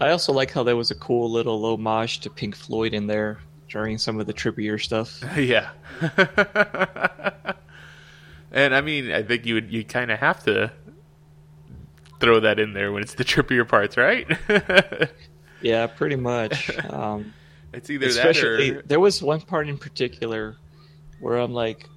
I 0.00 0.10
also 0.10 0.32
like 0.32 0.52
how 0.52 0.62
there 0.62 0.76
was 0.76 0.90
a 0.90 0.94
cool 0.94 1.30
little 1.30 1.64
homage 1.66 2.20
to 2.20 2.30
Pink 2.30 2.54
Floyd 2.54 2.94
in 2.94 3.06
there 3.06 3.38
during 3.68 3.98
some 3.98 4.20
of 4.20 4.26
the 4.26 4.32
trippier 4.34 4.80
stuff. 4.80 5.22
Yeah. 5.36 5.70
and 8.52 8.74
I 8.74 8.80
mean, 8.80 9.12
I 9.12 9.22
think 9.22 9.44
you 9.46 9.54
would 9.54 9.72
you 9.72 9.84
kind 9.84 10.10
of 10.10 10.18
have 10.20 10.44
to 10.44 10.72
throw 12.20 12.40
that 12.40 12.58
in 12.58 12.72
there 12.72 12.92
when 12.92 13.02
it's 13.02 13.14
the 13.14 13.24
trippier 13.24 13.66
parts, 13.66 13.96
right? 13.96 14.26
Yeah, 15.60 15.86
pretty 15.86 16.16
much. 16.16 16.70
Um, 16.86 17.34
it's 17.72 17.90
either 17.90 18.06
especially 18.06 18.70
that 18.70 18.78
or 18.78 18.82
there 18.82 19.00
was 19.00 19.22
one 19.22 19.40
part 19.40 19.68
in 19.68 19.76
particular 19.76 20.56
where 21.20 21.36
I'm 21.36 21.52
like, 21.52 21.88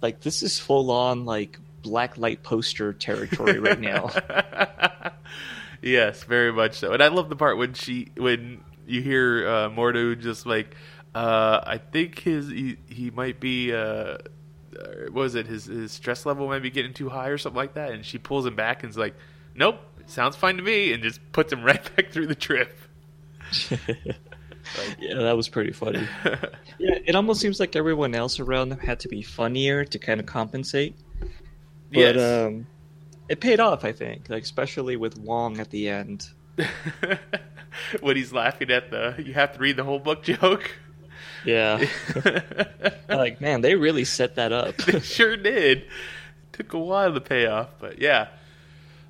like 0.00 0.20
this 0.20 0.42
is 0.42 0.58
full 0.58 0.90
on 0.90 1.24
like 1.24 1.58
black 1.82 2.16
light 2.16 2.42
poster 2.42 2.92
territory 2.92 3.58
right 3.58 3.78
now. 3.80 4.08
yes, 5.82 6.24
very 6.24 6.52
much 6.52 6.74
so. 6.74 6.92
And 6.92 7.02
I 7.02 7.08
love 7.08 7.28
the 7.28 7.36
part 7.36 7.56
when 7.58 7.74
she 7.74 8.08
when 8.16 8.62
you 8.86 9.02
hear 9.02 9.46
uh, 9.48 9.68
Mordo 9.70 10.18
just 10.20 10.46
like, 10.46 10.74
uh, 11.14 11.60
I 11.64 11.78
think 11.78 12.18
his 12.20 12.48
he, 12.48 12.76
he 12.88 13.10
might 13.10 13.40
be. 13.40 13.72
Uh, 13.72 13.78
uh, 14.78 14.86
what 15.10 15.22
was 15.22 15.34
it 15.34 15.46
his 15.46 15.64
his 15.66 15.92
stress 15.92 16.24
level 16.24 16.46
might 16.48 16.62
be 16.62 16.70
getting 16.70 16.94
too 16.94 17.08
high 17.08 17.28
or 17.28 17.36
something 17.38 17.56
like 17.56 17.74
that, 17.74 17.92
and 17.92 18.04
she 18.06 18.18
pulls 18.18 18.46
him 18.46 18.54
back 18.54 18.82
and's 18.84 18.96
like, 18.96 19.14
"Nope, 19.54 19.80
sounds 20.06 20.36
fine 20.36 20.56
to 20.56 20.62
me," 20.62 20.92
and 20.92 21.02
just 21.02 21.20
puts 21.32 21.52
him 21.52 21.62
right 21.64 21.96
back 21.96 22.10
through 22.12 22.28
the 22.28 22.34
trip. 22.36 22.78
yeah, 23.70 25.14
that 25.14 25.36
was 25.36 25.48
pretty 25.48 25.72
funny. 25.72 26.06
Yeah, 26.78 26.96
it 27.04 27.14
almost 27.14 27.42
seems 27.42 27.60
like 27.60 27.76
everyone 27.76 28.14
else 28.14 28.40
around 28.40 28.70
them 28.70 28.78
had 28.78 29.00
to 29.00 29.08
be 29.08 29.20
funnier 29.20 29.84
to 29.84 29.98
kind 29.98 30.18
of 30.18 30.24
compensate. 30.24 30.96
But 31.92 32.14
Yes. 32.16 32.46
um, 32.46 32.66
it 33.30 33.40
paid 33.40 33.60
off, 33.60 33.84
I 33.84 33.92
think, 33.92 34.28
like 34.28 34.42
especially 34.42 34.96
with 34.96 35.16
Wong 35.16 35.60
at 35.60 35.70
the 35.70 35.88
end. 35.88 36.28
when 38.00 38.16
he's 38.16 38.32
laughing 38.32 38.70
at 38.70 38.90
the 38.90 39.14
you 39.24 39.32
have 39.34 39.52
to 39.52 39.58
read 39.60 39.76
the 39.76 39.84
whole 39.84 40.00
book 40.00 40.24
joke. 40.24 40.70
Yeah, 41.44 41.86
like 43.08 43.40
man, 43.40 43.60
they 43.60 43.76
really 43.76 44.04
set 44.04 44.34
that 44.34 44.52
up. 44.52 44.76
they 44.86 44.98
sure 44.98 45.36
did. 45.36 45.84
Took 46.52 46.72
a 46.72 46.78
while 46.78 47.14
to 47.14 47.20
pay 47.20 47.46
off, 47.46 47.68
but 47.78 48.00
yeah. 48.00 48.28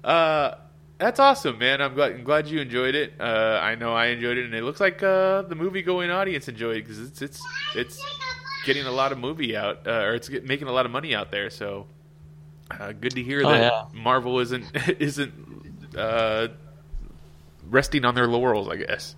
Uh, 0.04 0.56
that's 0.98 1.18
awesome, 1.18 1.58
man. 1.58 1.80
I'm 1.80 1.94
glad, 1.94 2.12
I'm 2.12 2.24
glad 2.24 2.46
you 2.46 2.60
enjoyed 2.60 2.94
it. 2.94 3.14
Uh, 3.18 3.58
I 3.62 3.74
know 3.74 3.94
I 3.94 4.08
enjoyed 4.08 4.36
it, 4.36 4.44
and 4.44 4.54
it 4.54 4.62
looks 4.62 4.80
like 4.80 5.02
uh, 5.02 5.42
the 5.42 5.54
movie 5.54 5.80
going 5.80 6.10
audience 6.10 6.46
enjoyed 6.46 6.76
it 6.76 6.82
because 6.82 7.00
it's 7.00 7.22
it's 7.22 7.42
it's 7.74 8.04
getting 8.66 8.84
a 8.84 8.92
lot 8.92 9.12
of 9.12 9.18
movie 9.18 9.56
out, 9.56 9.86
uh, 9.86 10.04
or 10.04 10.14
it's 10.14 10.28
making 10.28 10.68
a 10.68 10.72
lot 10.72 10.84
of 10.84 10.92
money 10.92 11.14
out 11.14 11.30
there. 11.30 11.48
So 11.48 11.86
uh, 12.78 12.92
good 12.92 13.12
to 13.12 13.22
hear 13.22 13.42
Oh, 13.44 13.50
that 13.50 13.60
yeah. 13.72 13.84
Marvel 13.92 14.38
isn't 14.40 14.64
isn't 14.98 15.32
uh, 15.96 16.48
resting 17.68 18.04
on 18.04 18.14
their 18.14 18.26
laurels. 18.26 18.68
I 18.68 18.76
guess. 18.76 19.16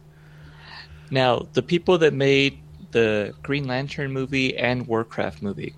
Now, 1.11 1.47
the 1.53 1.63
people 1.63 1.99
that 1.99 2.15
made 2.15 2.59
the 2.93 3.35
Green 3.43 3.67
Lantern 3.67 4.13
movie 4.13 4.57
and 4.57 4.87
Warcraft 4.87 5.43
movie, 5.43 5.75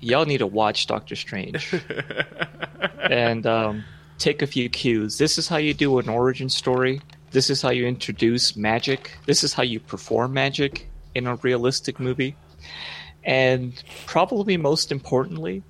y'all 0.00 0.24
need 0.24 0.38
to 0.38 0.46
watch 0.46 0.86
Doctor 0.86 1.16
Strange 1.16 1.74
and 3.10 3.46
um, 3.46 3.84
take 4.18 4.42
a 4.42 4.46
few 4.46 4.68
cues. 4.68 5.18
This 5.18 5.38
is 5.38 5.48
how 5.48 5.56
you 5.56 5.74
do 5.74 5.98
an 5.98 6.08
origin 6.08 6.48
story. 6.48 7.00
This 7.32 7.50
is 7.50 7.62
how 7.62 7.70
you 7.70 7.86
introduce 7.86 8.56
magic. 8.56 9.16
This 9.26 9.42
is 9.42 9.52
how 9.54 9.62
you 9.62 9.80
perform 9.80 10.32
magic 10.34 10.88
in 11.14 11.26
a 11.26 11.36
realistic 11.36 11.98
movie. 11.98 12.36
And 13.24 13.82
probably 14.06 14.56
most 14.56 14.92
importantly, 14.92 15.62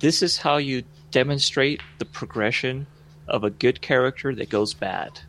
this 0.00 0.22
is 0.22 0.38
how 0.38 0.56
you 0.56 0.82
demonstrate 1.10 1.80
the 1.98 2.04
progression 2.04 2.86
of 3.28 3.44
a 3.44 3.50
good 3.50 3.80
character 3.80 4.34
that 4.34 4.50
goes 4.50 4.74
bad. 4.74 5.20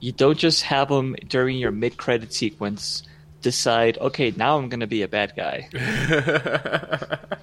You 0.00 0.12
don't 0.12 0.38
just 0.38 0.62
have 0.62 0.88
them 0.88 1.16
during 1.26 1.58
your 1.58 1.72
mid 1.72 1.96
credit 1.96 2.32
sequence 2.32 3.02
decide, 3.42 3.98
okay, 3.98 4.32
now 4.36 4.58
I'm 4.58 4.68
going 4.68 4.80
to 4.80 4.86
be 4.86 5.02
a 5.02 5.08
bad 5.08 5.32
guy. 5.36 5.68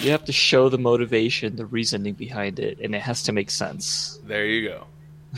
You 0.00 0.12
have 0.12 0.24
to 0.26 0.32
show 0.32 0.68
the 0.68 0.78
motivation, 0.78 1.56
the 1.56 1.66
reasoning 1.66 2.14
behind 2.14 2.60
it, 2.60 2.78
and 2.78 2.94
it 2.94 3.02
has 3.02 3.24
to 3.24 3.32
make 3.32 3.50
sense. 3.50 4.20
There 4.24 4.46
you 4.46 4.68
go. 4.68 4.86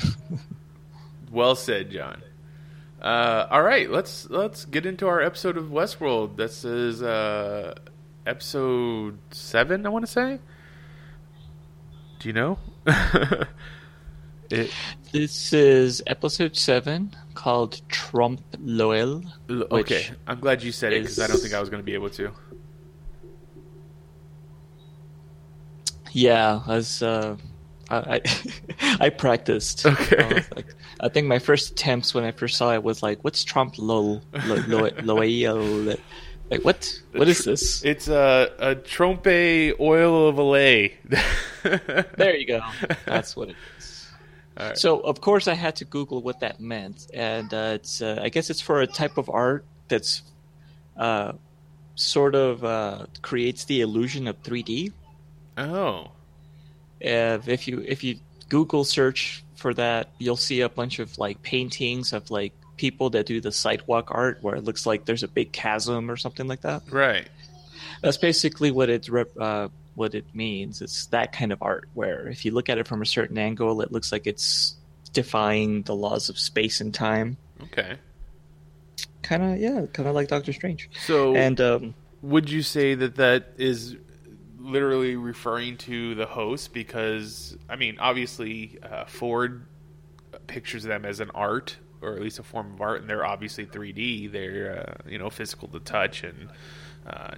well 1.30 1.56
said, 1.56 1.90
John. 1.90 2.22
Uh, 3.00 3.46
all 3.50 3.62
right, 3.62 3.90
let's 3.90 4.28
let's 4.28 4.66
get 4.66 4.84
into 4.84 5.08
our 5.08 5.22
episode 5.22 5.56
of 5.56 5.66
Westworld. 5.66 6.36
This 6.36 6.66
is 6.66 7.02
uh, 7.02 7.74
episode 8.26 9.18
seven, 9.30 9.86
I 9.86 9.88
want 9.88 10.06
to 10.06 10.10
say. 10.10 10.38
Do 12.18 12.28
you 12.28 12.32
know? 12.32 12.58
it, 14.50 14.70
this 15.12 15.52
is 15.52 16.02
episode 16.06 16.56
seven 16.56 17.16
called 17.34 17.80
Trump 17.88 18.42
Loel. 18.58 19.22
Okay, 19.50 20.10
I'm 20.26 20.40
glad 20.40 20.62
you 20.62 20.72
said 20.72 20.92
it 20.92 21.02
because 21.02 21.18
I 21.18 21.26
don't 21.26 21.38
think 21.38 21.54
I 21.54 21.60
was 21.60 21.70
going 21.70 21.82
to 21.82 21.84
be 21.84 21.94
able 21.94 22.10
to. 22.10 22.32
Yeah, 26.12 26.60
as 26.68 27.02
uh, 27.02 27.36
I, 27.88 27.96
I, 27.96 28.20
I 29.06 29.08
practiced. 29.10 29.86
Okay. 29.86 30.22
I, 30.22 30.44
like, 30.56 30.74
I 31.00 31.08
think 31.08 31.26
my 31.26 31.38
first 31.38 31.72
attempts 31.72 32.14
when 32.14 32.24
I 32.24 32.32
first 32.32 32.56
saw 32.56 32.74
it 32.74 32.82
was 32.82 33.02
like, 33.02 33.22
"What's 33.22 33.44
Trump 33.44 33.78
Loel?" 33.78 34.22
Lo, 34.46 34.54
lo, 34.56 34.56
lo, 34.66 34.78
lo, 34.78 35.14
lo, 35.14 35.14
lo, 35.14 35.54
lo, 35.54 35.64
lo, 35.82 35.96
like 36.50 36.64
what? 36.64 37.00
What 37.12 37.28
is 37.28 37.44
this? 37.44 37.84
It's 37.84 38.08
a 38.08 38.50
a 38.58 38.74
trompe 38.74 39.72
oil 39.78 40.28
of 40.28 40.36
Olay. 40.36 40.92
There 42.16 42.34
you 42.36 42.46
go. 42.46 42.60
That's 43.04 43.36
what 43.36 43.50
it 43.50 43.56
is. 43.78 44.08
So 44.74 45.00
of 45.00 45.20
course 45.20 45.46
I 45.46 45.54
had 45.54 45.76
to 45.76 45.84
Google 45.84 46.22
what 46.22 46.40
that 46.40 46.58
meant, 46.58 47.06
and 47.14 47.52
uh, 47.52 47.72
it's 47.74 48.02
uh, 48.02 48.18
I 48.22 48.30
guess 48.30 48.50
it's 48.50 48.60
for 48.60 48.80
a 48.80 48.86
type 48.86 49.18
of 49.18 49.28
art 49.30 49.64
that's 49.88 50.22
uh, 50.96 51.32
sort 51.94 52.34
of 52.34 52.64
uh, 52.64 53.06
creates 53.22 53.64
the 53.64 53.80
illusion 53.82 54.26
of 54.26 54.42
3D. 54.42 54.92
Oh, 55.58 56.08
if 57.00 57.68
you 57.68 57.84
if 57.86 58.02
you 58.02 58.18
Google 58.48 58.84
search 58.84 59.44
for 59.54 59.74
that, 59.74 60.08
you'll 60.18 60.36
see 60.36 60.62
a 60.62 60.68
bunch 60.68 60.98
of 60.98 61.16
like 61.18 61.42
paintings 61.42 62.12
of 62.12 62.30
like 62.30 62.52
people 62.80 63.10
that 63.10 63.26
do 63.26 63.42
the 63.42 63.52
sidewalk 63.52 64.08
art 64.10 64.38
where 64.40 64.54
it 64.54 64.64
looks 64.64 64.86
like 64.86 65.04
there's 65.04 65.22
a 65.22 65.28
big 65.28 65.52
chasm 65.52 66.10
or 66.10 66.16
something 66.16 66.48
like 66.48 66.62
that. 66.62 66.82
right. 66.90 67.28
That's 68.00 68.16
basically 68.16 68.70
what 68.70 68.88
it 68.88 69.06
rep- 69.10 69.38
uh, 69.38 69.68
what 69.94 70.14
it 70.14 70.24
means. 70.32 70.80
It's 70.80 71.04
that 71.08 71.32
kind 71.32 71.52
of 71.52 71.58
art 71.60 71.90
where 71.92 72.26
if 72.28 72.46
you 72.46 72.52
look 72.52 72.70
at 72.70 72.78
it 72.78 72.88
from 72.88 73.02
a 73.02 73.06
certain 73.06 73.36
angle, 73.36 73.82
it 73.82 73.92
looks 73.92 74.10
like 74.10 74.26
it's 74.26 74.76
defying 75.12 75.82
the 75.82 75.94
laws 75.94 76.30
of 76.30 76.38
space 76.38 76.80
and 76.80 76.94
time. 76.94 77.36
Okay. 77.64 77.98
Kind 79.20 79.42
of 79.42 79.58
yeah, 79.58 79.84
kind 79.92 80.08
of 80.08 80.14
like 80.14 80.28
Doctor 80.28 80.54
Strange. 80.54 80.88
So, 81.04 81.36
And 81.36 81.60
um, 81.60 81.94
would 82.22 82.48
you 82.48 82.62
say 82.62 82.94
that 82.94 83.16
that 83.16 83.52
is 83.58 83.94
literally 84.58 85.16
referring 85.16 85.76
to 85.78 86.14
the 86.14 86.24
host? 86.24 86.72
Because 86.72 87.58
I 87.68 87.76
mean, 87.76 87.98
obviously, 87.98 88.78
uh, 88.82 89.04
Ford 89.04 89.66
pictures 90.46 90.84
them 90.84 91.04
as 91.04 91.20
an 91.20 91.30
art, 91.34 91.76
or 92.02 92.14
at 92.14 92.20
least 92.20 92.38
a 92.38 92.42
form 92.42 92.74
of 92.74 92.80
art, 92.80 93.00
and 93.00 93.10
they're 93.10 93.24
obviously 93.24 93.66
3D. 93.66 94.30
They're 94.32 94.86
uh, 94.86 95.08
you 95.10 95.18
know 95.18 95.30
physical 95.30 95.68
to 95.68 95.80
touch 95.80 96.24
and 96.24 96.48
uh, 97.06 97.34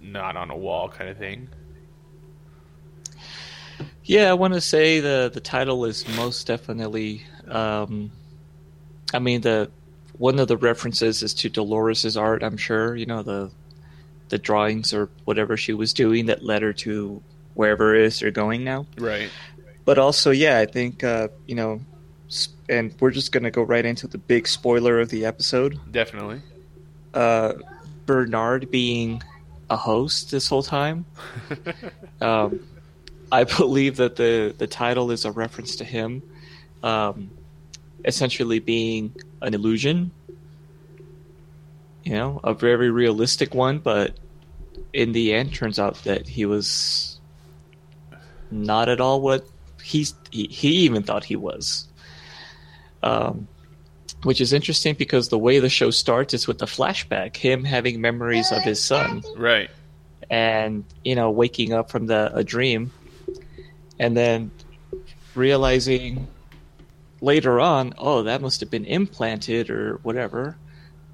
not 0.00 0.36
on 0.36 0.50
a 0.50 0.56
wall 0.56 0.88
kind 0.88 1.10
of 1.10 1.18
thing. 1.18 1.48
Yeah, 4.04 4.30
I 4.30 4.34
want 4.34 4.54
to 4.54 4.60
say 4.60 5.00
the 5.00 5.30
the 5.32 5.40
title 5.40 5.84
is 5.84 6.06
most 6.16 6.46
definitely. 6.46 7.24
Um, 7.48 8.10
I 9.14 9.18
mean, 9.18 9.42
the 9.42 9.70
one 10.18 10.38
of 10.38 10.48
the 10.48 10.56
references 10.56 11.22
is 11.22 11.34
to 11.34 11.48
Dolores's 11.48 12.16
art. 12.16 12.42
I'm 12.42 12.56
sure 12.56 12.96
you 12.96 13.06
know 13.06 13.22
the 13.22 13.50
the 14.28 14.38
drawings 14.38 14.94
or 14.94 15.10
whatever 15.24 15.56
she 15.56 15.74
was 15.74 15.92
doing 15.92 16.26
that 16.26 16.42
led 16.42 16.62
her 16.62 16.72
to 16.72 17.22
wherever 17.54 17.94
it 17.94 18.02
is 18.02 18.20
they're 18.20 18.30
going 18.30 18.64
now. 18.64 18.86
Right. 18.96 19.30
But 19.84 19.98
also, 19.98 20.30
yeah, 20.30 20.58
I 20.58 20.66
think 20.66 21.04
uh, 21.04 21.28
you 21.46 21.54
know, 21.54 21.80
and 22.68 22.94
we're 23.00 23.10
just 23.10 23.32
gonna 23.32 23.50
go 23.50 23.62
right 23.62 23.84
into 23.84 24.06
the 24.06 24.18
big 24.18 24.46
spoiler 24.48 25.00
of 25.00 25.08
the 25.10 25.24
episode. 25.24 25.78
Definitely. 25.90 26.40
Uh, 27.12 27.54
Bernard 28.06 28.70
being 28.70 29.22
a 29.70 29.76
host 29.76 30.30
this 30.30 30.48
whole 30.48 30.62
time. 30.62 31.04
um, 32.20 32.60
I 33.30 33.44
believe 33.44 33.96
that 33.96 34.16
the 34.16 34.54
the 34.56 34.66
title 34.66 35.10
is 35.10 35.24
a 35.24 35.32
reference 35.32 35.76
to 35.76 35.84
him, 35.84 36.22
um, 36.82 37.30
essentially 38.04 38.58
being 38.58 39.14
an 39.40 39.54
illusion. 39.54 40.10
You 42.04 42.14
know, 42.14 42.40
a 42.42 42.52
very 42.52 42.90
realistic 42.90 43.54
one, 43.54 43.78
but 43.78 44.16
in 44.92 45.12
the 45.12 45.32
end, 45.34 45.54
turns 45.54 45.78
out 45.78 46.02
that 46.04 46.26
he 46.28 46.46
was 46.46 47.20
not 48.50 48.88
at 48.88 49.00
all 49.00 49.20
what 49.20 49.46
he, 49.82 50.06
he 50.30 50.68
even 50.68 51.02
thought 51.02 51.24
he 51.24 51.36
was. 51.36 51.88
Um, 53.02 53.48
which 54.22 54.40
is 54.40 54.52
interesting 54.52 54.94
because 54.94 55.28
the 55.30 55.38
way 55.38 55.58
the 55.58 55.68
show 55.68 55.90
starts 55.90 56.32
is 56.32 56.46
with 56.46 56.58
the 56.58 56.66
flashback, 56.66 57.36
him 57.36 57.64
having 57.64 58.00
memories 58.00 58.52
of 58.52 58.62
his 58.62 58.82
son. 58.82 59.22
Right. 59.36 59.68
and 60.30 60.84
you 61.04 61.14
know 61.14 61.30
waking 61.30 61.72
up 61.72 61.90
from 61.90 62.06
the 62.06 62.30
a 62.34 62.44
dream. 62.44 62.92
And 63.98 64.16
then 64.16 64.50
realizing 65.34 66.26
later 67.20 67.60
on 67.60 67.94
oh 67.98 68.22
that 68.24 68.40
must 68.42 68.60
have 68.60 68.70
been 68.70 68.84
implanted 68.84 69.70
or 69.70 69.98
whatever. 70.02 70.56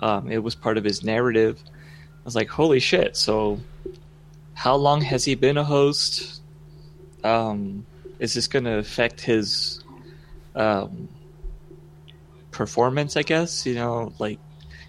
Um, 0.00 0.30
it 0.30 0.42
was 0.42 0.54
part 0.54 0.76
of 0.78 0.84
his 0.84 1.02
narrative. 1.02 1.58
I 1.66 2.24
was 2.24 2.36
like 2.36 2.48
holy 2.48 2.80
shit. 2.80 3.16
So 3.16 3.60
how 4.54 4.76
long 4.76 5.00
has 5.00 5.24
he 5.24 5.34
been 5.34 5.56
a 5.56 5.64
host? 5.64 6.42
Um, 7.24 7.86
is 8.18 8.34
this 8.34 8.46
going 8.48 8.64
to 8.64 8.78
affect 8.78 9.20
his 9.20 9.82
um, 10.54 11.08
performance 12.58 13.16
i 13.16 13.22
guess 13.22 13.64
you 13.64 13.74
know 13.74 14.12
like 14.18 14.38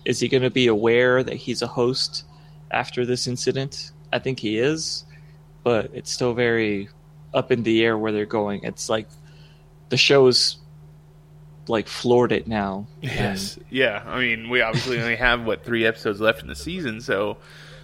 is 0.05 0.19
he 0.19 0.27
going 0.27 0.43
to 0.43 0.49
be 0.49 0.67
aware 0.67 1.23
that 1.23 1.35
he's 1.35 1.61
a 1.61 1.67
host 1.67 2.23
after 2.71 3.05
this 3.05 3.27
incident. 3.27 3.91
I 4.11 4.19
think 4.19 4.39
he 4.39 4.57
is, 4.57 5.05
but 5.63 5.91
it's 5.93 6.11
still 6.11 6.33
very 6.33 6.89
up 7.33 7.51
in 7.51 7.63
the 7.63 7.83
air 7.83 7.97
where 7.97 8.11
they're 8.11 8.25
going. 8.25 8.63
It's 8.63 8.89
like 8.89 9.07
the 9.89 9.97
show's 9.97 10.57
like 11.67 11.87
floored 11.87 12.31
it 12.31 12.47
now. 12.47 12.87
Yes. 13.01 13.59
Yeah. 13.69 14.01
I 14.05 14.19
mean, 14.19 14.49
we 14.49 14.61
obviously 14.61 14.99
only 14.99 15.15
have 15.15 15.45
what 15.45 15.63
three 15.63 15.85
episodes 15.85 16.19
left 16.19 16.41
in 16.41 16.47
the 16.47 16.55
season, 16.55 17.01
so 17.01 17.37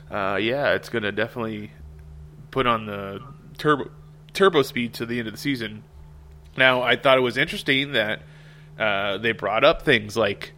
uh, 0.10 0.40
yeah, 0.42 0.74
it's 0.74 0.90
gonna 0.90 1.12
definitely 1.12 1.72
put 2.52 2.66
on 2.66 2.86
the 2.86 3.22
turbo 3.58 3.92
turbo 4.34 4.62
speed 4.64 4.96
to 4.96 5.06
the 5.06 5.20
end 5.20 5.28
of 5.28 5.34
the 5.34 5.40
season. 5.40 5.84
Now, 6.58 6.82
I 6.82 6.96
thought 6.96 7.18
it 7.18 7.22
was 7.22 7.38
interesting 7.38 7.92
that 7.92 8.22
uh, 8.80 9.17
they 9.17 9.32
brought 9.32 9.63
up 9.63 9.84
things 9.84 10.17
like 10.17 10.53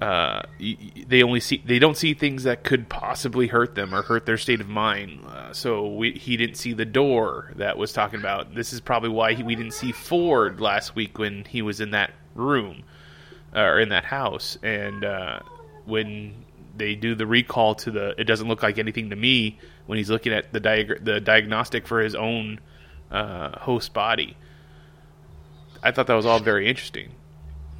uh, 0.00 0.42
they 0.58 1.22
only 1.22 1.40
see 1.40 1.62
they 1.64 1.78
don't 1.78 1.96
see 1.96 2.14
things 2.14 2.42
that 2.42 2.64
could 2.64 2.88
possibly 2.88 3.46
hurt 3.46 3.74
them 3.74 3.94
or 3.94 4.02
hurt 4.02 4.26
their 4.26 4.36
state 4.36 4.60
of 4.60 4.68
mind. 4.68 5.20
Uh, 5.26 5.52
so 5.52 5.86
we, 5.86 6.12
he 6.12 6.36
didn't 6.36 6.56
see 6.56 6.72
the 6.72 6.84
door 6.84 7.52
that 7.56 7.78
was 7.78 7.92
talking 7.92 8.18
about. 8.18 8.54
This 8.54 8.72
is 8.72 8.80
probably 8.80 9.10
why 9.10 9.34
he, 9.34 9.42
we 9.42 9.54
didn't 9.54 9.72
see 9.72 9.92
Ford 9.92 10.60
last 10.60 10.96
week 10.96 11.18
when 11.18 11.44
he 11.44 11.62
was 11.62 11.80
in 11.80 11.92
that 11.92 12.12
room 12.34 12.82
or 13.54 13.78
in 13.78 13.90
that 13.90 14.04
house. 14.04 14.58
And 14.62 15.04
uh, 15.04 15.40
when 15.84 16.44
they 16.76 16.96
do 16.96 17.14
the 17.14 17.26
recall 17.26 17.76
to 17.76 17.90
the, 17.90 18.20
it 18.20 18.24
doesn't 18.24 18.48
look 18.48 18.62
like 18.62 18.78
anything 18.78 19.10
to 19.10 19.16
me 19.16 19.58
when 19.86 19.96
he's 19.98 20.10
looking 20.10 20.32
at 20.32 20.52
the 20.52 20.60
diag- 20.60 21.04
the 21.04 21.20
diagnostic 21.20 21.86
for 21.86 22.00
his 22.00 22.16
own 22.16 22.58
uh, 23.12 23.58
host 23.60 23.92
body. 23.94 24.36
I 25.82 25.92
thought 25.92 26.08
that 26.08 26.14
was 26.14 26.26
all 26.26 26.40
very 26.40 26.68
interesting. 26.68 27.10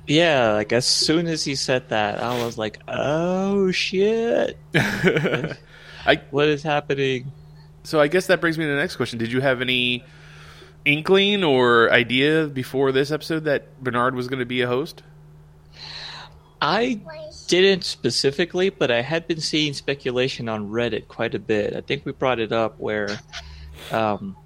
Yeah, 0.06 0.52
like 0.52 0.72
as 0.72 0.86
soon 0.86 1.26
as 1.26 1.44
he 1.44 1.54
said 1.54 1.88
that, 1.88 2.22
I 2.22 2.44
was 2.44 2.58
like, 2.58 2.78
"Oh 2.86 3.70
shit! 3.70 4.58
I 4.74 6.20
What 6.30 6.48
is 6.48 6.62
happening?" 6.62 7.32
So 7.84 8.00
I 8.00 8.08
guess 8.08 8.26
that 8.26 8.40
brings 8.40 8.58
me 8.58 8.64
to 8.64 8.70
the 8.70 8.76
next 8.76 8.96
question. 8.96 9.18
Did 9.18 9.32
you 9.32 9.40
have 9.40 9.60
any 9.60 10.04
inkling 10.84 11.42
or 11.44 11.90
idea 11.90 12.46
before 12.46 12.92
this 12.92 13.10
episode 13.10 13.44
that 13.44 13.82
Bernard 13.82 14.14
was 14.14 14.28
going 14.28 14.40
to 14.40 14.46
be 14.46 14.60
a 14.60 14.66
host? 14.66 15.02
I 16.60 17.00
didn't 17.48 17.84
specifically, 17.84 18.70
but 18.70 18.90
I 18.90 19.02
had 19.02 19.26
been 19.26 19.40
seeing 19.40 19.74
speculation 19.74 20.48
on 20.48 20.70
Reddit 20.70 21.08
quite 21.08 21.34
a 21.34 21.38
bit. 21.38 21.74
I 21.76 21.82
think 21.82 22.06
we 22.06 22.12
brought 22.12 22.40
it 22.40 22.52
up 22.52 22.78
where 22.78 23.18
um, 23.90 24.36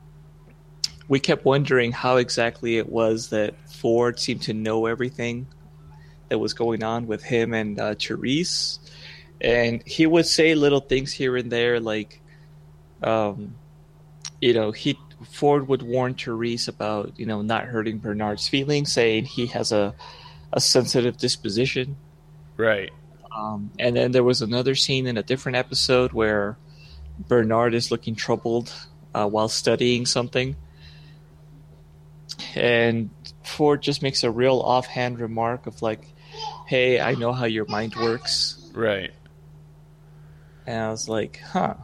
we 1.09 1.19
kept 1.19 1.45
wondering 1.45 1.91
how 1.91 2.17
exactly 2.17 2.77
it 2.77 2.89
was 2.89 3.31
that 3.31 3.55
Ford 3.71 4.21
seemed 4.21 4.43
to 4.43 4.55
know 4.55 4.87
everything 4.87 5.47
that 6.29 6.39
was 6.39 6.53
going 6.53 6.85
on 6.85 7.07
with 7.07 7.23
him 7.23 7.55
and 7.55 7.81
uh, 7.81 7.95
Therese. 7.95 8.79
And 9.41 9.83
he 9.87 10.07
would 10.07 10.27
say 10.27 10.55
little 10.55 10.81
things 10.81 11.13
here 11.13 11.37
and 11.37 11.51
there, 11.51 11.81
like, 11.81 12.21
um, 13.03 13.55
you 14.41 14.53
know, 14.53 14.71
he 14.71 14.99
Ford 15.31 15.67
would 15.69 15.83
warn 15.83 16.15
Therese 16.15 16.69
about, 16.69 17.19
you 17.19 17.27
know, 17.27 17.43
not 17.43 17.65
hurting 17.65 17.99
Bernard's 17.99 18.47
feelings, 18.47 18.93
saying 18.93 19.25
he 19.25 19.47
has 19.47 19.73
a, 19.73 19.95
a 20.53 20.61
sensitive 20.61 21.17
disposition. 21.17 21.97
Right. 22.57 22.91
Um, 23.35 23.71
and 23.79 23.97
then 23.97 24.13
there 24.13 24.25
was 24.25 24.43
another 24.43 24.75
scene 24.75 25.07
in 25.07 25.17
a 25.17 25.23
different 25.23 25.57
episode 25.57 26.13
where 26.13 26.57
Bernard 27.19 27.75
is 27.75 27.91
looking 27.91 28.15
troubled 28.15 28.73
uh, 29.15 29.27
while 29.27 29.49
studying 29.49 30.07
something. 30.07 30.57
And 32.55 33.11
Ford 33.45 33.83
just 33.83 34.03
makes 34.03 34.25
a 34.25 34.31
real 34.31 34.61
offhand 34.61 35.21
remark 35.21 35.67
of, 35.67 35.83
like, 35.83 36.07
hey, 36.67 37.01
I 37.01 37.15
know 37.15 37.33
how 37.33 37.45
your 37.47 37.67
mind 37.67 37.95
works. 37.97 38.71
Right. 38.75 39.11
And 40.67 40.81
I 40.83 40.91
was 40.91 41.09
like, 41.09 41.41
huh. 41.41 41.75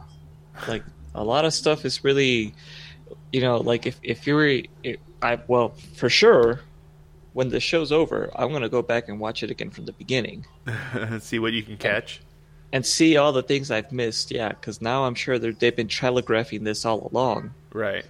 Like, 0.67 0.83
a 1.13 1.23
lot 1.23 1.45
of 1.45 1.53
stuff 1.53 1.85
is 1.85 2.03
really, 2.03 2.53
you 3.31 3.41
know, 3.41 3.57
like, 3.57 3.85
if, 3.85 3.99
if 4.03 4.27
you 4.27 4.35
were, 4.35 4.61
if, 4.83 4.97
I, 5.21 5.39
well, 5.47 5.69
for 5.95 6.09
sure, 6.09 6.61
when 7.33 7.49
the 7.49 7.59
show's 7.59 7.91
over, 7.91 8.29
I'm 8.35 8.49
going 8.49 8.61
to 8.61 8.69
go 8.69 8.81
back 8.81 9.09
and 9.09 9.19
watch 9.19 9.43
it 9.43 9.51
again 9.51 9.69
from 9.71 9.85
the 9.85 9.91
beginning. 9.93 10.45
See 11.19 11.39
what 11.39 11.51
you 11.53 11.63
can 11.63 11.77
catch. 11.77 12.21
and 12.71 12.85
see 12.85 13.17
all 13.17 13.31
the 13.33 13.43
things 13.43 13.71
I've 13.71 13.91
missed. 13.91 14.31
Yeah, 14.31 14.49
because 14.49 14.81
now 14.81 15.05
I'm 15.05 15.15
sure 15.15 15.37
they've 15.39 15.75
been 15.75 15.87
telegraphing 15.87 16.63
this 16.63 16.85
all 16.85 17.09
along. 17.11 17.53
Right. 17.73 18.05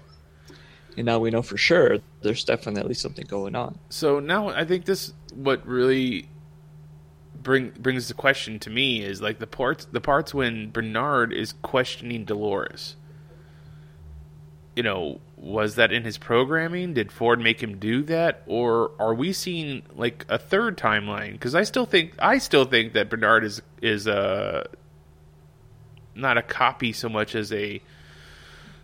And 0.98 1.06
now 1.06 1.20
we 1.20 1.30
know 1.30 1.42
for 1.42 1.58
sure 1.58 1.98
there's 2.22 2.44
definitely 2.44 2.94
something 2.94 3.26
going 3.26 3.56
on. 3.56 3.78
So 3.90 4.20
now 4.20 4.50
I 4.50 4.66
think 4.66 4.86
this 4.86 5.14
what 5.34 5.66
really 5.66 6.30
bring 7.42 7.72
brings 7.72 8.08
the 8.08 8.14
question 8.14 8.60
to 8.60 8.70
me 8.70 9.04
is 9.04 9.22
like 9.22 9.40
the 9.40 9.48
parts 9.48 9.86
the 9.92 10.02
parts 10.02 10.34
when 10.34 10.72
Bernard 10.72 11.34
is 11.34 11.54
questioning 11.62 12.26
Dolores. 12.26 12.96
You 14.76 14.84
know, 14.84 15.22
was 15.38 15.76
that 15.76 15.94
in 15.94 16.04
his 16.04 16.18
programming? 16.18 16.94
Did 16.94 17.12
Ford 17.12 17.40
make 17.40 17.64
him 17.64 17.78
do 17.78 18.04
that, 18.04 18.44
or 18.46 18.92
are 19.00 19.14
we 19.14 19.32
seeing 19.32 19.84
like 19.94 20.26
a 20.28 20.38
third 20.38 20.78
timeline? 20.78 21.32
Because 21.34 21.56
I 21.56 21.64
still 21.64 21.86
think 21.86 22.14
I 22.20 22.40
still 22.40 22.66
think 22.66 22.94
that 22.94 23.10
Bernard 23.10 23.46
is 23.46 23.62
is 23.82 24.08
a 24.08 24.68
not 26.14 26.38
a 26.38 26.42
copy 26.42 26.94
so 26.94 27.08
much 27.08 27.36
as 27.36 27.54
a 27.54 27.82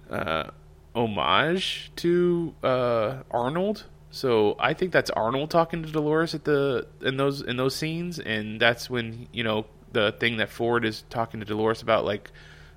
uh, 0.09 0.51
homage 0.95 1.91
to 1.97 2.53
uh, 2.63 3.23
Arnold. 3.31 3.85
So 4.09 4.55
I 4.59 4.73
think 4.73 4.91
that's 4.91 5.09
Arnold 5.09 5.51
talking 5.51 5.83
to 5.83 5.91
Dolores 5.91 6.35
at 6.35 6.43
the 6.43 6.87
in 7.01 7.17
those 7.17 7.41
in 7.41 7.57
those 7.57 7.75
scenes, 7.75 8.19
and 8.19 8.59
that's 8.59 8.89
when 8.89 9.27
you 9.31 9.43
know 9.43 9.65
the 9.93 10.13
thing 10.19 10.37
that 10.37 10.49
Ford 10.49 10.85
is 10.85 11.03
talking 11.09 11.39
to 11.39 11.45
Dolores 11.45 11.81
about, 11.81 12.03
like 12.05 12.31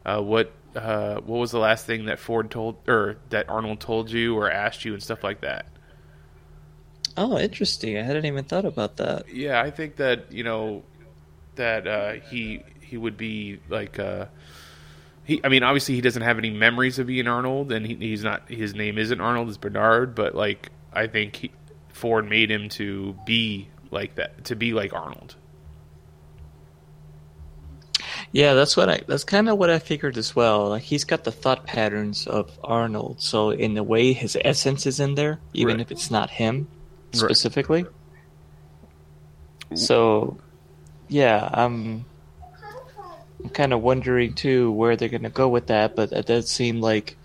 uh, 0.06 0.20
what 0.20 0.52
uh, 0.76 1.16
what 1.16 1.38
was 1.38 1.50
the 1.50 1.58
last 1.58 1.86
thing 1.86 2.06
that 2.06 2.18
Ford 2.18 2.50
told 2.50 2.76
or 2.88 3.16
that 3.30 3.48
Arnold 3.48 3.80
told 3.80 4.10
you 4.10 4.36
or 4.36 4.50
asked 4.50 4.84
you 4.84 4.92
and 4.92 5.02
stuff 5.02 5.24
like 5.24 5.40
that. 5.40 5.66
Oh, 7.16 7.38
interesting. 7.38 7.96
I 7.96 8.02
hadn't 8.02 8.24
even 8.26 8.44
thought 8.44 8.64
about 8.64 8.96
that. 8.96 9.32
Yeah, 9.32 9.60
I 9.60 9.70
think 9.70 9.96
that 9.96 10.32
you 10.32 10.44
know 10.44 10.82
that 11.56 11.86
uh, 11.86 12.12
he 12.30 12.62
he 12.80 12.96
would 12.96 13.16
be 13.16 13.60
like 13.68 13.98
uh, 13.98 14.26
he. 15.24 15.40
I 15.44 15.48
mean, 15.48 15.62
obviously 15.62 15.94
he 15.94 16.00
doesn't 16.00 16.22
have 16.22 16.38
any 16.38 16.50
memories 16.50 16.98
of 16.98 17.06
being 17.06 17.26
Arnold, 17.26 17.72
and 17.72 17.86
he, 17.86 17.94
he's 17.96 18.22
not. 18.24 18.48
His 18.48 18.74
name 18.74 18.98
isn't 18.98 19.20
Arnold; 19.20 19.48
it's 19.48 19.56
Bernard. 19.56 20.14
But 20.14 20.34
like, 20.34 20.70
I 20.92 21.06
think 21.06 21.36
he, 21.36 21.50
Ford 21.92 22.28
made 22.28 22.50
him 22.50 22.68
to 22.70 23.16
be 23.26 23.68
like 23.90 24.14
that, 24.16 24.44
to 24.46 24.56
be 24.56 24.72
like 24.72 24.92
Arnold. 24.92 25.36
Yeah, 28.32 28.54
that's 28.54 28.76
what 28.76 28.88
I. 28.88 29.00
That's 29.06 29.24
kind 29.24 29.48
of 29.48 29.58
what 29.58 29.70
I 29.70 29.78
figured 29.78 30.16
as 30.18 30.34
well. 30.34 30.70
Like 30.70 30.82
he's 30.82 31.04
got 31.04 31.24
the 31.24 31.32
thought 31.32 31.66
patterns 31.66 32.26
of 32.26 32.58
Arnold, 32.64 33.20
so 33.20 33.50
in 33.50 33.76
a 33.76 33.82
way, 33.82 34.12
his 34.12 34.36
essence 34.44 34.86
is 34.86 34.98
in 35.00 35.14
there, 35.14 35.38
even 35.52 35.76
Right. 35.76 35.80
if 35.82 35.92
it's 35.92 36.10
not 36.10 36.30
him 36.30 36.66
Right. 37.14 37.16
specifically. 37.20 37.86
So, 39.74 40.38
yeah, 41.08 41.48
I'm. 41.52 42.04
I'm 43.45 43.51
kind 43.51 43.72
of 43.72 43.82
wondering 43.82 44.32
too 44.32 44.72
where 44.72 44.97
they're 44.97 45.09
gonna 45.09 45.30
go 45.30 45.49
with 45.49 45.66
that, 45.66 45.95
but 45.95 46.12
it 46.12 46.26
does 46.26 46.49
seem 46.49 46.80
like 46.80 47.16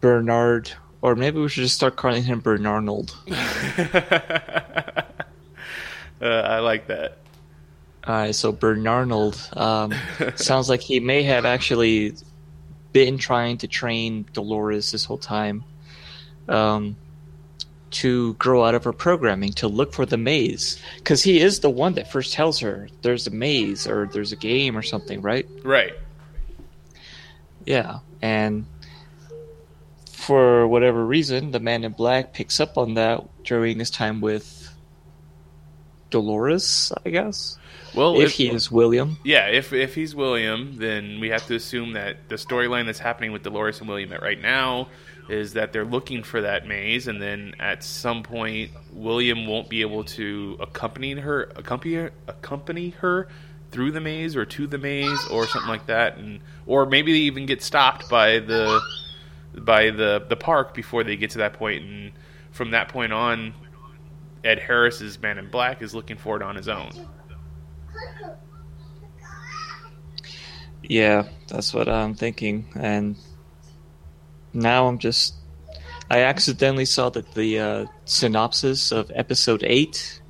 Bernard, 0.00 0.70
or 1.00 1.16
maybe 1.16 1.40
we 1.40 1.48
should 1.48 1.62
just 1.62 1.76
start 1.76 1.96
calling 1.96 2.22
him 2.22 2.42
Bernarnold. 2.42 3.14
Uh, 6.20 6.24
I 6.24 6.58
like 6.58 6.88
that. 6.88 7.18
Alright, 8.04 8.34
so 8.34 8.52
Bernarnold 8.52 9.56
um, 9.56 9.94
sounds 10.36 10.68
like 10.68 10.80
he 10.80 10.98
may 10.98 11.22
have 11.22 11.44
actually 11.44 12.14
been 12.92 13.18
trying 13.18 13.58
to 13.58 13.68
train 13.68 14.26
Dolores 14.32 14.90
this 14.90 15.04
whole 15.04 15.18
time 15.18 15.62
um, 16.48 16.96
to 17.90 18.34
grow 18.34 18.64
out 18.64 18.74
of 18.74 18.84
her 18.84 18.92
programming, 18.92 19.52
to 19.54 19.68
look 19.68 19.92
for 19.92 20.06
the 20.06 20.16
maze. 20.16 20.80
Because 20.96 21.22
he 21.22 21.40
is 21.40 21.60
the 21.60 21.70
one 21.70 21.94
that 21.94 22.10
first 22.10 22.32
tells 22.32 22.60
her 22.60 22.88
there's 23.02 23.26
a 23.26 23.30
maze 23.30 23.86
or 23.86 24.08
there's 24.12 24.32
a 24.32 24.36
game 24.36 24.76
or 24.76 24.82
something, 24.82 25.20
right? 25.22 25.46
Right. 25.64 25.92
Yeah, 27.64 27.98
and 28.22 28.66
for 30.10 30.66
whatever 30.66 31.04
reason, 31.04 31.52
the 31.52 31.60
man 31.60 31.84
in 31.84 31.92
black 31.92 32.32
picks 32.32 32.60
up 32.60 32.76
on 32.76 32.94
that 32.94 33.24
during 33.44 33.78
his 33.78 33.90
time 33.90 34.20
with 34.20 34.74
Dolores, 36.10 36.92
I 37.04 37.10
guess. 37.10 37.58
Well, 37.94 38.20
if 38.20 38.32
he 38.32 38.48
is 38.48 38.70
William. 38.70 39.18
Yeah, 39.24 39.46
if 39.46 39.72
if 39.72 39.94
he's 39.94 40.14
William, 40.14 40.76
then 40.76 41.20
we 41.20 41.30
have 41.30 41.46
to 41.46 41.54
assume 41.54 41.94
that 41.94 42.28
the 42.28 42.36
storyline 42.36 42.86
that's 42.86 42.98
happening 42.98 43.32
with 43.32 43.42
Dolores 43.42 43.80
and 43.80 43.88
William 43.88 44.12
at 44.12 44.22
right 44.22 44.40
now 44.40 44.88
is 45.28 45.52
that 45.52 45.72
they're 45.72 45.84
looking 45.84 46.22
for 46.22 46.40
that 46.40 46.66
maze, 46.66 47.06
and 47.06 47.20
then 47.20 47.54
at 47.58 47.84
some 47.84 48.22
point, 48.22 48.70
William 48.92 49.46
won't 49.46 49.68
be 49.68 49.82
able 49.82 50.04
to 50.04 50.56
accompany 50.60 51.14
her, 51.14 51.52
accompany 51.56 52.08
accompany 52.26 52.90
her 52.90 53.28
through 53.70 53.92
the 53.92 54.00
maze 54.00 54.34
or 54.34 54.46
to 54.46 54.66
the 54.66 54.78
maze 54.78 55.26
or 55.30 55.46
something 55.46 55.68
like 55.68 55.86
that, 55.86 56.16
and 56.16 56.40
or 56.66 56.86
maybe 56.86 57.12
they 57.12 57.18
even 57.18 57.46
get 57.46 57.62
stopped 57.62 58.08
by 58.08 58.38
the 58.38 58.80
by 59.58 59.90
the 59.90 60.24
the 60.28 60.36
park 60.36 60.74
before 60.74 61.04
they 61.04 61.16
get 61.16 61.30
to 61.30 61.38
that 61.38 61.52
point, 61.54 61.82
and 61.82 62.12
from 62.50 62.70
that 62.70 62.88
point 62.88 63.12
on, 63.12 63.54
Ed 64.44 64.58
Harris's 64.58 65.20
Man 65.20 65.38
in 65.38 65.50
Black 65.50 65.82
is 65.82 65.94
looking 65.94 66.16
for 66.16 66.36
it 66.36 66.42
on 66.42 66.56
his 66.56 66.68
own. 66.68 66.90
Yeah, 70.82 71.24
that's 71.48 71.74
what 71.74 71.88
I'm 71.88 72.14
thinking. 72.14 72.66
And 72.74 73.16
now 74.52 74.86
I'm 74.88 74.98
just. 74.98 75.34
I 76.10 76.20
accidentally 76.22 76.86
saw 76.86 77.10
that 77.10 77.34
the 77.34 77.58
uh, 77.58 77.86
synopsis 78.06 78.92
of 78.92 79.10
episode 79.14 79.62
8. 79.62 80.22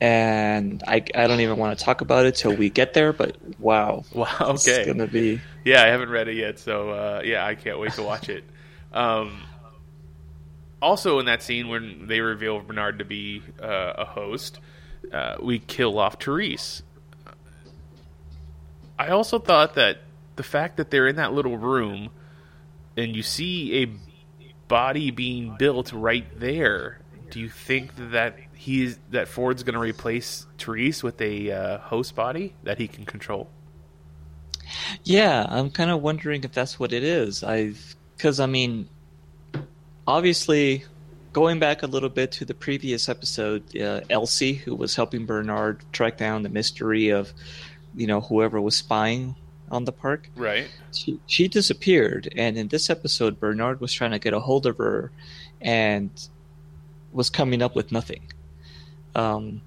And 0.00 0.82
I, 0.88 1.04
I 1.14 1.26
don't 1.26 1.40
even 1.40 1.58
want 1.58 1.78
to 1.78 1.84
talk 1.84 2.00
about 2.00 2.24
it 2.24 2.34
till 2.34 2.56
we 2.56 2.70
get 2.70 2.94
there, 2.94 3.12
but 3.12 3.36
wow. 3.58 4.04
Wow. 4.14 4.52
It's 4.54 4.66
Okay. 4.66 4.86
going 4.86 4.96
to 4.98 5.06
be. 5.06 5.42
Yeah, 5.66 5.82
I 5.82 5.88
haven't 5.88 6.08
read 6.08 6.28
it 6.28 6.36
yet, 6.36 6.58
so 6.58 6.88
uh, 6.90 7.22
yeah, 7.22 7.44
I 7.44 7.54
can't 7.54 7.78
wait 7.78 7.92
to 7.92 8.02
watch 8.02 8.30
it. 8.30 8.44
Um, 8.94 9.42
also, 10.80 11.18
in 11.18 11.26
that 11.26 11.42
scene 11.42 11.68
when 11.68 12.06
they 12.06 12.20
reveal 12.22 12.60
Bernard 12.60 13.00
to 13.00 13.04
be 13.04 13.42
uh, 13.62 13.92
a 13.98 14.04
host, 14.06 14.58
uh, 15.12 15.36
we 15.42 15.58
kill 15.58 15.98
off 15.98 16.14
Therese. 16.18 16.82
I 18.98 19.08
also 19.08 19.38
thought 19.38 19.74
that 19.74 19.98
the 20.36 20.42
fact 20.42 20.78
that 20.78 20.90
they're 20.90 21.06
in 21.06 21.16
that 21.16 21.34
little 21.34 21.58
room 21.58 22.08
and 23.00 23.16
you 23.16 23.22
see 23.22 23.82
a 23.82 23.86
body 24.68 25.10
being 25.10 25.56
built 25.58 25.92
right 25.92 26.26
there, 26.38 27.00
do 27.30 27.40
you 27.40 27.48
think 27.48 27.90
that 28.12 28.36
he's 28.54 28.98
that 29.10 29.28
Ford's 29.28 29.62
going 29.62 29.74
to 29.74 29.80
replace 29.80 30.46
Therese 30.58 31.02
with 31.02 31.20
a 31.20 31.50
uh, 31.50 31.78
host 31.78 32.14
body 32.14 32.54
that 32.62 32.78
he 32.78 32.86
can 32.88 33.04
control? 33.04 33.48
Yeah, 35.02 35.46
I'm 35.48 35.70
kind 35.70 35.90
of 35.90 36.02
wondering 36.02 36.44
if 36.44 36.52
that's 36.52 36.78
what 36.78 36.92
it 36.92 37.02
is. 37.02 37.42
I've 37.42 37.96
because 38.16 38.38
I 38.38 38.46
mean, 38.46 38.88
obviously, 40.06 40.84
going 41.32 41.58
back 41.58 41.82
a 41.82 41.86
little 41.86 42.08
bit 42.08 42.32
to 42.32 42.44
the 42.44 42.54
previous 42.54 43.08
episode, 43.08 43.76
uh, 43.76 44.02
Elsie, 44.10 44.54
who 44.54 44.74
was 44.74 44.94
helping 44.94 45.26
Bernard 45.26 45.82
track 45.92 46.16
down 46.16 46.42
the 46.42 46.48
mystery 46.48 47.08
of, 47.08 47.32
you 47.94 48.06
know, 48.06 48.20
whoever 48.20 48.60
was 48.60 48.76
spying 48.76 49.34
on 49.70 49.84
the 49.84 49.92
park, 49.92 50.28
Right. 50.34 50.68
she, 50.92 51.20
she 51.26 51.48
disappeared. 51.48 52.32
And 52.36 52.56
in 52.58 52.68
this 52.68 52.90
episode, 52.90 53.38
Bernard 53.38 53.80
was 53.80 53.92
trying 53.92 54.10
to 54.12 54.18
get 54.18 54.32
a 54.34 54.40
hold 54.40 54.66
of 54.66 54.78
her, 54.78 55.12
and 55.60 56.10
was 57.12 57.30
coming 57.30 57.62
up 57.62 57.74
with 57.76 57.92
nothing. 57.92 58.22
Um, 59.14 59.62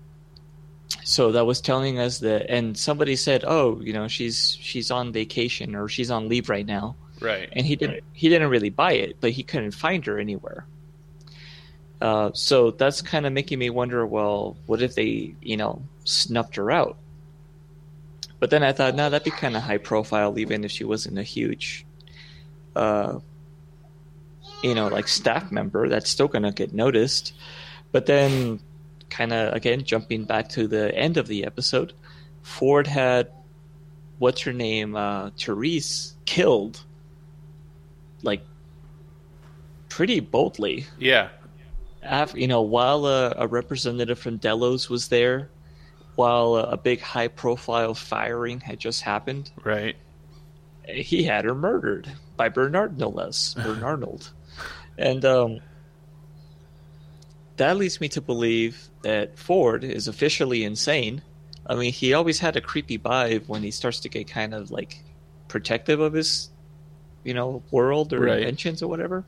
so 1.04 1.32
that 1.34 1.46
was 1.46 1.60
telling 1.60 2.00
us 2.00 2.20
that 2.20 2.50
and 2.50 2.78
somebody 2.78 3.16
said 3.16 3.44
oh 3.46 3.82
you 3.82 3.92
know 3.94 4.08
she's 4.08 4.56
she's 4.62 4.92
on 4.92 5.12
vacation 5.12 5.76
or 5.76 5.90
she's 5.90 6.12
on 6.12 6.30
leave 6.30 6.50
right 6.50 6.66
now 6.68 6.96
Right. 7.20 7.50
and 7.52 7.66
he 7.66 7.76
didn't 7.76 8.04
he 8.14 8.30
didn't 8.30 8.50
really 8.50 8.70
buy 8.70 8.94
it 8.94 9.18
but 9.20 9.32
he 9.32 9.42
couldn't 9.44 9.72
find 9.72 10.06
her 10.06 10.20
anywhere 10.20 10.66
uh, 12.00 12.30
so 12.34 12.72
that's 12.72 13.02
kind 13.02 13.26
of 13.26 13.34
making 13.34 13.60
me 13.60 13.70
wonder 13.72 14.06
well 14.06 14.56
what 14.68 14.82
if 14.84 14.94
they 14.96 15.34
you 15.42 15.58
know 15.58 15.82
snuffed 16.06 16.56
her 16.58 16.70
out 16.72 16.96
but 18.44 18.50
then 18.50 18.62
i 18.62 18.74
thought 18.74 18.94
no 18.94 19.10
that'd 19.10 19.24
be 19.24 19.32
kind 19.32 19.56
of 19.56 19.64
high 19.64 19.78
profile 19.78 20.38
even 20.38 20.66
if 20.66 20.70
she 20.70 20.84
wasn't 20.84 21.18
a 21.18 21.24
huge 21.24 21.86
uh, 22.76 23.18
you 24.62 24.76
know 24.76 24.90
like 24.90 25.08
staff 25.08 25.50
member 25.50 25.88
that's 25.88 26.10
still 26.10 26.28
gonna 26.28 26.52
get 26.52 26.74
noticed 26.74 27.32
but 27.94 28.06
then 28.06 28.60
kind 29.10 29.32
of 29.32 29.54
again 29.54 29.82
jumping 29.86 30.26
back 30.26 30.50
to 30.50 30.68
the 30.68 30.94
end 30.94 31.16
of 31.16 31.28
the 31.28 31.46
episode 31.46 31.94
ford 32.42 32.86
had 32.86 33.32
what's 34.20 34.42
her 34.42 34.52
name 34.52 34.94
uh 34.94 35.30
therese 35.40 36.14
killed 36.26 36.84
like 38.24 38.44
pretty 39.88 40.20
boldly 40.20 40.86
Yeah. 41.00 41.30
Af 42.02 42.34
you 42.36 42.50
know 42.50 42.62
while 42.62 43.06
a, 43.06 43.34
a 43.38 43.48
representative 43.48 44.20
from 44.20 44.36
delos 44.36 44.90
was 44.90 45.08
there 45.08 45.50
while 46.16 46.56
a, 46.56 46.78
big 46.78 47.02
high 47.02 47.28
profile 47.28 47.94
firing 47.96 48.60
had 48.60 48.80
just 48.80 49.02
happened 49.02 49.52
Right. 49.64 49.96
he 50.88 51.24
had 51.24 51.46
her 51.46 51.56
murdered 51.56 52.12
by 52.38 52.50
Bernard 52.50 52.98
no 52.98 53.10
less, 53.10 53.54
Bernarnold. 53.58 54.32
and 54.98 55.24
um, 55.26 55.60
that 57.58 57.78
leads 57.78 58.02
me 58.02 58.10
to 58.10 58.22
believe 58.22 58.90
that 59.04 59.38
Ford 59.38 59.84
is 59.84 60.08
officially 60.08 60.64
insane. 60.64 61.22
I 61.66 61.76
mean, 61.76 61.94
he 61.94 62.14
always 62.14 62.40
had 62.40 62.56
a 62.56 62.62
creepy 62.62 62.98
vibe 62.98 63.48
when 63.48 63.64
he 63.64 63.72
starts 63.72 64.02
to 64.02 64.10
get 64.10 64.28
kind 64.28 64.54
of 64.54 64.72
like 64.72 65.04
protective 65.48 66.00
of 66.00 66.14
his, 66.14 66.50
you 67.24 67.34
know, 67.34 67.64
world 67.72 68.12
or 68.14 68.20
Right. 68.22 68.40
inventions 68.40 68.82
or 68.82 68.88
whatever. 68.88 69.24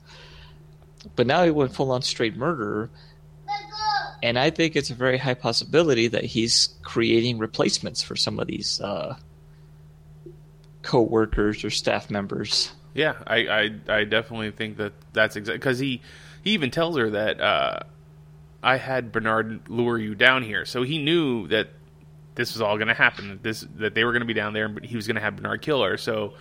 but 1.16 1.28
now 1.28 1.44
he 1.44 1.52
went 1.52 1.74
full 1.76 1.92
on 1.92 2.02
straight 2.02 2.36
murderer. 2.36 2.90
And 4.24 4.38
I 4.40 4.50
think 4.50 4.76
it's 4.76 4.90
a 4.90 4.96
very 4.96 5.18
high 5.18 5.34
possibility 5.34 6.08
that 6.08 6.24
he's 6.24 6.76
creating 6.84 7.38
replacements 7.38 8.02
for 8.02 8.16
some 8.16 8.40
of 8.40 8.48
these 8.48 8.80
uh, 8.82 9.16
co-workers 10.82 11.64
or 11.64 11.70
staff 11.70 12.10
members. 12.10 12.72
Yeah, 12.94 13.16
I, 13.28 13.38
I, 13.48 13.72
I 13.90 14.04
definitely 14.06 14.52
think 14.52 14.78
that 14.78 14.94
that's 15.12 15.36
exactly 15.36 15.58
because 15.58 15.80
he 15.80 16.02
he 16.44 16.52
even 16.52 16.72
tells 16.72 16.98
her 16.98 17.10
that 17.10 17.42
uh, 17.42 17.80
I 18.64 18.78
had 18.78 19.12
Bernard 19.12 19.68
lure 19.68 19.98
you 20.00 20.16
down 20.16 20.44
here, 20.44 20.66
so 20.66 20.84
he 20.84 20.98
knew 21.04 21.48
that 21.50 21.70
this 22.36 22.54
was 22.54 22.62
all 22.62 22.78
going 22.78 22.88
to 22.88 22.94
happen. 22.94 23.30
That 23.30 23.44
this 23.44 23.66
that 23.78 23.96
they 23.96 24.06
were 24.06 24.12
going 24.12 24.22
to 24.22 24.28
be 24.28 24.34
down 24.34 24.54
there, 24.54 24.70
but 24.70 24.86
he 24.86 24.96
was 24.96 25.08
going 25.08 25.16
to 25.16 25.22
have 25.22 25.36
Bernard 25.36 25.62
kill 25.62 25.84
her. 25.84 25.98
So 25.98 26.36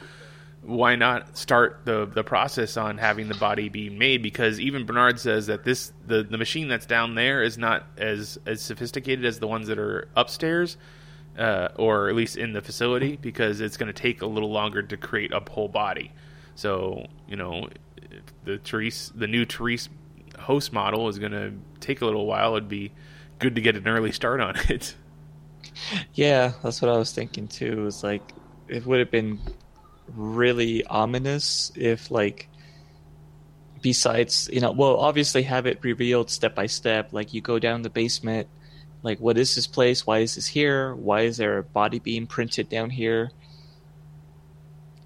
why 0.65 0.97
not 0.97 1.37
start 1.37 1.83
the 1.85 2.07
the 2.07 2.25
process 2.25 2.77
on 2.77 2.99
having 2.99 3.29
the 3.29 3.35
body 3.35 3.69
be 3.69 3.91
made? 3.91 4.23
Because 4.23 4.59
even 4.61 4.87
Bernard 4.87 5.21
says 5.21 5.47
that 5.47 5.65
this 5.65 5.93
the 6.07 6.23
the 6.23 6.39
machine 6.39 6.69
that's 6.69 6.87
down 6.87 7.15
there 7.15 7.43
is 7.43 7.59
not 7.59 7.87
as 7.97 8.39
as 8.47 8.63
sophisticated 8.63 9.25
as 9.25 9.39
the 9.39 9.47
ones 9.47 9.69
that 9.69 9.79
are 9.79 10.09
upstairs. 10.17 10.77
Uh, 11.37 11.67
or 11.75 12.09
at 12.09 12.15
least 12.15 12.37
in 12.37 12.53
the 12.53 12.61
facility, 12.61 13.17
because 13.17 13.61
it's 13.61 13.77
going 13.77 13.89
to 13.89 13.93
take 13.93 14.23
a 14.23 14.27
little 14.27 14.53
longer 14.53 14.81
to 14.85 14.97
create 14.97 15.33
a 15.33 15.43
whole 15.51 15.67
body. 15.67 16.13
So 16.55 17.07
you 17.27 17.35
know, 17.35 17.69
the 18.45 18.59
Therese, 18.59 19.11
the 19.17 19.27
new 19.27 19.45
Therese 19.45 19.89
host 20.39 20.73
model 20.73 21.09
is 21.09 21.19
going 21.19 21.33
to 21.33 21.53
take 21.81 22.03
a 22.03 22.05
little 22.05 22.27
while. 22.27 22.55
It'd 22.55 22.69
be 22.69 22.93
good 23.41 23.57
to 23.57 23.61
get 23.61 23.77
an 23.77 23.89
early 23.89 24.13
start 24.13 24.41
on 24.41 24.55
it. 24.69 24.95
Yeah, 26.15 26.53
that's 26.63 26.81
what 26.81 26.91
I 26.91 26.97
was 26.97 27.13
thinking 27.13 27.49
too. 27.49 27.87
It's 27.89 28.05
like 28.05 28.23
it 28.69 28.87
would 28.87 29.01
have 29.01 29.11
been 29.11 29.41
really 30.09 30.85
ominous 30.87 31.73
if 31.75 32.11
like 32.11 32.49
besides 33.81 34.49
you 34.53 34.61
know 34.61 34.73
well 34.73 34.97
obviously 34.97 35.43
have 35.43 35.67
it 35.67 35.79
revealed 35.83 36.31
step 36.31 36.55
by 36.55 36.67
step 36.67 37.13
like 37.13 37.35
you 37.35 37.41
go 37.41 37.59
down 37.59 37.83
the 37.83 37.91
basement 37.91 38.49
like 39.05 39.21
what 39.21 39.37
is 39.37 39.55
this 39.55 39.67
place? 39.67 40.07
Why 40.07 40.21
is 40.21 40.35
this 40.35 40.47
here? 40.47 40.95
Why 40.95 41.21
is 41.21 41.37
there 41.37 41.59
a 41.59 41.63
body 41.63 41.99
being 41.99 42.27
printed 42.27 42.71
down 42.71 42.89
here? 42.89 43.31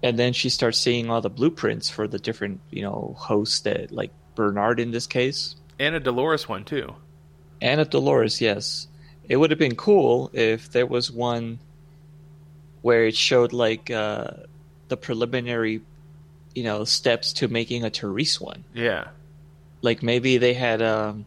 And 0.01 0.17
then 0.17 0.31
she 0.31 0.49
starts 0.49 0.79
seeing 0.79 1.09
all 1.09 1.19
the 1.19 1.29
blueprints 1.29 1.89
for 1.89 2.07
the 2.07 2.17
different 2.17 2.61
you 2.71 2.81
know 2.81 3.13
hosts 3.19 3.59
that 3.59 3.91
like 3.91 4.11
bernard 4.35 4.79
in 4.79 4.91
this 4.91 5.05
case. 5.05 5.57
And 5.77 5.95
a 5.95 5.99
Dolores 5.99 6.47
one 6.47 6.63
too. 6.63 6.95
and 7.61 7.81
of 7.81 7.89
dolores 7.89 8.39
yes. 8.39 8.87
It 9.27 9.35
would 9.35 9.51
have 9.51 9.59
been 9.59 9.75
cool 9.75 10.31
if 10.33 10.71
there 10.71 10.87
was 10.87 11.11
one 11.11 11.59
where 12.81 13.05
it 13.05 13.15
showed 13.17 13.51
like 13.51 13.91
uh 13.91 14.31
the 14.89 14.97
preliminary 14.97 15.81
you 16.55 16.63
know 16.63 16.83
steps 16.83 17.33
to 17.33 17.47
making 17.47 17.85
a 17.85 17.89
Therese 17.89 18.41
one 18.41 18.65
Yeah, 18.73 19.09
like 19.81 20.03
maybe 20.03 20.37
they 20.37 20.53
had 20.53 20.81
um 20.81 21.25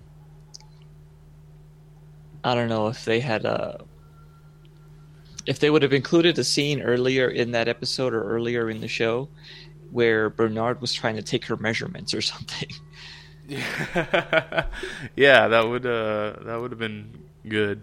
I 2.44 2.54
don't 2.54 2.68
know 2.68 2.88
if 2.88 3.04
they 3.04 3.20
had 3.20 3.46
uh 3.46 3.78
if 5.46 5.58
they 5.58 5.70
would 5.70 5.82
have 5.82 5.92
included 5.92 6.38
a 6.38 6.44
scene 6.44 6.82
earlier 6.82 7.28
in 7.28 7.52
that 7.52 7.68
episode 7.68 8.14
or 8.14 8.22
earlier 8.22 8.70
in 8.70 8.80
the 8.80 8.88
show 8.88 9.28
where 9.90 10.30
Bernard 10.30 10.80
was 10.80 10.92
trying 10.92 11.16
to 11.16 11.22
take 11.22 11.44
her 11.46 11.56
measurements 11.56 12.14
or 12.14 12.22
something. 12.22 12.68
yeah, 13.48 15.48
that 15.48 15.68
would 15.68 15.84
uh, 15.84 16.36
that 16.42 16.60
would 16.60 16.70
have 16.70 16.78
been 16.78 17.24
good. 17.46 17.82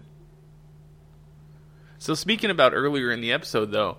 So 1.98 2.14
speaking 2.14 2.50
about 2.50 2.72
earlier 2.74 3.12
in 3.12 3.20
the 3.20 3.32
episode, 3.32 3.70
though, 3.72 3.98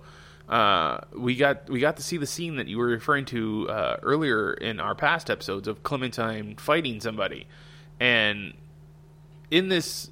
uh, 0.52 1.00
we 1.16 1.34
got 1.34 1.70
we 1.70 1.80
got 1.80 1.96
to 1.96 2.02
see 2.02 2.18
the 2.18 2.26
scene 2.26 2.56
that 2.56 2.68
you 2.68 2.76
were 2.76 2.88
referring 2.88 3.24
to 3.24 3.66
uh, 3.70 3.96
earlier 4.02 4.52
in 4.52 4.80
our 4.80 4.94
past 4.94 5.30
episodes 5.30 5.66
of 5.66 5.82
Clementine 5.82 6.56
fighting 6.56 7.00
somebody, 7.00 7.46
and 7.98 8.52
in 9.50 9.70
this 9.70 10.10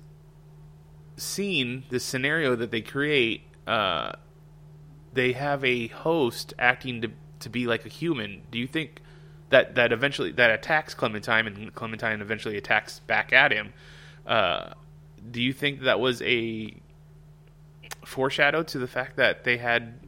scene, 1.19 1.85
this 1.91 2.03
scenario 2.03 2.57
that 2.57 2.71
they 2.71 2.81
create, 2.81 3.43
uh, 3.67 4.13
they 5.13 5.33
have 5.33 5.63
a 5.63 5.89
host 5.89 6.55
acting 6.59 7.03
to 7.03 7.11
to 7.41 7.51
be 7.51 7.67
like 7.67 7.85
a 7.85 7.91
human. 7.91 8.41
Do 8.51 8.59
you 8.59 8.67
think 8.67 9.03
that 9.51 9.75
that 9.75 9.93
eventually 9.93 10.33
that 10.33 10.51
attacks 10.51 10.95
Clementine 10.95 11.49
and 11.49 11.75
Clementine 11.75 12.23
eventually 12.23 12.57
attacks 12.57 13.01
back 13.01 13.35
at 13.35 13.53
him? 13.53 13.75
Uh, 14.27 14.73
do 15.31 15.43
you 15.43 15.53
think 15.53 15.83
that 15.83 16.01
was 16.01 16.23
a 16.23 16.75
foreshadow 18.07 18.63
to 18.63 18.79
the 18.79 18.87
fact 18.87 19.17
that 19.17 19.45
they 19.45 19.59
had 19.59 20.01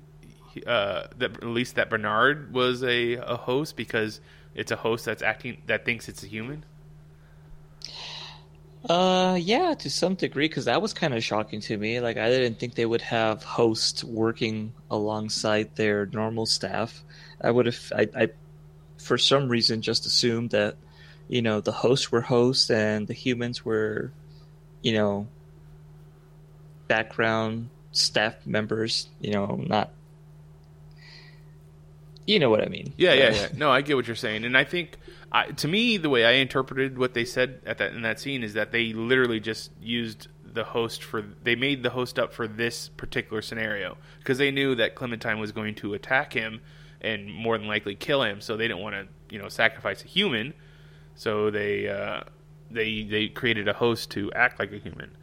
uh, 0.67 1.07
that 1.19 1.37
at 1.37 1.45
least 1.45 1.77
that 1.77 1.91
Bernard 1.91 2.53
was 2.53 2.83
a, 2.83 3.15
a 3.15 3.37
host 3.37 3.77
because 3.77 4.21
it's 4.55 4.71
a 4.71 4.77
host 4.77 5.05
that's 5.05 5.23
acting 5.23 5.63
that 5.67 5.85
thinks 5.85 6.09
it's 6.09 6.23
a 6.23 6.27
human? 6.27 6.65
Uh 8.89 9.39
yeah, 9.41 9.75
to 9.75 9.89
some 9.89 10.15
degree 10.17 10.49
cuz 10.49 10.65
that 10.65 10.83
was 10.83 10.93
kind 10.93 11.15
of 11.15 11.23
shocking 11.23 11.61
to 11.61 11.77
me. 11.77 12.01
Like 12.01 12.17
I 12.17 12.29
didn't 12.29 12.59
think 12.59 12.75
they 12.75 12.85
would 12.85 13.01
have 13.03 13.45
hosts 13.45 14.03
working 14.03 14.73
alongside 14.91 15.77
their 15.77 16.07
normal 16.07 16.47
staff. 16.47 17.05
I 17.41 17.51
would 17.51 17.67
have 17.67 17.93
I, 17.95 18.09
I 18.15 18.29
for 18.99 19.19
some 19.19 19.49
reason 19.49 19.83
just 19.83 20.05
assumed 20.05 20.51
that 20.51 20.77
you 21.29 21.43
know 21.43 21.61
the 21.61 21.71
hosts 21.71 22.11
were 22.11 22.23
hosts 22.23 22.71
and 22.71 23.07
the 23.07 23.15
humans 23.15 23.65
were 23.65 24.13
you 24.83 24.95
know 24.95 25.29
background 26.89 27.71
staff 27.93 28.35
members, 28.47 29.09
you 29.21 29.33
know, 29.33 29.63
not 29.67 29.91
you 32.27 32.39
know 32.39 32.51
what 32.51 32.63
I 32.63 32.67
mean. 32.67 32.93
Yeah, 32.97 33.15
yeah, 33.15 33.31
yeah. 33.31 33.49
No, 33.55 33.71
I 33.71 33.81
get 33.83 33.97
what 33.97 34.07
you're 34.07 34.17
saying, 34.17 34.45
and 34.45 34.57
I 34.57 34.65
think, 34.65 34.99
I, 35.31 35.47
to 35.47 35.69
me, 35.69 35.97
the 35.97 36.09
way 36.09 36.25
I 36.25 36.33
interpreted 36.33 36.99
what 36.99 37.15
they 37.15 37.25
said 37.25 37.61
at 37.67 37.79
that 37.79 37.93
in 37.93 38.03
that 38.03 38.21
scene 38.21 38.43
is 38.43 38.55
that 38.55 38.73
they 38.73 38.93
literally 38.93 39.41
just 39.41 39.71
used 39.81 40.29
the 40.45 40.65
host 40.65 41.03
for 41.03 41.23
they 41.43 41.57
made 41.57 41.83
the 41.83 41.91
host 41.91 42.19
up 42.19 42.33
for 42.33 42.47
this 42.47 42.91
particular 42.91 43.41
scenario 43.41 43.97
because 44.19 44.39
they 44.39 44.51
knew 44.51 44.75
that 44.75 44.95
Clementine 44.95 45.39
was 45.41 45.51
going 45.51 45.75
to 45.77 45.95
attack 45.95 46.35
him 46.35 46.61
and 47.01 47.33
more 47.33 47.57
than 47.59 47.67
likely 47.67 47.95
kill 47.95 48.23
him, 48.23 48.41
so 48.41 48.57
they 48.57 48.69
didn't 48.69 48.83
want 48.83 48.95
to 48.95 49.09
you 49.35 49.41
know 49.41 49.49
sacrifice 49.49 50.05
a 50.05 50.09
human, 50.09 50.55
so 51.15 51.51
they 51.51 51.89
uh, 51.89 52.21
they 52.71 53.03
they 53.03 53.29
created 53.29 53.69
a 53.69 53.73
host 53.73 54.11
to 54.13 54.31
act 54.33 54.59
like 54.59 54.73
a 54.73 54.79
human. 54.79 55.17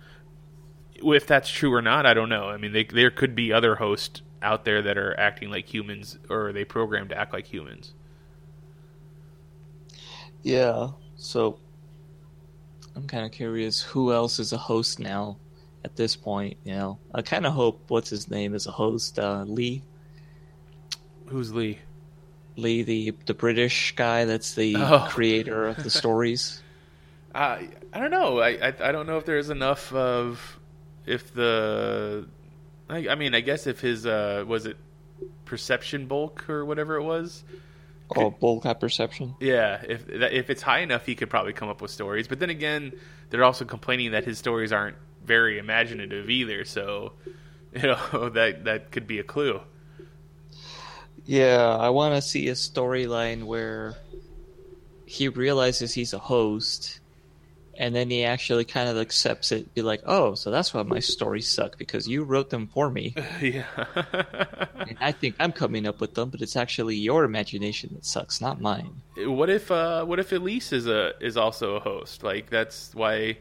If 0.95 1.27
that's 1.27 1.49
true 1.49 1.73
or 1.73 1.81
not, 1.81 2.05
I 2.05 2.13
don't 2.13 2.27
know. 2.27 2.49
I 2.49 2.57
mean, 2.57 2.73
they, 2.73 2.83
there 2.83 3.09
could 3.09 3.33
be 3.33 3.53
other 3.53 3.75
hosts 3.75 4.21
out 4.41 4.65
there 4.65 4.81
that 4.83 4.97
are 4.97 5.17
acting 5.19 5.49
like 5.49 5.71
humans, 5.71 6.17
or 6.29 6.51
they 6.53 6.65
programmed 6.65 7.09
to 7.09 7.17
act 7.17 7.33
like 7.33 7.45
humans. 7.47 7.93
Yeah. 10.43 10.91
So 11.15 11.59
I'm 12.95 13.07
kind 13.07 13.25
of 13.25 13.31
curious 13.31 13.81
who 13.81 14.11
else 14.13 14.39
is 14.39 14.53
a 14.53 14.57
host 14.57 14.99
now 14.99 15.39
at 15.83 15.95
this 15.95 16.15
point, 16.15 16.57
you 16.63 16.73
know. 16.73 16.99
I 17.13 17.21
kind 17.21 17.45
of 17.45 17.53
hope 17.53 17.85
what's 17.89 18.09
his 18.09 18.29
name 18.29 18.53
is 18.53 18.67
a 18.67 18.71
host, 18.71 19.17
uh 19.19 19.43
Lee 19.47 19.85
Who's 21.27 21.53
Lee? 21.53 21.79
Lee 22.57 22.83
the 22.83 23.11
the 23.25 23.33
British 23.33 23.95
guy 23.95 24.25
that's 24.25 24.53
the 24.53 24.91
Oh. 24.91 25.07
creator 25.09 25.67
of 25.67 25.81
the 25.83 25.89
stories. 25.89 26.63
Uh, 27.33 27.61
I 27.93 27.99
don't 27.99 28.11
know. 28.11 28.39
I, 28.39 28.49
I 28.69 28.89
I 28.89 28.91
don't 28.91 29.05
know 29.05 29.17
if 29.17 29.25
there's 29.25 29.49
enough 29.49 29.93
of 29.93 30.59
if 31.05 31.33
the. 31.33 32.27
I, 32.89 33.09
I 33.09 33.15
mean, 33.15 33.35
I 33.35 33.41
guess 33.41 33.67
if 33.67 33.79
his 33.79 34.05
uh 34.05 34.43
was 34.47 34.65
it 34.65 34.77
perception 35.45 36.07
bulk 36.07 36.49
or 36.49 36.65
whatever 36.65 36.95
it 36.95 37.03
was. 37.03 37.43
oh, 38.15 38.31
Bulk 38.31 38.65
Apperception. 38.65 39.35
Yeah, 39.39 39.81
if 39.87 40.09
if 40.09 40.49
it's 40.49 40.61
high 40.61 40.79
enough, 40.79 41.05
he 41.05 41.15
could 41.15 41.29
probably 41.29 41.53
come 41.53 41.69
up 41.69 41.81
with 41.81 41.91
stories. 41.91 42.27
But 42.27 42.39
then 42.39 42.49
again, 42.49 42.93
they're 43.29 43.43
also 43.43 43.65
complaining 43.65 44.11
that 44.11 44.25
his 44.25 44.37
stories 44.37 44.71
aren't 44.71 44.97
very 45.23 45.59
imaginative 45.59 46.29
either. 46.29 46.65
So, 46.65 47.13
you 47.73 47.83
know, 47.83 48.29
that 48.29 48.65
that 48.65 48.91
could 48.91 49.07
be 49.07 49.19
a 49.19 49.23
clue. 49.23 49.61
Yeah, 51.25 51.77
I 51.79 51.89
want 51.89 52.15
to 52.15 52.21
see 52.21 52.47
a 52.47 52.53
storyline 52.53 53.43
where 53.43 53.95
he 55.05 55.27
realizes 55.27 55.93
he's 55.93 56.13
a 56.13 56.19
host, 56.19 56.98
and 57.79 57.95
then 57.95 58.09
he 58.09 58.25
actually 58.25 58.65
kind 58.65 58.89
of 58.89 58.97
accepts 58.97 59.51
it. 59.53 59.73
Be 59.73 59.81
like, 59.81 60.01
"Oh, 60.05 60.35
so 60.35 60.51
that's 60.51 60.73
why 60.73 60.83
my 60.83 60.99
stories 60.99 61.47
suck 61.47 61.77
because 61.77 62.07
you 62.07 62.23
wrote 62.23 62.49
them 62.49 62.67
for 62.67 62.89
me, 62.91 63.15
yeah. 63.41 63.85
and 64.77 64.97
I 64.99 65.13
think 65.13 65.35
I'm 65.39 65.53
coming 65.53 65.87
up 65.87 66.01
with 66.01 66.13
them, 66.13 66.29
but 66.29 66.41
it's 66.41 66.57
actually 66.57 66.97
your 66.97 67.23
imagination 67.23 67.91
that 67.93 68.05
sucks, 68.05 68.41
not 68.41 68.61
mine." 68.61 69.01
what 69.17 69.49
if 69.49 69.71
uh 69.71 70.05
what 70.05 70.19
if 70.19 70.31
Elise 70.31 70.71
is 70.71 70.87
a 70.87 71.13
is 71.21 71.37
also 71.37 71.75
a 71.75 71.79
host? 71.79 72.21
Like 72.21 72.49
that's 72.49 72.93
why 72.93 73.37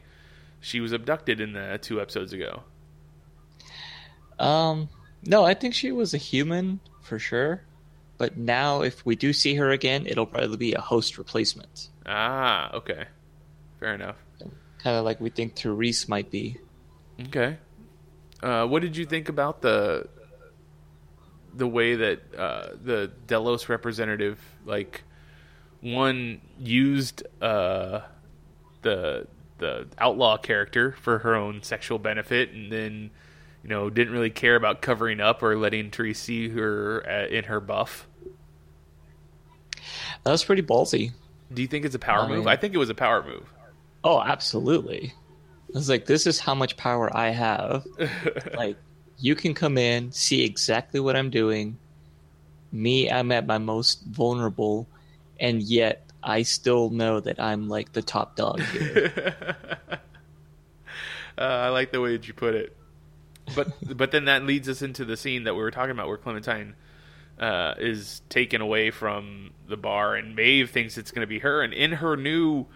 she 0.61 0.81
was 0.81 0.93
abducted 0.93 1.41
in 1.41 1.53
the 1.53 1.79
two 1.83 2.01
episodes 2.01 2.33
ago. 2.33 2.63
Um, 4.39 4.89
no, 5.27 5.45
I 5.45 5.55
think 5.55 5.75
she 5.75 5.91
was 5.91 6.15
a 6.15 6.19
human 6.19 6.79
for 7.03 7.19
sure, 7.19 7.63
but 8.19 8.37
now 8.37 8.83
if 8.83 9.05
we 9.05 9.17
do 9.17 9.33
see 9.33 9.57
her 9.57 9.71
again, 9.71 10.07
it'll 10.07 10.27
probably 10.27 10.57
be 10.57 10.75
a 10.75 10.81
host 10.81 11.19
replacement, 11.19 11.89
Ah, 12.07 12.73
okay. 12.75 13.07
Fair 13.81 13.95
enough. 13.95 14.17
Kind 14.79 14.97
of 14.97 15.05
like 15.05 15.21
we 15.21 15.31
think 15.31 15.57
Therese 15.57 16.09
might 16.09 16.31
be. 16.31 16.59
Okay. 17.21 17.59
Uh, 18.43 18.67
what 18.67 18.83
did 18.83 18.97
you 18.97 19.05
think 19.05 19.29
about 19.29 19.63
the 19.63 20.09
the 21.55 21.67
way 21.67 21.97
that 21.97 22.21
uh, 22.37 22.69
the 22.83 23.11
Delos 23.27 23.69
representative 23.69 24.39
like 24.65 25.03
one 25.81 26.41
used 26.59 27.25
uh, 27.43 28.01
the 28.83 29.27
the 29.59 29.89
outlaw 29.99 30.37
character 30.37 30.93
for 31.01 31.19
her 31.19 31.35
own 31.35 31.63
sexual 31.63 31.99
benefit, 31.99 32.51
and 32.51 32.71
then 32.71 33.11
you 33.63 33.69
know 33.69 33.91
didn't 33.91 34.13
really 34.13 34.31
care 34.31 34.55
about 34.57 34.81
covering 34.83 35.21
up 35.21 35.43
or 35.43 35.57
letting 35.57 35.91
Therese 35.91 36.21
see 36.21 36.49
her 36.51 37.05
uh, 37.09 37.27
in 37.27 37.45
her 37.45 37.61
buff. 37.61 38.07
That 40.25 40.31
was 40.31 40.45
pretty 40.45 40.63
ballsy. 40.63 41.13
Do 41.53 41.63
you 41.63 41.69
think 41.69 41.85
it's 41.85 41.95
a 41.95 41.99
power 41.99 42.25
I 42.25 42.29
move? 42.29 42.47
I 42.47 42.57
think 42.57 42.75
it 42.75 42.79
was 42.79 42.91
a 42.91 42.95
power 42.95 43.25
move. 43.25 43.53
Oh, 44.09 44.23
absolutely. 44.23 45.13
I 45.75 45.77
was 45.77 45.91
like, 45.91 46.07
this 46.07 46.27
is 46.27 46.41
how 46.41 46.55
much 46.55 46.79
power 46.79 47.15
I 47.15 47.29
have. 47.29 47.87
like, 48.57 48.79
you 49.19 49.35
can 49.35 49.53
come 49.53 49.77
in, 49.77 50.13
see 50.13 50.47
exactly 50.47 50.99
what 50.99 51.15
I'm 51.15 51.29
doing. 51.29 51.77
Me, 52.73 53.11
I'm 53.11 53.31
at 53.33 53.47
my 53.47 53.59
most 53.59 54.03
vulnerable, 54.07 54.89
and 55.39 55.61
yet 55.61 56.11
I 56.23 56.41
still 56.41 56.89
know 56.89 57.21
that 57.21 57.39
I'm 57.39 57.69
like 57.69 57.93
the 57.93 58.01
top 58.01 58.35
dog 58.35 58.63
here. 58.63 59.37
Uh, 61.37 61.43
I 61.43 61.69
like 61.69 61.93
the 61.93 62.01
way 62.01 62.17
that 62.17 62.27
you 62.27 62.35
put 62.35 62.57
it. 62.57 62.77
But 63.55 63.69
but 63.97 64.11
then 64.11 64.25
that 64.25 64.43
leads 64.43 64.69
us 64.69 64.83
into 64.83 65.05
the 65.05 65.17
scene 65.17 65.45
that 65.45 65.55
we 65.55 65.61
were 65.61 65.71
talking 65.71 65.93
about, 65.93 66.09
where 66.09 66.17
Clementine 66.17 66.75
uh, 67.39 67.75
is 67.79 68.23
taken 68.29 68.61
away 68.61 68.91
from 68.91 69.53
the 69.69 69.77
bar, 69.77 70.17
and 70.17 70.35
Maeve 70.35 70.71
thinks 70.71 70.99
it's 70.99 71.13
going 71.13 71.21
to 71.21 71.29
be 71.29 71.39
her, 71.39 71.63
and 71.63 71.73
in 71.73 71.93
her 71.93 72.17
new 72.17 72.67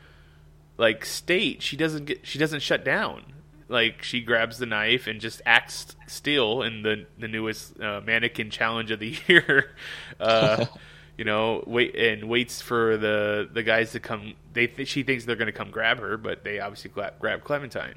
like 0.82 1.04
state, 1.04 1.62
she 1.62 1.76
doesn't 1.76 2.06
get 2.06 2.26
she 2.26 2.40
doesn't 2.40 2.58
shut 2.60 2.84
down. 2.84 3.22
Like 3.68 4.02
she 4.02 4.20
grabs 4.20 4.58
the 4.58 4.66
knife 4.66 5.06
and 5.06 5.20
just 5.20 5.40
acts 5.46 5.94
still 6.08 6.62
in 6.62 6.82
the 6.82 7.06
the 7.20 7.28
newest 7.28 7.80
uh, 7.80 8.00
mannequin 8.04 8.50
challenge 8.50 8.90
of 8.90 8.98
the 8.98 9.16
year. 9.28 9.76
Uh, 10.18 10.66
you 11.16 11.24
know, 11.24 11.62
wait 11.68 11.94
and 11.94 12.28
waits 12.28 12.60
for 12.60 12.96
the 12.96 13.48
the 13.50 13.62
guys 13.62 13.92
to 13.92 14.00
come. 14.00 14.34
They 14.52 14.66
th- 14.66 14.88
she 14.88 15.04
thinks 15.04 15.24
they're 15.24 15.36
going 15.36 15.46
to 15.46 15.52
come 15.52 15.70
grab 15.70 16.00
her, 16.00 16.16
but 16.16 16.42
they 16.42 16.58
obviously 16.58 16.90
gra- 16.90 17.14
grab 17.20 17.44
Clementine. 17.44 17.94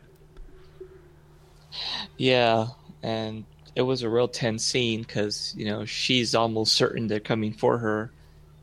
yeah, 2.18 2.68
and 3.02 3.46
it 3.76 3.82
was 3.82 4.04
a 4.04 4.10
real 4.10 4.28
tense 4.28 4.64
scene 4.64 5.02
because, 5.02 5.54
you 5.58 5.66
know, 5.66 5.86
she's 5.86 6.36
almost 6.36 6.74
certain 6.74 7.08
they're 7.08 7.20
coming 7.20 7.52
for 7.52 7.80
her, 7.80 8.12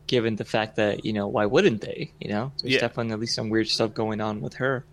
given 0.06 0.36
the 0.36 0.44
fact 0.44 0.76
that, 0.76 1.04
you 1.04 1.12
know, 1.12 1.26
why 1.28 1.46
wouldn't 1.46 1.80
they? 1.80 2.12
You 2.20 2.30
know, 2.30 2.52
there's 2.62 2.74
Yeah. 2.74 2.80
definitely 2.80 3.26
some 3.26 3.48
weird 3.50 3.68
stuff 3.68 3.94
going 3.94 4.20
on 4.20 4.40
with 4.40 4.54
her. 4.54 4.84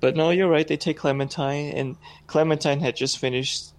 But 0.00 0.16
no, 0.16 0.30
you're 0.30 0.48
right. 0.48 0.66
They 0.68 0.76
take 0.76 0.98
Clementine, 0.98 1.72
and 1.72 1.96
Clementine 2.26 2.80
had 2.80 2.94
just 2.96 3.18
finished 3.18 3.70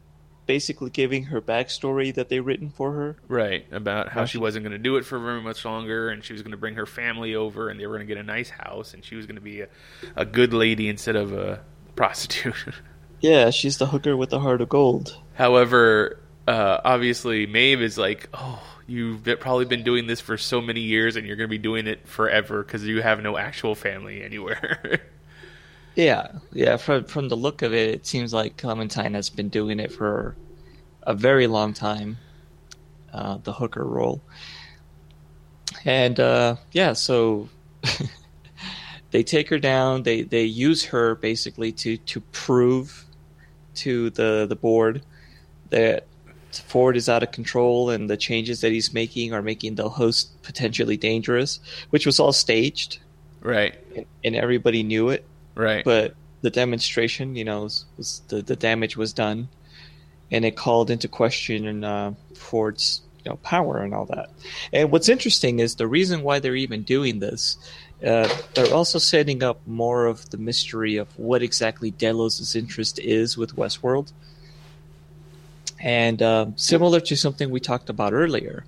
basically 0.47 0.89
giving 0.91 1.23
her 1.23 1.41
backstory 1.41 2.13
that 2.13 2.29
they 2.29 2.39
written 2.39 2.69
for 2.69 2.93
her. 2.93 3.17
Right, 3.27 3.65
about 3.71 4.09
how 4.09 4.25
she- 4.25 4.37
wasn't 4.37 4.63
going 4.63 4.71
to 4.73 4.77
do 4.77 4.95
it 4.97 5.05
for 5.05 5.19
very 5.19 5.41
much 5.41 5.65
longer, 5.65 6.09
and 6.09 6.23
she 6.23 6.33
was 6.33 6.41
going 6.41 6.51
to 6.51 6.57
bring 6.57 6.75
her 6.75 6.85
family 6.85 7.35
over, 7.35 7.69
and 7.69 7.79
they 7.79 7.85
were 7.87 7.95
going 7.95 8.07
to 8.07 8.13
get 8.13 8.19
a 8.19 8.25
nice 8.25 8.49
house, 8.49 8.93
and 8.93 9.03
she 9.03 9.15
was 9.15 9.25
going 9.25 9.35
to 9.35 9.41
be 9.41 9.61
a, 9.61 9.67
a 10.15 10.25
good 10.25 10.53
lady 10.53 10.87
instead 10.87 11.15
of 11.15 11.33
a 11.33 11.61
prostitute. 11.95 12.55
Yeah, 13.21 13.49
she's 13.49 13.77
the 13.77 13.87
hooker 13.87 14.15
with 14.15 14.29
the 14.29 14.39
heart 14.39 14.61
of 14.61 14.69
gold. 14.69 15.17
However, 15.33 16.19
uh, 16.47 16.79
obviously, 16.83 17.47
Maeve 17.47 17.81
is 17.81 17.97
like, 17.97 18.29
oh, 18.35 18.61
you've 18.87 19.23
probably 19.39 19.65
been 19.65 19.83
doing 19.83 20.07
this 20.07 20.21
for 20.21 20.37
so 20.37 20.61
many 20.61 20.81
years, 20.81 21.15
and 21.15 21.25
you're 21.25 21.35
going 21.35 21.49
to 21.49 21.51
be 21.51 21.57
doing 21.57 21.87
it 21.87 22.07
forever 22.07 22.63
because 22.63 22.85
you 22.85 23.01
have 23.01 23.21
no 23.21 23.37
actual 23.37 23.75
family 23.75 24.23
anywhere. 24.23 25.01
Yeah, 25.95 26.39
yeah. 26.51 26.75
From 26.75 27.05
from 27.05 27.29
the 27.29 27.37
look 27.37 27.61
of 27.61 27.73
it, 27.73 27.89
it 27.89 28.05
seems 28.05 28.33
like 28.33 28.57
Clementine 28.57 29.13
has 29.13 29.29
been 29.29 29.47
doing 29.47 29.79
it 29.79 29.91
for 29.93 30.35
a 31.03 31.13
very 31.13 31.47
long 31.47 31.73
time. 31.73 32.17
Uh, 33.13 33.37
the 33.43 33.53
hooker 33.53 33.85
role, 33.85 34.21
and 35.85 36.19
uh, 36.19 36.57
yeah, 36.73 36.91
so 36.91 37.47
they 39.11 39.23
take 39.23 39.47
her 39.47 39.57
down. 39.57 40.03
They 40.03 40.23
they 40.23 40.43
use 40.43 40.83
her 40.85 41.15
basically 41.15 41.71
to 41.71 41.95
to 41.95 42.19
prove 42.19 43.05
to 43.75 44.09
the 44.09 44.45
the 44.49 44.55
board 44.55 45.01
that 45.69 46.07
Ford 46.57 46.97
is 46.97 47.09
out 47.09 47.23
of 47.23 47.31
control 47.31 47.89
and 47.89 48.09
the 48.09 48.17
changes 48.17 48.61
that 48.61 48.71
he's 48.71 48.93
making 48.93 49.33
are 49.33 49.41
making 49.41 49.75
the 49.75 49.89
host 49.89 50.41
potentially 50.43 50.97
dangerous, 50.97 51.59
which 51.89 52.05
was 52.05 52.19
all 52.19 52.33
staged 52.33 52.99
right, 53.41 53.75
and, 53.95 54.05
and 54.23 54.35
everybody 54.35 54.83
knew 54.83 55.09
it 55.09 55.25
right. 55.55 55.83
but 55.83 56.15
the 56.41 56.49
demonstration, 56.51 57.35
you 57.35 57.43
know, 57.43 57.63
was, 57.63 57.85
was 57.97 58.21
the 58.27 58.41
the 58.41 58.55
damage 58.55 58.95
was 58.95 59.13
done, 59.13 59.49
and 60.31 60.45
it 60.45 60.55
called 60.55 60.91
into 60.91 61.07
question 61.07 61.83
uh, 61.83 62.13
Ford's 62.35 63.01
you 63.23 63.31
know 63.31 63.37
power 63.37 63.79
and 63.79 63.93
all 63.93 64.05
that. 64.05 64.29
And 64.71 64.91
what's 64.91 65.09
interesting 65.09 65.59
is 65.59 65.75
the 65.75 65.87
reason 65.87 66.21
why 66.21 66.39
they're 66.39 66.55
even 66.55 66.83
doing 66.83 67.19
this. 67.19 67.57
Uh, 68.05 68.29
they're 68.53 68.73
also 68.73 68.99
setting 68.99 69.41
up 69.41 69.59
more 69.65 70.05
of 70.05 70.29
the 70.29 70.37
mystery 70.37 70.97
of 70.97 71.07
what 71.17 71.41
exactly 71.41 71.91
Delos' 71.91 72.55
interest 72.55 72.99
is 72.99 73.37
with 73.37 73.55
Westworld. 73.55 74.11
And 75.79 76.21
um, 76.21 76.57
similar 76.57 76.99
to 77.01 77.15
something 77.15 77.49
we 77.49 77.59
talked 77.59 77.89
about 77.89 78.13
earlier, 78.13 78.65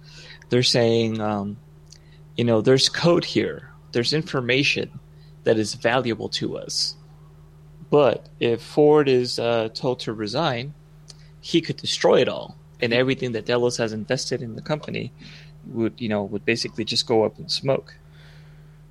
they're 0.50 0.64
saying, 0.64 1.22
um, 1.22 1.58
you 2.36 2.44
know, 2.44 2.62
there's 2.62 2.90
code 2.90 3.26
here, 3.26 3.72
there's 3.94 4.14
information 4.14 5.00
that 5.44 5.58
is 5.58 5.74
valuable 5.76 6.30
to 6.30 6.58
us. 6.58 6.96
But 7.90 8.28
if 8.40 8.62
Ford 8.62 9.08
is 9.08 9.40
uh, 9.40 9.70
told 9.74 10.02
to 10.02 10.14
resign, 10.14 10.74
he 11.40 11.62
could 11.62 11.78
destroy 11.78 12.20
it 12.22 12.28
all, 12.28 12.58
and 12.82 12.94
everything 12.94 13.32
that 13.32 13.46
Delos 13.46 13.78
has 13.78 13.94
invested 13.94 14.42
in 14.42 14.56
the 14.56 14.62
company 14.62 15.14
would, 15.68 15.94
you 15.98 16.10
know, 16.10 16.24
would 16.24 16.44
basically 16.44 16.84
just 16.84 17.08
go 17.08 17.24
up 17.24 17.40
in 17.40 17.48
smoke. 17.48 17.96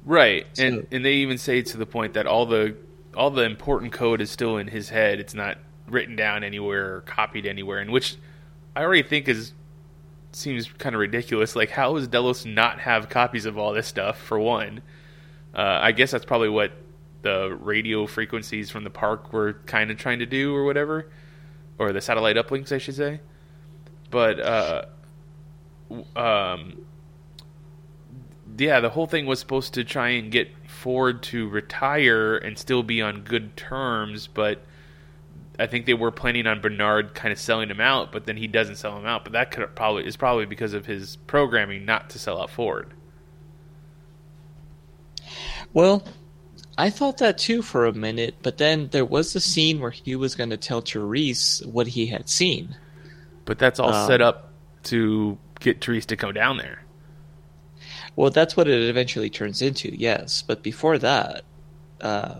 Right, 0.05 0.47
So- 0.55 0.65
and 0.65 0.87
and 0.91 1.05
they 1.05 1.15
even 1.15 1.37
say 1.37 1.61
to 1.63 1.77
the 1.77 1.87
point 1.87 2.15
that 2.15 2.27
all 2.27 2.47
the 2.47 2.75
all 3.15 3.31
the 3.31 3.43
important 3.43 3.93
code 3.93 4.21
is 4.21 4.31
still 4.31 4.57
in 4.57 4.69
his 4.69 4.89
head. 4.89 5.21
It's 5.21 5.35
not 5.35 5.59
written 5.89 6.17
down 6.17 6.45
anywhere 6.45 6.97
or 6.97 7.01
copied 7.03 7.47
anywhere, 7.47 7.79
and 7.79 7.91
which 7.91 8.17
I 8.75 8.83
already 8.83 9.03
think 9.03 9.29
is 9.29 9.53
seems 10.33 10.71
kind 10.73 10.95
of 10.95 11.01
ridiculous. 11.01 11.57
Like, 11.57 11.71
how 11.71 11.95
does 11.95 12.09
Delos 12.09 12.45
not 12.45 12.81
have 12.81 13.09
copies 13.09 13.47
of 13.47 13.57
all 13.57 13.73
this 13.73 13.87
stuff? 13.87 14.21
For 14.21 14.39
one, 14.39 14.83
uh, 15.55 15.79
I 15.83 15.93
guess 15.93 16.11
that's 16.11 16.25
probably 16.25 16.51
what 16.51 16.73
the 17.23 17.57
radio 17.61 18.07
frequencies 18.07 18.71
from 18.71 18.85
the 18.85 18.91
park 18.91 19.33
were 19.33 19.55
kind 19.67 19.91
of 19.91 19.97
trying 19.97 20.19
to 20.19 20.27
do, 20.27 20.55
or 20.55 20.65
whatever, 20.65 21.09
or 21.79 21.93
the 21.93 22.01
satellite 22.01 22.37
uplinks, 22.37 22.73
I 22.73 22.79
should 22.79 22.97
say. 22.97 23.21
But 24.11 24.41
uh, 24.41 24.85
um, 26.15 26.85
yeah, 28.59 28.81
the 28.81 28.91
whole 28.91 29.07
thing 29.07 29.27
was 29.27 29.41
supposed 29.41 29.75
to 29.75 29.85
try 29.85 30.11
and 30.11 30.31
get 30.31 30.49
Ford 30.69 31.23
to 31.25 31.49
retire 31.49 32.37
and 32.37 32.59
still 32.59 32.83
be 32.83 33.03
on 33.03 33.23
good 33.23 33.57
terms, 33.57 34.27
but 34.27 34.63
I 35.59 35.67
think 35.67 35.87
they 35.87 35.95
were 35.95 36.11
planning 36.11 36.47
on 36.47 36.61
Bernard 36.61 37.15
kind 37.15 37.33
of 37.33 37.39
selling 37.39 37.71
him 37.71 37.81
out, 37.81 38.13
but 38.13 38.27
then 38.27 38.37
he 38.37 38.47
doesn't 38.47 38.77
sell 38.77 38.97
him 38.99 39.07
out. 39.07 39.25
But 39.25 39.33
that 39.33 39.51
could 39.51 39.75
probably 39.75 40.07
is 40.07 40.17
probably 40.17 40.47
because 40.47 40.75
of 40.75 40.87
his 40.87 41.17
programming 41.27 41.85
not 41.85 42.11
to 42.11 42.19
sell 42.19 42.41
out 42.41 42.51
Ford. 42.51 42.93
Well, 45.73 46.05
I 46.79 46.91
thought 46.91 47.19
that 47.19 47.39
too 47.39 47.63
for 47.63 47.87
a 47.87 47.93
minute, 47.93 48.37
but 48.43 48.59
then 48.59 48.89
there 48.89 49.05
was 49.05 49.35
a 49.35 49.41
scene 49.41 49.81
where 49.81 49.91
he 49.91 50.15
was 50.15 50.35
going 50.35 50.51
to 50.51 50.57
tell 50.57 50.81
Therese 50.81 51.63
what 51.65 51.87
he 51.87 52.07
had 52.07 52.29
seen. 52.29 52.77
But 53.45 53.59
that's 53.59 53.79
all 53.81 53.93
Um, 53.93 54.07
set 54.07 54.21
up 54.21 54.51
to 54.85 55.39
get 55.61 55.83
Therese 55.85 56.07
to 56.07 56.17
come 56.17 56.35
down 56.35 56.59
there. 56.59 56.83
Well, 58.15 58.31
that's 58.31 58.57
what 58.57 58.69
it 58.69 58.89
eventually 58.89 59.31
turns 59.31 59.63
into, 59.63 59.95
yes. 59.95 60.43
But 60.43 60.63
before 60.63 60.99
that, 60.99 61.45
uh, 62.01 62.37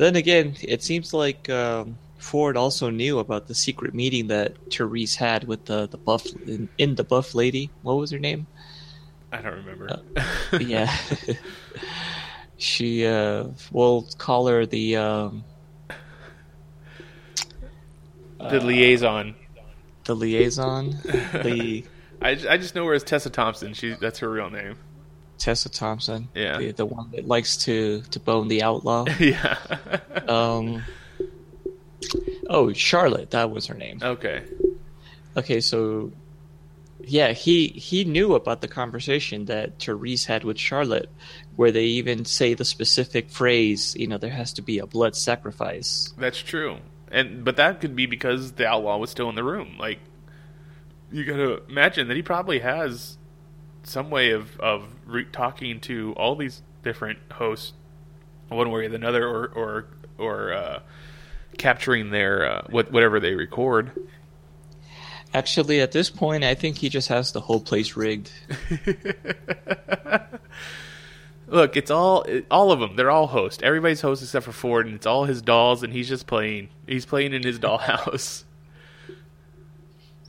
then 0.00 0.16
again, 0.16 0.56
it 0.62 0.82
seems 0.82 1.12
like 1.12 1.50
um, 1.50 1.98
Ford 2.18 2.56
also 2.56 2.88
knew 2.90 3.18
about 3.18 3.48
the 3.48 3.54
secret 3.54 3.94
meeting 3.94 4.28
that 4.28 4.54
Therese 4.72 5.14
had 5.14 5.44
with 5.44 5.66
the 5.66 5.86
the 5.88 5.98
buff 5.98 6.26
in, 6.46 6.68
in 6.78 6.94
the 6.94 7.04
buff 7.04 7.34
lady. 7.34 7.70
What 7.82 7.94
was 7.94 8.10
her 8.10 8.18
name? 8.18 8.46
I 9.30 9.42
don't 9.42 9.56
remember. 9.56 10.00
Uh, 10.16 10.58
yeah, 10.60 10.96
she. 12.56 13.06
Uh, 13.06 13.48
we'll 13.72 14.08
call 14.18 14.46
her 14.46 14.64
the. 14.66 14.96
Um, 14.96 15.44
the 18.38 18.60
liaison. 18.60 19.34
the 20.04 20.16
liaison, 20.16 20.98
the 21.02 21.84
I, 22.22 22.30
I 22.30 22.56
just 22.56 22.74
know 22.74 22.86
her 22.86 22.94
as 22.94 23.04
Tessa 23.04 23.30
Thompson. 23.30 23.74
She 23.74 23.94
that's 24.00 24.18
her 24.20 24.30
real 24.30 24.50
name. 24.50 24.76
Tessa 25.40 25.68
Thompson, 25.68 26.28
Yeah. 26.34 26.58
the, 26.58 26.70
the 26.72 26.86
one 26.86 27.10
that 27.12 27.26
likes 27.26 27.56
to 27.64 28.02
to 28.10 28.20
bone 28.20 28.46
the 28.48 28.62
outlaw. 28.62 29.06
yeah. 29.18 29.56
Um, 30.28 30.84
oh, 32.48 32.72
Charlotte, 32.72 33.30
that 33.30 33.50
was 33.50 33.66
her 33.66 33.74
name. 33.74 33.98
okay. 34.02 34.44
Okay, 35.36 35.60
so 35.60 36.10
yeah, 37.02 37.32
he 37.32 37.68
he 37.68 38.04
knew 38.04 38.34
about 38.34 38.60
the 38.60 38.68
conversation 38.68 39.44
that 39.46 39.78
Therese 39.78 40.24
had 40.26 40.44
with 40.44 40.58
Charlotte, 40.58 41.08
where 41.56 41.70
they 41.70 41.84
even 41.84 42.24
say 42.24 42.54
the 42.54 42.64
specific 42.64 43.30
phrase, 43.30 43.94
you 43.98 44.06
know, 44.08 44.18
there 44.18 44.30
has 44.30 44.52
to 44.54 44.62
be 44.62 44.78
a 44.80 44.86
blood 44.86 45.14
sacrifice. 45.16 46.12
That's 46.18 46.38
true. 46.38 46.78
And 47.10 47.44
but 47.44 47.56
that 47.56 47.80
could 47.80 47.94
be 47.96 48.06
because 48.06 48.52
the 48.52 48.66
outlaw 48.66 48.98
was 48.98 49.10
still 49.10 49.28
in 49.28 49.34
the 49.36 49.44
room. 49.44 49.76
Like 49.78 50.00
you 51.12 51.24
got 51.24 51.36
to 51.36 51.62
imagine 51.68 52.08
that 52.08 52.16
he 52.16 52.22
probably 52.22 52.58
has 52.58 53.16
some 53.82 54.10
way 54.10 54.30
of 54.30 54.58
of 54.60 54.84
re- 55.06 55.26
talking 55.30 55.80
to 55.80 56.12
all 56.16 56.36
these 56.36 56.62
different 56.82 57.18
hosts, 57.32 57.72
one 58.48 58.70
way 58.70 58.86
or 58.86 58.94
another, 58.94 59.26
or 59.26 59.46
or 59.54 59.86
or 60.18 60.52
uh, 60.52 60.80
capturing 61.58 62.10
their 62.10 62.50
uh, 62.50 62.66
what 62.70 62.90
whatever 62.92 63.20
they 63.20 63.34
record. 63.34 63.92
Actually, 65.32 65.80
at 65.80 65.92
this 65.92 66.10
point, 66.10 66.42
I 66.42 66.54
think 66.54 66.78
he 66.78 66.88
just 66.88 67.08
has 67.08 67.30
the 67.32 67.40
whole 67.40 67.60
place 67.60 67.96
rigged. 67.96 68.32
Look, 71.46 71.76
it's 71.76 71.90
all 71.90 72.24
all 72.50 72.72
of 72.72 72.80
them. 72.80 72.96
They're 72.96 73.10
all 73.10 73.28
hosts. 73.28 73.62
Everybody's 73.62 74.00
host 74.00 74.22
except 74.22 74.44
for 74.44 74.52
Ford, 74.52 74.86
and 74.86 74.94
it's 74.94 75.06
all 75.06 75.24
his 75.24 75.42
dolls, 75.42 75.82
and 75.82 75.92
he's 75.92 76.08
just 76.08 76.26
playing. 76.26 76.68
He's 76.86 77.06
playing 77.06 77.32
in 77.32 77.42
his 77.42 77.58
dollhouse. 77.58 78.44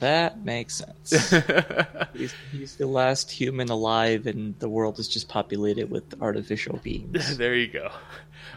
That 0.02 0.43
makes 0.43 0.84
sense. 0.84 1.30
he's, 2.14 2.34
he's 2.52 2.76
the 2.76 2.88
last 2.88 3.30
human 3.30 3.70
alive, 3.70 4.26
and 4.26 4.58
the 4.58 4.68
world 4.68 4.97
is 4.97 5.08
just 5.08 5.30
populated 5.30 5.91
with 5.91 6.20
artificial 6.20 6.78
beings. 6.78 7.38
there 7.38 7.54
you 7.54 7.68
go. 7.68 7.91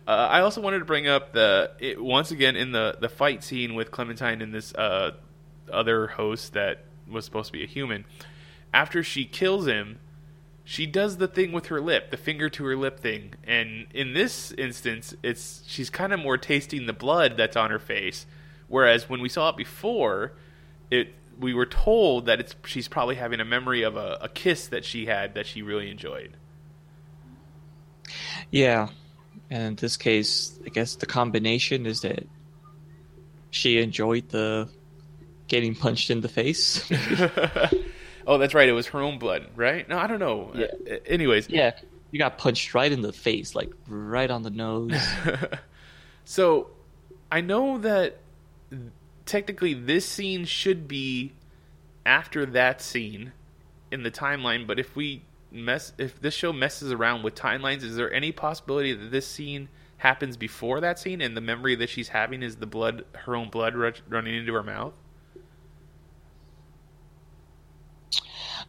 Uh, 0.09 0.11
I 0.11 0.41
also 0.41 0.63
wanted 0.63 0.79
to 0.79 0.87
bring 0.87 1.07
up 1.07 1.35
the 1.35 1.73
it, 1.79 2.03
once 2.03 2.31
again 2.31 2.57
in 2.57 2.73
the 2.73 2.97
the 2.99 3.11
fight 3.11 3.45
scene 3.45 3.75
with 3.75 3.91
Clementine 3.91 4.41
and 4.41 4.55
this 4.55 4.75
uh, 4.75 5.11
other 5.71 6.07
host 6.07 6.55
that 6.55 6.85
was 7.07 7.27
supposed 7.27 7.49
to 7.49 7.53
be 7.53 7.63
a 7.63 7.67
human. 7.67 8.07
After 8.73 9.03
she 9.03 9.27
kills 9.27 9.67
him, 9.67 9.99
she 10.65 10.87
does 10.87 11.19
the 11.19 11.29
thing 11.29 11.53
with 11.53 11.67
her 11.67 11.79
lip, 11.79 12.11
the 12.11 12.17
finger 12.17 12.49
to 12.49 12.65
her 12.65 12.75
lip 12.75 12.99
thing, 12.99 13.35
and 13.47 13.87
in 13.93 14.15
this 14.15 14.51
instance, 14.53 15.15
it's 15.23 15.63
she's 15.67 15.91
kind 15.91 16.15
of 16.15 16.21
more 16.21 16.39
tasting 16.39 16.87
the 16.87 16.95
blood 16.95 17.37
that's 17.37 17.55
on 17.55 17.71
her 17.71 17.79
face, 17.79 18.25
whereas 18.67 19.11
when 19.11 19.21
we 19.21 19.29
saw 19.29 19.51
it 19.51 19.59
before, 19.59 20.33
it 20.91 21.15
we 21.39 21.55
were 21.55 21.67
told 21.67 22.27
that 22.27 22.41
it's 22.41 22.55
she's 22.65 22.89
probably 22.89 23.17
having 23.17 23.41
a 23.41 23.45
memory 23.45 23.83
of 23.83 23.97
a, 23.97 24.19
a 24.23 24.29
kiss 24.29 24.69
that 24.69 24.85
she 24.85 25.07
had 25.07 25.35
that 25.35 25.47
she 25.47 25.63
really 25.63 25.91
enjoyed. 25.91 26.37
Yeah, 28.51 28.89
and 29.51 29.63
in 29.63 29.75
this 29.77 29.97
case, 29.97 30.59
I 30.65 30.69
guess 30.69 30.97
the 30.97 31.07
combination 31.07 31.87
is 31.87 32.03
that 32.03 32.27
she 33.51 33.81
enjoyed 33.81 34.29
the 34.29 34.69
getting 35.49 35.75
punched 35.75 36.11
in 36.11 36.21
the 36.21 36.29
face. 36.29 36.91
oh, 38.27 38.39
that's 38.39 38.55
right. 38.55 38.69
It 38.69 38.73
was 38.73 38.87
her 38.89 39.01
own 39.01 39.19
blood, 39.19 39.49
right? 39.57 39.89
No, 39.89 39.99
I 39.99 40.07
don't 40.07 40.21
know. 40.21 40.53
Yeah. 40.55 40.67
Uh, 40.91 40.97
anyways, 41.07 41.49
yeah, 41.49 41.73
you 42.11 42.19
got 42.19 42.39
punched 42.39 42.75
right 42.75 42.91
in 42.91 43.03
the 43.03 43.13
face, 43.13 43.55
like 43.55 43.71
right 43.89 44.31
on 44.31 44.43
the 44.43 44.51
nose. 44.51 45.01
so, 46.25 46.71
I 47.31 47.41
know 47.41 47.79
that 47.79 48.19
technically 49.27 49.75
this 49.75 50.07
scene 50.07 50.45
should 50.45 50.87
be 50.89 51.33
after 52.07 52.45
that 52.47 52.81
scene 52.81 53.33
in 53.91 54.03
the 54.03 54.11
timeline, 54.11 54.67
but 54.67 54.79
if 54.79 54.95
we 54.97 55.23
mess 55.51 55.93
if 55.99 56.21
this 56.21 56.35
show 56.35 56.53
messes 56.53 56.93
around 56.93 57.23
with 57.23 57.35
timelines, 57.35 57.83
is 57.83 57.97
there 57.97 58.13
any 58.13 58.33
possibility 58.33 58.93
that 58.93 59.11
this 59.11 59.27
scene 59.27 59.69
happens 59.99 60.37
before 60.37 60.81
that 60.81 60.99
scene 60.99 61.21
and 61.21 61.37
the 61.37 61.41
memory 61.41 61.75
that 61.77 61.89
she's 61.89 62.09
having 62.09 62.43
is 62.43 62.57
the 62.57 62.67
blood 62.67 63.05
her 63.13 63.37
own 63.37 63.49
blood 63.49 63.75
running 64.09 64.35
into 64.35 64.53
her 64.53 64.63
mouth? 64.63 64.93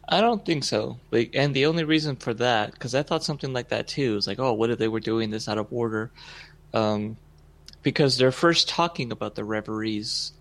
I 0.08 0.20
don't 0.20 0.44
think 0.46 0.62
so. 0.62 1.00
Like, 1.10 1.32
and 1.34 1.52
the 1.52 1.66
only 1.66 1.82
reason 1.82 2.16
for 2.16 2.32
that, 2.34 2.72
because 2.72 2.94
I 2.94 3.02
thought 3.02 3.24
something 3.24 3.52
like 3.52 3.68
that 3.70 3.88
too, 3.88 4.16
is 4.16 4.26
like, 4.26 4.38
oh, 4.38 4.52
what 4.52 4.70
if 4.70 4.78
they 4.78 4.88
were 4.88 5.00
doing 5.00 5.30
this 5.30 5.48
out 5.48 5.58
of 5.58 5.66
order? 5.72 6.12
Um, 6.72 7.16
because 7.82 8.16
they're 8.16 8.32
first 8.32 8.68
talking 8.68 9.10
about 9.10 9.34
the 9.34 9.44
reveries 9.44 10.32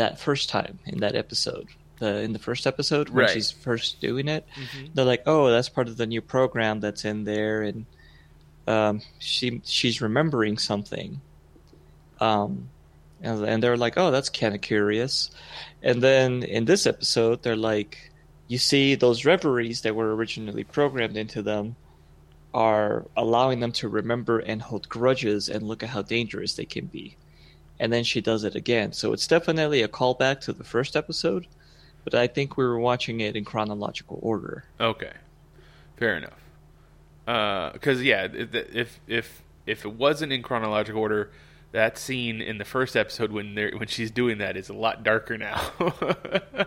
that 0.00 0.18
first 0.18 0.48
time 0.48 0.78
in 0.86 1.00
that 1.00 1.14
episode. 1.14 1.68
The, 2.00 2.20
in 2.24 2.32
the 2.32 2.38
first 2.38 2.66
episode 2.66 3.10
when 3.10 3.26
Right. 3.26 3.30
she's 3.34 3.50
first 3.50 4.00
doing 4.00 4.26
it, 4.28 4.44
they're 4.94 5.04
like, 5.04 5.22
"Oh, 5.26 5.50
that's 5.50 5.68
part 5.68 5.86
of 5.88 5.96
the 5.98 6.06
new 6.06 6.22
program 6.22 6.80
that's 6.80 7.04
in 7.04 7.24
there," 7.24 7.60
and 7.62 7.84
um, 8.66 9.02
she 9.18 9.60
she's 9.64 10.00
remembering 10.00 10.56
something. 10.58 11.20
Um, 12.20 12.68
and, 13.20 13.44
and 13.44 13.62
they're 13.62 13.76
like, 13.76 13.94
"Oh, 13.98 14.10
that's 14.10 14.30
kind 14.30 14.54
of 14.54 14.60
curious." 14.62 15.30
And 15.82 16.02
then 16.02 16.42
in 16.42 16.64
this 16.64 16.86
episode, 16.86 17.42
they're 17.42 17.56
like, 17.72 18.10
"You 18.48 18.56
see, 18.58 18.94
those 18.94 19.24
reveries 19.26 19.82
that 19.82 19.94
were 19.94 20.14
originally 20.16 20.64
programmed 20.64 21.16
into 21.18 21.42
them 21.42 21.76
are 22.54 23.04
allowing 23.16 23.60
them 23.60 23.72
to 23.72 23.88
remember 23.88 24.38
and 24.40 24.60
hold 24.62 24.88
grudges, 24.88 25.48
and 25.50 25.62
look 25.68 25.82
at 25.82 25.90
how 25.90 26.02
dangerous 26.02 26.54
they 26.54 26.64
can 26.64 26.86
be." 26.86 27.16
And 27.80 27.92
then 27.92 28.04
she 28.04 28.20
does 28.20 28.44
it 28.44 28.54
again, 28.54 28.92
so 28.92 29.12
it's 29.12 29.26
definitely 29.26 29.82
a 29.82 29.88
callback 29.88 30.40
to 30.42 30.52
the 30.52 30.62
first 30.62 30.94
episode. 30.94 31.46
But 32.04 32.14
I 32.14 32.28
think 32.28 32.56
we 32.56 32.64
were 32.64 32.78
watching 32.78 33.20
it 33.20 33.34
in 33.34 33.44
chronological 33.44 34.18
order. 34.22 34.64
Okay, 34.78 35.12
fair 35.96 36.16
enough. 36.16 37.72
Because 37.72 38.02
yeah, 38.02 38.28
if 38.32 39.00
if 39.08 39.42
if 39.66 39.84
it 39.84 39.94
wasn't 39.94 40.32
in 40.32 40.42
chronological 40.42 41.00
order, 41.00 41.30
that 41.72 41.98
scene 41.98 42.40
in 42.40 42.58
the 42.58 42.64
first 42.64 42.96
episode 42.96 43.32
when 43.32 43.54
they 43.54 43.70
when 43.70 43.88
she's 43.88 44.10
doing 44.10 44.38
that 44.38 44.56
is 44.56 44.68
a 44.68 44.74
lot 44.74 45.02
darker 45.02 45.36
now. 45.36 45.72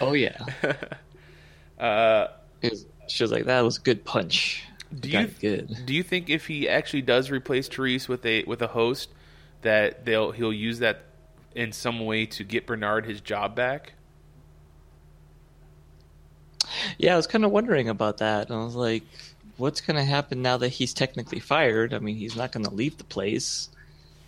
Oh 0.00 0.14
yeah, 0.14 0.38
uh, 1.78 2.28
she 3.06 3.22
was 3.22 3.30
like, 3.30 3.44
"That 3.44 3.60
was 3.60 3.78
a 3.78 3.80
good 3.80 4.04
punch." 4.04 4.64
do 4.98 5.08
you 5.08 5.26
good? 5.40 5.76
do 5.86 5.94
you 5.94 6.02
think 6.02 6.28
if 6.28 6.48
he 6.48 6.68
actually 6.68 7.02
does 7.02 7.30
replace 7.30 7.68
Therese 7.68 8.08
with 8.08 8.24
a 8.24 8.42
with 8.44 8.62
a 8.62 8.68
host, 8.68 9.10
that 9.62 10.04
they'll 10.04 10.30
he'll 10.32 10.52
use 10.52 10.78
that 10.80 11.02
in 11.54 11.72
some 11.72 12.04
way 12.06 12.26
to 12.26 12.44
get 12.44 12.66
Bernard 12.66 13.06
his 13.06 13.20
job 13.20 13.54
back? 13.54 13.92
Yeah, 16.98 17.14
I 17.14 17.16
was 17.16 17.26
kind 17.26 17.44
of 17.44 17.50
wondering 17.50 17.88
about 17.88 18.18
that. 18.18 18.50
I 18.50 18.56
was 18.56 18.74
like, 18.76 19.02
"What's 19.56 19.80
going 19.80 19.96
to 19.96 20.04
happen 20.04 20.42
now 20.42 20.56
that 20.58 20.68
he's 20.68 20.94
technically 20.94 21.40
fired? 21.40 21.92
I 21.94 21.98
mean, 21.98 22.16
he's 22.16 22.36
not 22.36 22.52
going 22.52 22.64
to 22.64 22.70
leave 22.74 22.98
the 22.98 23.04
place." 23.04 23.68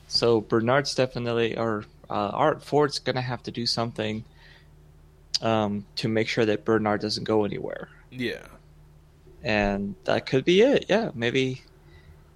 So 0.09 0.41
Bernard's 0.41 0.95
definitely, 0.95 1.57
or 1.57 1.85
uh, 2.11 2.31
Art 2.35 2.63
Ford's 2.63 2.99
going 2.99 3.17
to 3.17 3.23
have 3.23 3.43
to 3.45 3.51
do 3.51 3.67
something 3.67 4.25
um, 5.41 5.87
to 5.97 6.09
make 6.09 6.29
sure 6.29 6.45
that 6.45 6.65
Bernard 6.65 7.01
doesn't 7.01 7.25
go 7.25 7.45
anywhere. 7.45 7.89
Yeah. 8.11 8.47
and 9.43 9.95
that 10.05 10.27
could 10.27 10.45
be 10.45 10.61
it. 10.63 10.87
Yeah, 10.89 11.11
maybe 11.15 11.63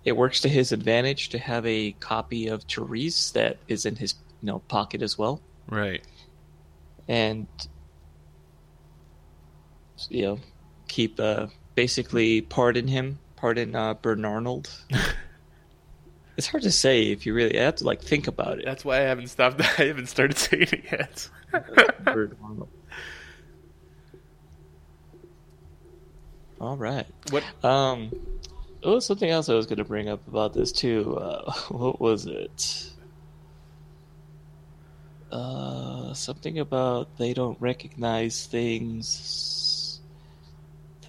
it 0.07 0.17
works 0.17 0.41
to 0.41 0.49
his 0.49 0.73
advantage 0.73 1.29
to 1.31 1.39
have 1.39 1.67
a 1.67 1.93
copy 2.01 2.47
of 2.47 2.63
Therese 2.63 3.33
that 3.33 3.59
is 3.69 3.85
in 3.85 3.97
his 3.97 4.15
you 4.41 4.47
know 4.47 4.61
pocket 4.61 5.03
as 5.03 5.19
well, 5.19 5.43
Right. 5.69 6.03
and 7.09 7.47
you 10.09 10.23
know 10.23 10.39
keep 10.89 11.19
uh, 11.21 11.49
basically 11.75 12.41
pardon 12.41 12.87
him, 12.89 13.19
pardon 13.37 13.75
uh, 13.75 13.95
Bernarnold. 13.95 14.69
it's 16.37 16.47
hard 16.47 16.63
to 16.63 16.71
say 16.73 17.11
if 17.11 17.27
you 17.27 17.35
really 17.35 17.59
I 17.59 17.65
have 17.65 17.77
to 17.77 17.85
like 17.85 18.01
think 18.03 18.27
about 18.29 18.59
it. 18.61 18.65
That's 18.65 18.85
why 18.85 18.99
I 18.99 19.01
haven't 19.03 19.29
stopped. 19.29 19.61
I 19.81 19.85
haven't 19.87 20.07
started 20.09 20.39
saying 20.39 20.69
it 20.71 20.85
yet. 20.91 21.29
Bernarnold. 21.53 22.69
All 26.61 26.77
right. 26.77 27.07
what? 27.31 27.45
Um, 27.65 28.11
was 28.95 29.07
something 29.07 29.29
else 29.29 29.49
I 29.49 29.55
was 29.55 29.67
going 29.67 29.79
to 29.79 29.85
bring 29.85 30.09
up 30.09 30.27
about 30.29 30.53
this 30.55 30.73
too. 30.73 31.17
Uh, 31.17 31.53
what 31.69 32.01
was 32.01 32.27
it? 32.27 32.91
Uh, 35.31 36.15
something 36.15 36.59
about 36.59 37.17
they 37.19 37.35
don't 37.35 37.61
recognize 37.61 38.47
things 38.47 40.01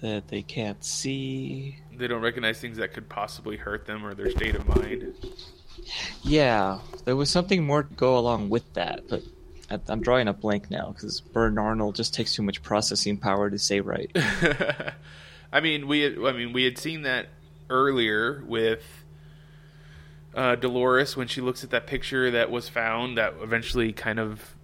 that 0.00 0.28
they 0.28 0.42
can't 0.42 0.84
see. 0.84 1.78
They 1.96 2.08
don't 2.08 2.22
recognize 2.22 2.60
things 2.60 2.76
that 2.78 2.92
could 2.92 3.08
possibly 3.08 3.56
hurt 3.56 3.86
them 3.86 4.04
or 4.04 4.14
their 4.14 4.30
state 4.30 4.54
of 4.54 4.66
mind. 4.68 5.14
Yeah, 6.22 6.80
there 7.04 7.16
was 7.16 7.30
something 7.30 7.64
more 7.64 7.84
to 7.84 7.94
go 7.94 8.18
along 8.18 8.50
with 8.50 8.72
that, 8.74 9.08
but 9.08 9.22
I'm 9.88 10.00
drawing 10.00 10.28
a 10.28 10.32
blank 10.32 10.70
now 10.70 10.92
because 10.92 11.20
Bernarnold 11.20 11.94
just 11.94 12.14
takes 12.14 12.34
too 12.34 12.42
much 12.42 12.62
processing 12.62 13.18
power 13.18 13.50
to 13.50 13.58
say 13.58 13.80
right. 13.80 14.10
I 15.52 15.60
mean, 15.60 15.86
we 15.86 16.00
had, 16.00 16.18
I 16.18 16.32
mean 16.32 16.52
we 16.52 16.64
had 16.64 16.78
seen 16.78 17.02
that 17.02 17.28
earlier 17.70 18.42
with 18.46 19.04
uh, 20.34 20.54
Dolores 20.56 21.16
when 21.16 21.26
she 21.26 21.40
looks 21.40 21.64
at 21.64 21.70
that 21.70 21.86
picture 21.86 22.30
that 22.30 22.50
was 22.50 22.68
found 22.68 23.18
that 23.18 23.34
eventually 23.42 23.92
kind 23.92 24.18
of 24.18 24.54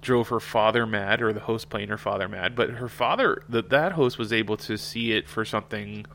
drove 0.00 0.28
her 0.28 0.40
father 0.40 0.84
mad, 0.86 1.22
or 1.22 1.32
the 1.32 1.40
host 1.40 1.70
playing 1.70 1.88
her 1.88 1.98
father 1.98 2.28
mad. 2.28 2.54
But 2.54 2.70
her 2.70 2.88
father, 2.88 3.42
that 3.48 3.70
that 3.70 3.92
host 3.92 4.18
was 4.18 4.32
able 4.32 4.56
to 4.58 4.76
see 4.76 5.12
it 5.12 5.28
for 5.28 5.44
something 5.44 6.06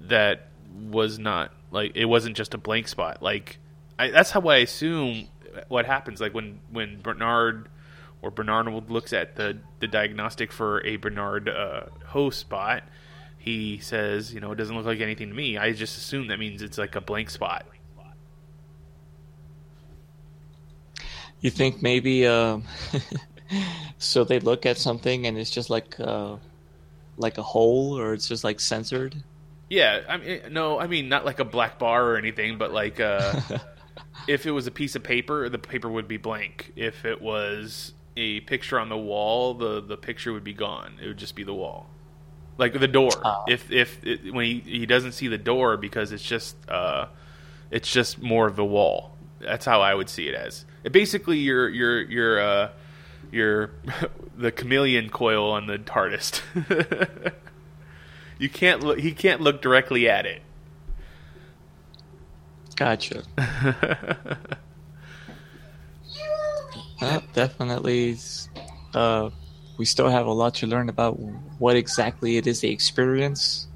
that 0.00 0.48
was 0.88 1.18
not 1.18 1.52
like 1.70 1.92
it 1.94 2.06
wasn't 2.06 2.36
just 2.36 2.54
a 2.54 2.58
blank 2.58 2.88
spot. 2.88 3.22
Like 3.22 3.58
I, 3.98 4.10
that's 4.10 4.30
how 4.30 4.40
I 4.42 4.58
assume 4.58 5.28
what 5.68 5.86
happens. 5.86 6.20
Like 6.20 6.34
when 6.34 6.60
when 6.70 7.00
Bernard 7.00 7.68
or 8.22 8.30
Bernard 8.30 8.90
looks 8.90 9.12
at 9.12 9.36
the 9.36 9.58
the 9.78 9.86
diagnostic 9.86 10.50
for 10.52 10.84
a 10.84 10.96
Bernard 10.96 11.48
uh, 11.48 11.82
host 12.06 12.40
spot, 12.40 12.84
he 13.40 13.78
says, 13.78 14.32
you 14.34 14.40
know, 14.40 14.52
it 14.52 14.56
doesn't 14.56 14.76
look 14.76 14.84
like 14.84 15.00
anything 15.00 15.30
to 15.30 15.34
me. 15.34 15.56
I 15.56 15.72
just 15.72 15.96
assume 15.96 16.28
that 16.28 16.38
means 16.38 16.60
it's 16.60 16.76
like 16.76 16.94
a 16.94 17.00
blank 17.00 17.30
spot. 17.30 17.66
You 21.40 21.50
think 21.50 21.82
maybe 21.82 22.26
um, 22.26 22.64
so 23.98 24.24
they 24.24 24.40
look 24.40 24.66
at 24.66 24.76
something 24.76 25.26
and 25.26 25.38
it's 25.38 25.50
just 25.50 25.70
like 25.70 25.98
uh, 25.98 26.36
like 27.16 27.38
a 27.38 27.42
hole 27.42 27.98
or 27.98 28.12
it's 28.12 28.28
just 28.28 28.44
like 28.44 28.60
censored? 28.60 29.16
Yeah, 29.70 30.02
I 30.06 30.18
mean, 30.18 30.40
no, 30.50 30.78
I 30.78 30.86
mean 30.86 31.08
not 31.08 31.24
like 31.24 31.38
a 31.38 31.44
black 31.44 31.78
bar 31.78 32.10
or 32.10 32.16
anything, 32.18 32.58
but 32.58 32.72
like 32.72 33.00
uh, 33.00 33.40
if 34.28 34.44
it 34.44 34.50
was 34.50 34.66
a 34.66 34.70
piece 34.70 34.96
of 34.96 35.02
paper, 35.02 35.48
the 35.48 35.58
paper 35.58 35.88
would 35.88 36.08
be 36.08 36.18
blank. 36.18 36.72
If 36.76 37.06
it 37.06 37.22
was 37.22 37.94
a 38.18 38.40
picture 38.40 38.78
on 38.78 38.90
the 38.90 38.98
wall, 38.98 39.54
the 39.54 39.80
the 39.80 39.96
picture 39.96 40.34
would 40.34 40.44
be 40.44 40.52
gone. 40.52 40.98
It 41.02 41.06
would 41.06 41.18
just 41.18 41.34
be 41.34 41.44
the 41.44 41.54
wall, 41.54 41.88
like 42.58 42.78
the 42.78 42.88
door. 42.88 43.10
Ah. 43.24 43.44
If 43.48 43.70
if 43.70 44.04
it, 44.04 44.32
when 44.32 44.44
he, 44.44 44.60
he 44.60 44.86
doesn't 44.86 45.12
see 45.12 45.28
the 45.28 45.38
door 45.38 45.76
because 45.76 46.12
it's 46.12 46.22
just 46.22 46.56
uh, 46.68 47.06
it's 47.70 47.90
just 47.90 48.20
more 48.20 48.46
of 48.46 48.56
the 48.56 48.64
wall. 48.64 49.16
That's 49.40 49.64
how 49.64 49.80
I 49.80 49.94
would 49.94 50.08
see 50.08 50.28
it 50.28 50.34
as. 50.34 50.64
It 50.84 50.92
basically, 50.92 51.38
you're 51.38 51.68
you're 51.68 52.02
you're 52.02 52.40
uh, 52.40 52.70
you're 53.30 53.70
the 54.36 54.52
chameleon 54.52 55.10
coil 55.10 55.50
on 55.50 55.66
the 55.66 55.78
TARDIS. 55.78 56.42
you 58.38 58.48
can't 58.48 58.82
look. 58.82 58.98
He 58.98 59.12
can't 59.12 59.40
look 59.40 59.62
directly 59.62 60.08
at 60.08 60.26
it. 60.26 60.42
Gotcha. 62.76 63.24
Well, 67.00 67.22
definitely. 67.32 68.18
Uh, 68.92 69.30
we 69.76 69.84
still 69.84 70.08
have 70.08 70.26
a 70.26 70.32
lot 70.32 70.54
to 70.56 70.66
learn 70.66 70.88
about 70.88 71.18
what 71.58 71.76
exactly 71.76 72.36
it 72.36 72.46
is 72.46 72.60
they 72.60 72.68
experience. 72.68 73.66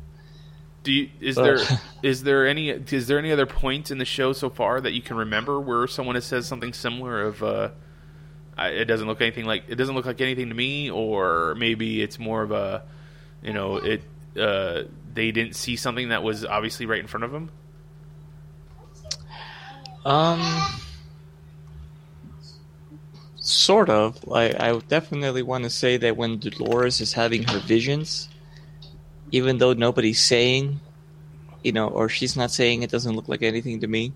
Do 0.82 0.92
you, 0.92 1.08
is 1.20 1.36
Well- 1.36 1.46
there 1.46 1.80
is 2.02 2.22
there 2.22 2.46
any 2.46 2.68
is 2.70 3.06
there 3.06 3.18
any 3.18 3.32
other 3.32 3.46
point 3.46 3.90
in 3.90 3.98
the 3.98 4.04
show 4.04 4.32
so 4.32 4.50
far 4.50 4.80
that 4.80 4.92
you 4.92 5.00
can 5.02 5.16
remember 5.16 5.58
where 5.60 5.86
someone 5.86 6.14
has 6.14 6.24
said 6.24 6.44
something 6.44 6.72
similar 6.72 7.22
of 7.22 7.42
uh, 7.42 7.70
I, 8.56 8.68
it 8.68 8.84
doesn't 8.84 9.06
look 9.06 9.20
anything 9.20 9.46
like 9.46 9.64
it 9.68 9.76
doesn't 9.76 9.94
look 9.94 10.06
like 10.06 10.20
anything 10.20 10.48
to 10.50 10.54
me, 10.54 10.90
or 10.90 11.54
maybe 11.56 12.02
it's 12.02 12.18
more 12.18 12.42
of 12.42 12.50
a 12.52 12.82
you 13.42 13.52
know 13.52 13.76
it 13.76 14.02
uh, 14.38 14.82
they 15.12 15.30
didn't 15.30 15.56
see 15.56 15.76
something 15.76 16.10
that 16.10 16.22
was 16.22 16.44
obviously 16.44 16.86
right 16.86 17.00
in 17.00 17.06
front 17.06 17.24
of 17.24 17.32
them. 17.32 17.50
Um, 20.04 20.40
sort 23.44 23.88
of. 23.90 24.26
Like, 24.26 24.58
I 24.60 24.76
definitely 24.88 25.42
want 25.42 25.64
to 25.64 25.70
say 25.70 25.96
that 25.98 26.16
when 26.16 26.38
Dolores 26.38 27.00
is 27.00 27.12
having 27.12 27.42
her 27.44 27.58
visions, 27.60 28.28
even 29.32 29.58
though 29.58 29.72
nobody's 29.72 30.20
saying, 30.20 30.80
you 31.62 31.72
know, 31.72 31.88
or 31.88 32.08
she's 32.08 32.36
not 32.36 32.50
saying 32.50 32.82
it 32.82 32.90
doesn't 32.90 33.14
look 33.14 33.28
like 33.28 33.42
anything 33.42 33.80
to 33.80 33.86
me, 33.86 34.12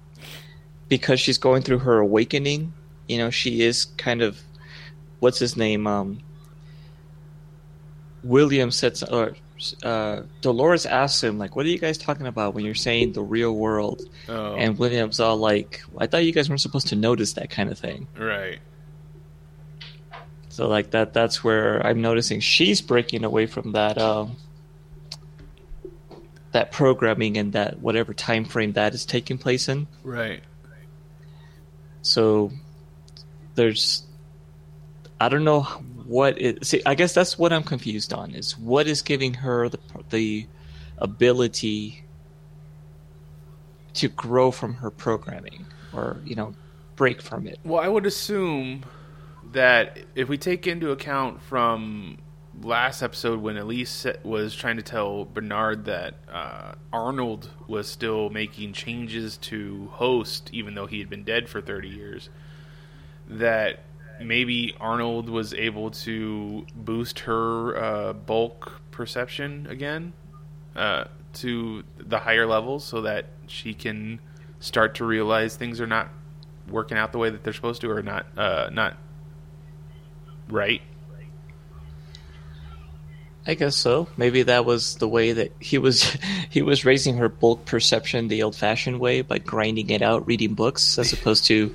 because 0.89 1.20
she's 1.20 1.39
going 1.39 1.62
through 1.62 1.79
her 1.81 1.99
awakening, 1.99 2.72
you 3.09 3.18
know, 3.18 3.31
she 3.31 3.62
is 3.62 3.87
kind 3.97 4.22
of, 4.22 4.41
what's 5.20 5.39
his 5.39 5.57
name? 5.57 5.87
Um, 5.87 6.20
William 8.24 8.70
said, 8.70 8.99
or 9.11 9.35
uh, 9.83 10.22
Dolores 10.41 10.87
asked 10.87 11.22
him, 11.22 11.39
like, 11.39 11.57
what 11.57 11.66
are 11.66 11.68
you 11.68 11.79
guys 11.79 11.99
talking 11.99 12.26
about 12.26 12.55
when 12.55 12.64
you're 12.64 12.74
saying 12.74 13.12
the 13.12 13.22
real 13.22 13.55
world? 13.55 14.03
Oh, 14.29 14.55
And 14.57 14.79
William's 14.79 15.20
all 15.20 15.37
like, 15.37 15.83
I 15.99 16.07
thought 16.07 16.24
you 16.24 16.33
guys 16.33 16.49
weren't 16.49 16.61
supposed 16.61 16.89
to 16.89 16.97
notice 16.97 17.35
that 17.35 17.51
kind 17.51 17.70
of 17.70 17.79
thing. 17.79 18.07
right. 18.18 18.59
So 20.59 20.66
like 20.66 20.90
that 20.90 21.12
that's 21.14 21.44
where 21.44 21.86
I'm 21.86 22.02
noticing 22.02 22.40
she's 22.40 22.80
breaking 22.80 23.22
away 23.22 23.46
from 23.46 23.70
that 23.78 23.96
um 23.96 24.34
that 26.50 26.72
programming 26.72 27.36
and 27.36 27.52
that 27.52 27.78
whatever 27.78 28.12
time 28.12 28.44
frame 28.44 28.72
that 28.72 28.92
is 28.92 29.06
taking 29.06 29.38
place 29.38 29.68
in. 29.68 29.86
Right. 30.02 30.42
So 32.02 32.50
there's 33.54 34.02
I 35.20 35.28
don't 35.28 35.44
know 35.44 35.62
what 35.62 36.42
it 36.42 36.66
see 36.66 36.82
I 36.84 36.96
guess 36.96 37.14
that's 37.14 37.38
what 37.38 37.52
I'm 37.52 37.62
confused 37.62 38.12
on 38.12 38.32
is 38.32 38.59
what 38.59 38.88
is 38.88 39.00
giving 39.00 39.34
her 39.34 39.68
the 39.68 39.78
the 40.11 40.48
ability 40.98 42.02
to 43.94 44.09
grow 44.09 44.50
from 44.50 44.74
her 44.74 44.90
programming 44.90 45.66
or 45.92 46.20
you 46.24 46.34
know 46.34 46.52
break 46.96 47.22
from 47.22 47.46
it. 47.46 47.61
Well, 47.62 47.80
I 47.80 47.86
would 47.86 48.06
assume 48.06 48.82
that 49.53 49.99
if 50.14 50.28
we 50.28 50.38
take 50.38 50.66
into 50.66 50.90
account 50.90 51.42
from 51.42 52.18
last 52.62 53.03
episode 53.03 53.40
when 53.40 53.57
Elsie 53.57 54.12
was 54.24 54.55
trying 54.55 54.76
to 54.76 54.82
tell 54.82 55.24
Bernard 55.24 55.84
that 55.84 56.14
uh, 56.30 56.72
Arnold 56.92 57.51
was 57.66 57.88
still 57.88 58.30
making 58.30 58.72
changes 58.72 59.36
to 59.38 59.88
host, 59.92 60.51
even 60.53 60.74
though 60.74 60.86
he 60.86 60.99
had 60.99 61.09
been 61.09 61.24
dead 61.24 61.49
for 61.49 61.61
30 61.61 61.88
years, 61.88 62.30
that 63.28 63.80
maybe 64.20 64.74
Arnold 64.80 65.28
was 65.28 65.55
able 65.55 65.90
to 65.90 66.66
boost 66.74 67.20
her 67.20 67.76
uh, 67.76 68.12
bulk 68.12 68.80
apperception 68.99 69.64
again 69.70 70.12
uh, 70.74 71.05
to 71.32 71.84
the 71.99 72.18
higher 72.18 72.46
levels 72.46 72.84
so 72.84 73.03
that 73.03 73.26
she 73.46 73.72
can 73.72 74.18
start 74.59 74.96
to 74.96 75.05
realize 75.05 75.55
things 75.55 75.80
are 75.80 75.86
not 75.86 76.09
working 76.68 76.99
out 76.99 77.12
the 77.12 77.18
way 77.18 77.30
that 77.30 77.44
they're 77.44 77.53
supposed 77.53 77.80
to 77.80 77.88
or 77.88 78.03
not 78.03 78.26
uh, 78.36 78.68
not 78.72 78.96
right. 80.49 80.82
I 83.49 83.55
guess 83.55 83.76
so. 83.76 84.09
Maybe 84.18 84.42
that 84.42 84.66
was 84.66 84.96
the 84.96 85.09
way 85.09 85.32
that 85.32 85.53
he 85.59 85.78
was 85.78 86.03
he 86.51 86.61
was 86.61 86.84
raising 86.84 87.16
her 87.16 87.30
bulk 87.30 87.61
apperception 87.62 88.28
the 88.28 88.42
old-fashioned 88.42 89.01
way 89.01 89.22
by 89.22 89.38
grinding 89.38 89.88
it 89.88 90.03
out 90.03 90.26
reading 90.26 90.53
books 90.55 90.99
as 90.99 91.14
opposed 91.14 91.46
to 91.46 91.74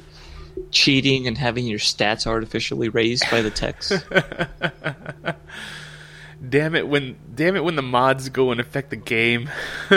cheating 0.69 1.25
and 1.27 1.35
having 1.35 1.65
your 1.65 1.79
stats 1.79 2.27
artificially 2.27 2.89
raised 2.89 3.23
by 3.31 3.41
the 3.41 3.49
text. 3.49 3.91
Damn 6.47 6.75
it 6.75 6.87
when 6.87 7.15
damn 7.33 7.55
it 7.55 7.63
when 7.63 7.77
the 7.77 7.81
mods 7.81 8.27
go 8.29 8.51
and 8.51 8.59
affect 8.59 8.89
the 8.89 8.97
game. 8.97 9.49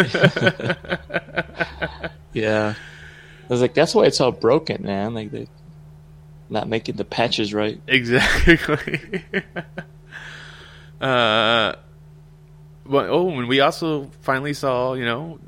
yeah. 2.33 2.74
I 2.74 3.49
was 3.49 3.61
like 3.61 3.74
that's 3.74 3.95
why 3.95 4.05
it's 4.05 4.20
all 4.20 4.33
broken, 4.33 4.85
man. 4.85 5.12
Like 5.12 5.33
they 5.33 5.49
not 6.49 6.68
making 6.68 6.97
the 6.97 7.05
patches 7.05 7.53
right. 7.53 7.80
exactly. 7.86 9.24
uh 11.01 11.74
well, 12.88 13.07
oh, 13.09 13.30
and 13.30 13.49
we 13.49 13.61
also 13.61 14.11
finally 14.22 14.55
saw, 14.55 14.94
you 14.94 15.05
know, 15.05 15.40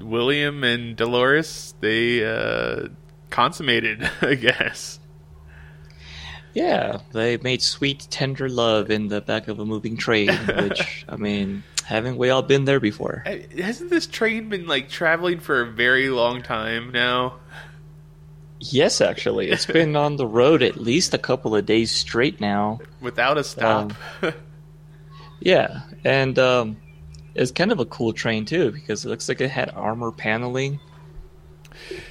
William 0.00 0.64
and 0.64 0.96
Dolores, 0.96 1.74
they 1.80 2.24
uh 2.24 2.88
consummated, 3.30 4.08
I 4.22 4.34
guess. 4.34 4.98
Yeah, 6.54 7.00
they 7.12 7.36
made 7.36 7.60
sweet 7.60 8.06
tender 8.08 8.48
love 8.48 8.90
in 8.90 9.08
the 9.08 9.20
back 9.20 9.48
of 9.48 9.58
a 9.60 9.66
moving 9.66 9.98
train, 9.98 10.28
which 10.62 11.04
I 11.06 11.16
mean, 11.16 11.64
haven't 11.84 12.16
we 12.16 12.30
all 12.30 12.40
been 12.40 12.64
there 12.64 12.80
before? 12.80 13.22
Uh, 13.26 13.36
Hasn't 13.60 13.90
this 13.90 14.06
train 14.06 14.48
been 14.48 14.66
like 14.66 14.88
traveling 14.88 15.38
for 15.38 15.60
a 15.60 15.66
very 15.70 16.08
long 16.08 16.42
time 16.42 16.92
now? 16.92 17.40
Yes, 18.72 19.00
actually. 19.00 19.50
It's 19.50 19.66
been 19.78 19.96
on 19.96 20.16
the 20.16 20.26
road 20.26 20.62
at 20.62 20.76
least 20.76 21.14
a 21.14 21.18
couple 21.18 21.54
of 21.54 21.66
days 21.66 21.90
straight 21.90 22.40
now. 22.40 22.80
Without 23.00 23.38
a 23.38 23.44
stop. 23.44 23.92
Yeah, 25.40 25.82
and 26.04 26.38
um, 26.38 26.76
it's 27.34 27.50
kind 27.50 27.72
of 27.72 27.78
a 27.78 27.84
cool 27.84 28.12
train 28.12 28.44
too 28.44 28.70
because 28.72 29.04
it 29.04 29.08
looks 29.08 29.28
like 29.28 29.40
it 29.40 29.50
had 29.50 29.70
armor 29.70 30.10
paneling. 30.10 30.80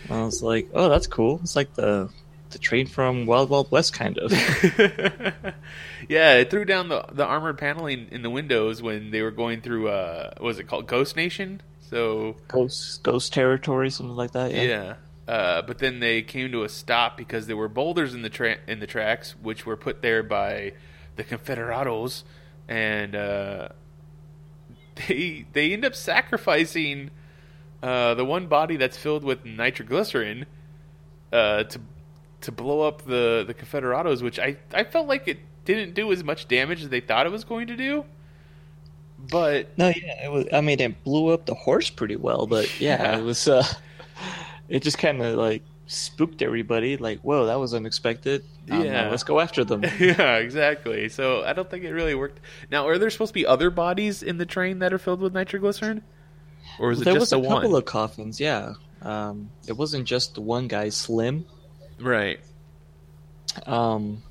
I 0.10 0.22
was 0.22 0.44
like, 0.44 0.69
"Oh, 0.73 0.90
that's 0.90 1.07
cool." 1.07 1.40
It's 1.41 1.56
like 1.56 1.73
the 1.73 2.10
the 2.52 2.60
train 2.60 2.88
from 2.88 3.26
Wild 3.26 3.49
Wild 3.49 3.72
West, 3.72 3.94
kind 3.94 4.18
of. 4.19 4.32
yeah, 6.07 6.36
it 6.36 6.49
threw 6.49 6.65
down 6.65 6.90
the 6.90 7.03
the 7.11 7.26
armored 7.26 7.57
paneling 7.57 8.07
in 8.11 8.22
the 8.22 8.30
windows 8.30 8.82
when 8.82 9.11
they 9.11 9.22
were 9.22 9.32
going 9.32 9.61
through 9.61 9.90
uh 9.90 10.32
what 10.38 10.44
was 10.44 10.60
it 10.60 10.65
called 10.65 10.88
Ghost 10.88 11.15
Nation? 11.15 11.61
So 11.82 12.36
ghost 12.48 13.02
Ghost 13.03 13.34
territory, 13.34 13.90
something 13.90 14.15
like 14.15 14.32
that. 14.32 14.52
Yeah. 14.52 14.61
yeah. 14.61 14.94
Uh, 15.27 15.61
but 15.64 15.80
then 15.80 15.99
they 15.99 16.22
came 16.22 16.52
to 16.52 16.64
a 16.64 16.69
stop 16.69 17.18
because 17.18 17.47
there 17.47 17.57
were 17.57 17.68
boulders 17.68 18.14
in 18.14 18.22
the 18.22 18.30
tra- 18.30 18.57
in 18.68 18.80
the 18.80 18.85
tracks, 18.88 19.35
which 19.41 19.65
were 19.65 19.76
put 19.76 20.02
there 20.03 20.22
by 20.22 20.73
the 21.15 21.23
Confederados, 21.23 22.23
and 22.68 23.15
uh, 23.15 23.69
they 25.07 25.45
they 25.53 25.73
end 25.73 25.84
up 25.84 25.95
sacrificing 25.95 27.10
uh, 27.81 28.14
the 28.14 28.26
one 28.26 28.47
body 28.47 28.77
that's 28.77 28.97
filled 28.97 29.23
with 29.23 29.43
nitroglycerin 29.45 30.45
uh, 31.34 31.64
to 31.64 31.80
to 32.41 32.52
blow 32.52 32.81
up 32.81 33.03
the 33.06 33.43
the 33.47 33.53
Confederados, 33.56 34.22
which 34.22 34.38
I 34.38 34.57
I 34.73 34.84
felt 34.84 35.07
like 35.07 35.27
it 35.27 35.39
didn't 35.65 35.95
do 35.95 36.11
as 36.11 36.23
much 36.23 36.47
damage 36.47 36.84
as 36.84 36.89
they 36.89 36.99
thought 36.99 37.26
it 37.26 37.31
was 37.31 37.43
going 37.43 37.65
to 37.68 37.76
do. 37.76 38.06
But 39.18 39.76
No, 39.77 39.88
yeah, 39.88 40.26
it 40.26 40.31
was. 40.31 40.45
I 40.53 40.61
mean, 40.61 40.80
it 40.80 41.03
blew 41.03 41.30
up 41.30 41.47
the 41.47 41.56
horse 41.56 41.89
pretty 41.89 42.15
well, 42.15 42.45
but 42.45 42.80
yeah, 42.80 43.02
Yeah. 43.02 43.18
it 43.19 43.23
was. 43.23 43.47
It 44.70 44.82
just 44.84 44.98
kind 44.98 45.22
of 45.22 45.36
like 45.36 45.64
spooked 45.88 46.42
everybody. 46.42 46.98
Like, 46.98 47.20
whoa, 47.22 47.46
that 47.46 47.60
was 47.60 47.74
unexpected. 47.74 48.44
Um, 48.70 48.84
Yeah. 48.84 49.10
let's 49.10 49.24
go 49.24 49.40
after 49.40 49.64
them. 49.64 49.84
yeah, 50.00 50.38
exactly. 50.38 51.10
So 51.10 51.44
I 51.44 51.54
don't 51.54 51.70
think 51.70 51.84
it 51.84 51.92
really 51.94 52.16
worked. 52.16 52.40
Now, 52.72 52.88
are 52.88 52.98
there 52.98 53.10
supposed 53.10 53.30
to 53.30 53.34
be 53.36 53.46
other 53.46 53.70
bodies 53.70 54.24
in 54.24 54.38
the 54.38 54.46
train 54.46 54.80
that 54.80 54.94
are 54.94 54.98
filled 54.98 55.22
with 55.22 55.34
nitroglycerin, 55.34 56.02
or 56.80 56.92
is 56.92 57.02
it 57.02 57.06
there 57.06 57.14
just 57.14 57.22
was 57.22 57.30
the 57.32 57.40
a 57.40 57.48
couple 57.48 57.72
one? 57.72 57.78
of 57.80 57.86
coffins. 57.86 58.40
Yeah, 58.40 58.74
um, 59.02 59.52
it 59.68 59.74
wasn't 59.78 60.06
just 60.06 60.34
the 60.36 60.42
one 60.42 60.68
guy, 60.68 60.90
Slim. 60.90 61.46
Right. 62.00 62.40
Um, 63.66 64.24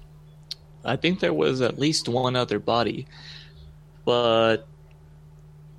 I 0.85 0.97
think 0.97 1.21
there 1.21 1.33
was 1.33 1.61
at 1.63 1.79
least 1.79 2.09
one 2.09 2.37
other 2.37 2.59
body, 2.59 3.07
but 4.05 4.67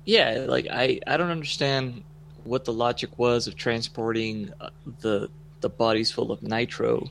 Yeah, 0.04 0.46
like 0.48 0.66
I 0.70 1.00
I 1.06 1.16
don't 1.16 1.30
understand 1.30 2.02
what 2.46 2.64
the 2.64 2.72
logic 2.72 3.18
was 3.18 3.46
of 3.46 3.56
transporting 3.56 4.52
uh, 4.60 4.70
the 5.00 5.28
the 5.60 5.68
bodies 5.68 6.10
full 6.10 6.30
of 6.30 6.42
nitro 6.42 7.10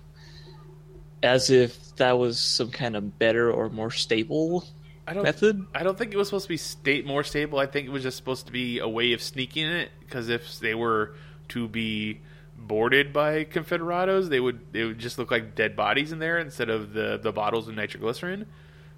as 1.24 1.50
if 1.50 1.96
that 1.96 2.18
was 2.18 2.40
some 2.40 2.70
kind 2.70 2.96
of 2.96 3.18
better 3.18 3.52
or 3.52 3.70
more 3.70 3.92
stable 3.92 4.66
I 5.08 5.14
don't 5.14 5.24
method. 5.24 5.66
I 5.74 5.84
don't 5.84 5.98
think 5.98 6.14
it 6.14 6.18
was 6.18 6.28
supposed 6.30 6.46
to 6.46 6.50
be 6.50 6.58
state 6.58 7.06
more 7.06 7.24
stable. 7.24 7.60
I 7.60 7.68
think 7.68 7.88
it 7.88 7.92
was 7.92 8.04
just 8.04 8.18
supposed 8.18 8.48
to 8.48 8.52
be 8.52 8.80
a 8.80 8.88
way 8.88 9.14
of 9.14 9.22
sneaking 9.22 9.66
it 9.66 9.92
because 10.00 10.30
if 10.30 10.60
they 10.60 10.74
were 10.74 11.14
to 11.50 11.68
be 11.68 12.22
boarded 12.58 13.14
by 13.14 13.44
Confederados, 13.46 14.30
they 14.30 14.40
would 14.40 14.74
they 14.74 14.84
would 14.84 14.98
just 14.98 15.20
look 15.20 15.30
like 15.30 15.56
dead 15.56 15.76
bodies 15.76 16.12
in 16.12 16.20
there 16.20 16.40
instead 16.40 16.70
of 16.70 16.94
the 16.94 17.20
the 17.22 17.32
bottles 17.32 17.68
of 17.68 17.76
nitroglycerin. 17.76 18.48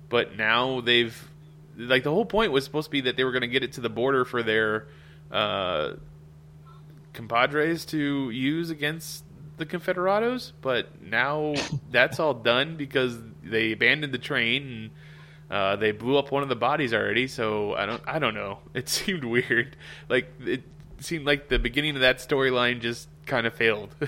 But 0.09 0.37
now 0.37 0.79
they've 0.79 1.29
like 1.77 2.03
the 2.03 2.11
whole 2.11 2.25
point 2.25 2.51
was 2.51 2.63
supposed 2.63 2.85
to 2.85 2.91
be 2.91 3.01
that 3.01 3.17
they 3.17 3.25
were 3.25 3.31
going 3.31 3.41
to 3.41 3.47
get 3.47 3.63
it 3.63 3.73
to 3.73 3.81
the 3.81 3.89
border 3.89 4.23
for 4.23 4.43
their 4.43 4.87
uh, 5.29 5.93
compadres 7.17 7.83
to 7.85 8.29
use 8.29 8.69
against 8.69 9.25
the 9.57 9.65
Confederados. 9.65 10.53
But 10.61 11.01
now 11.01 11.55
that's 11.91 12.19
all 12.19 12.33
done 12.33 12.77
because 12.77 13.17
they 13.43 13.73
abandoned 13.73 14.13
the 14.13 14.19
train 14.19 14.63
and 14.63 14.91
uh, 15.49 15.75
they 15.77 15.91
blew 15.91 16.17
up 16.17 16.31
one 16.31 16.43
of 16.43 16.49
the 16.49 16.55
bodies 16.55 16.93
already. 16.93 17.27
So 17.27 17.73
I 17.73 17.85
don't 17.85 18.01
I 18.07 18.19
don't 18.19 18.35
know. 18.35 18.59
It 18.73 18.87
seemed 18.87 19.23
weird. 19.25 19.75
Like 20.07 20.31
it 20.45 20.63
seemed 20.99 21.25
like 21.25 21.49
the 21.49 21.59
beginning 21.59 21.95
of 21.95 22.01
that 22.01 22.19
storyline 22.19 22.79
just 22.79 23.09
kind 23.25 23.45
of 23.47 23.53
failed. 23.53 23.93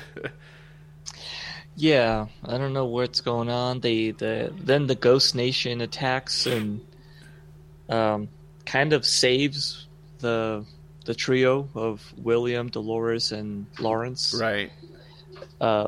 Yeah, 1.76 2.28
I 2.44 2.58
don't 2.58 2.74
know 2.74 2.88
what's 2.88 3.22
going 3.22 3.50
on. 3.50 3.80
They 3.80 4.12
the 4.12 4.54
then 4.54 4.88
the 4.88 4.96
Ghost 4.96 5.34
Nation 5.34 5.80
attacks 5.80 6.46
and 6.46 6.82
um, 7.88 8.28
kind 8.66 8.92
of 8.92 9.06
saves 9.06 9.88
the 10.18 10.66
the 11.10 11.16
trio 11.16 11.68
of 11.74 12.14
William, 12.18 12.70
Dolores, 12.70 13.32
and 13.32 13.66
Lawrence. 13.80 14.36
right. 14.40 14.72
Uh, 15.60 15.88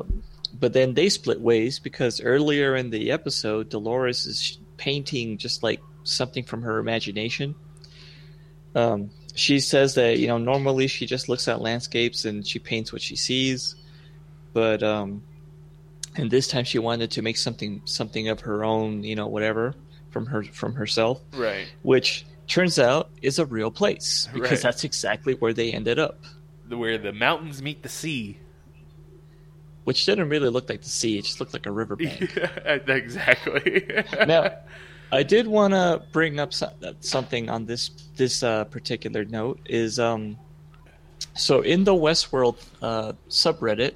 but 0.59 0.73
then 0.73 0.95
they 0.95 1.09
split 1.09 1.39
ways 1.39 1.77
because 1.77 2.19
earlier 2.21 2.75
in 2.75 2.89
the 2.89 3.11
episode, 3.11 3.69
Dolores 3.69 4.25
is 4.25 4.57
painting 4.77 5.37
just 5.37 5.61
like 5.61 5.79
something 6.03 6.43
from 6.43 6.63
her 6.63 6.79
imagination. 6.79 7.53
Um, 8.73 9.11
she 9.35 9.59
says 9.59 9.93
that 9.95 10.17
you 10.17 10.25
know 10.27 10.39
normally 10.39 10.87
she 10.87 11.05
just 11.05 11.29
looks 11.29 11.47
at 11.47 11.61
landscapes 11.61 12.25
and 12.25 12.45
she 12.45 12.57
paints 12.57 12.91
what 12.91 13.01
she 13.03 13.15
sees, 13.15 13.75
but 14.53 14.81
um, 14.81 15.21
and 16.17 16.31
this 16.31 16.47
time 16.47 16.65
she 16.65 16.79
wanted 16.79 17.11
to 17.11 17.21
make 17.21 17.37
something 17.37 17.81
something 17.85 18.27
of 18.29 18.39
her 18.41 18.63
own, 18.65 19.03
you 19.03 19.15
know, 19.15 19.27
whatever 19.27 19.75
from 20.09 20.25
her 20.25 20.43
from 20.43 20.73
herself, 20.73 21.21
Right. 21.33 21.67
which 21.83 22.25
turns 22.51 22.77
out 22.77 23.09
is 23.21 23.39
a 23.39 23.45
real 23.45 23.71
place 23.71 24.27
because 24.33 24.51
Right. 24.51 24.61
that's 24.61 24.83
exactly 24.83 25.33
where 25.35 25.53
they 25.53 25.71
ended 25.71 25.97
up. 25.99 26.19
Where 26.69 26.97
the 26.97 27.11
mountains 27.13 27.61
meet 27.61 27.81
the 27.83 27.89
sea. 27.89 28.37
Which 29.83 30.05
didn't 30.05 30.29
really 30.29 30.49
look 30.49 30.69
like 30.69 30.81
the 30.83 30.89
sea; 30.89 31.17
it 31.17 31.23
just 31.25 31.39
looked 31.39 31.53
like 31.53 31.65
a 31.65 31.71
riverbank. 31.71 32.37
exactly. 32.87 33.83
now, 34.27 34.51
I 35.11 35.23
did 35.23 35.47
want 35.47 35.73
to 35.73 36.03
bring 36.11 36.39
up 36.39 36.53
so- 36.53 36.71
something 36.99 37.49
on 37.49 37.65
this 37.65 37.89
this 38.15 38.43
uh, 38.43 38.65
particular 38.65 39.25
note. 39.25 39.59
Is 39.65 39.97
um, 39.99 40.37
so 41.35 41.61
in 41.61 41.83
the 41.83 41.93
Westworld 41.95 42.57
uh, 42.81 43.13
subreddit, 43.27 43.95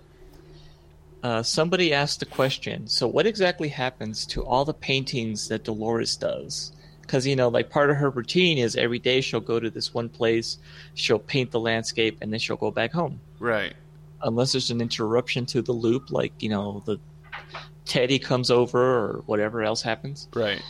uh, 1.21 1.43
somebody 1.43 1.93
asked 1.93 2.19
the 2.19 2.25
question. 2.25 2.87
So, 2.87 3.07
what 3.07 3.27
exactly 3.27 3.69
happens 3.69 4.25
to 4.27 4.43
all 4.43 4.65
the 4.65 4.73
paintings 4.73 5.47
that 5.49 5.63
Dolores 5.63 6.15
does? 6.15 6.71
Because 7.05 7.27
you 7.27 7.35
know, 7.35 7.49
like 7.49 7.69
part 7.69 7.89
of 7.89 7.97
her 7.97 8.09
routine 8.09 8.57
is 8.57 8.75
every 8.75 8.99
day 8.99 9.21
she'll 9.21 9.39
go 9.39 9.59
to 9.59 9.69
this 9.69 9.93
one 9.93 10.09
place, 10.09 10.57
she'll 10.93 11.19
paint 11.19 11.51
the 11.51 11.59
landscape, 11.59 12.17
and 12.21 12.31
then 12.31 12.39
she'll 12.39 12.55
go 12.55 12.71
back 12.71 12.91
home 12.91 13.19
right. 13.39 13.73
unless 14.23 14.53
there's 14.53 14.71
an 14.71 14.81
interruption 14.81 15.45
to 15.47 15.61
the 15.61 15.71
loop, 15.71 16.11
like 16.11 16.33
you 16.39 16.49
know 16.49 16.81
the 16.85 16.99
Teddy 17.85 18.19
comes 18.19 18.49
over 18.49 18.79
or 18.81 19.23
whatever 19.25 19.61
else 19.61 19.81
happens. 19.81 20.27
Right. 20.33 20.61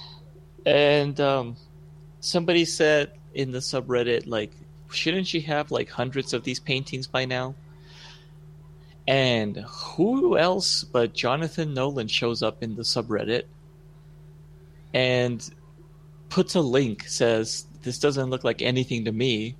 And 0.66 1.20
um, 1.20 1.56
somebody 2.20 2.66
said 2.66 3.12
in 3.34 3.52
the 3.52 3.60
subreddit, 3.60 4.28
like, 4.28 4.52
shouldn't 4.92 5.28
she 5.28 5.42
have 5.42 5.72
like 5.72 5.90
hundreds 5.90 6.34
of 6.34 6.44
these 6.44 6.60
paintings 6.60 7.08
by 7.08 7.26
now? 7.26 7.56
And 9.08 9.58
who 9.58 10.38
else 10.38 10.84
but 10.84 11.14
Jonathan 11.14 11.74
Nolan 11.74 12.08
shows 12.08 12.42
up 12.42 12.64
in 12.64 12.76
the 12.76 12.82
subreddit 12.82 13.44
and 14.96 15.48
puts 16.36 16.54
a 16.54 16.60
link, 16.60 17.08
says, 17.08 17.66
This 17.84 17.98
doesn't 17.98 18.30
look 18.30 18.44
like 18.44 18.62
anything 18.62 19.06
to 19.06 19.12
me. 19.14 19.56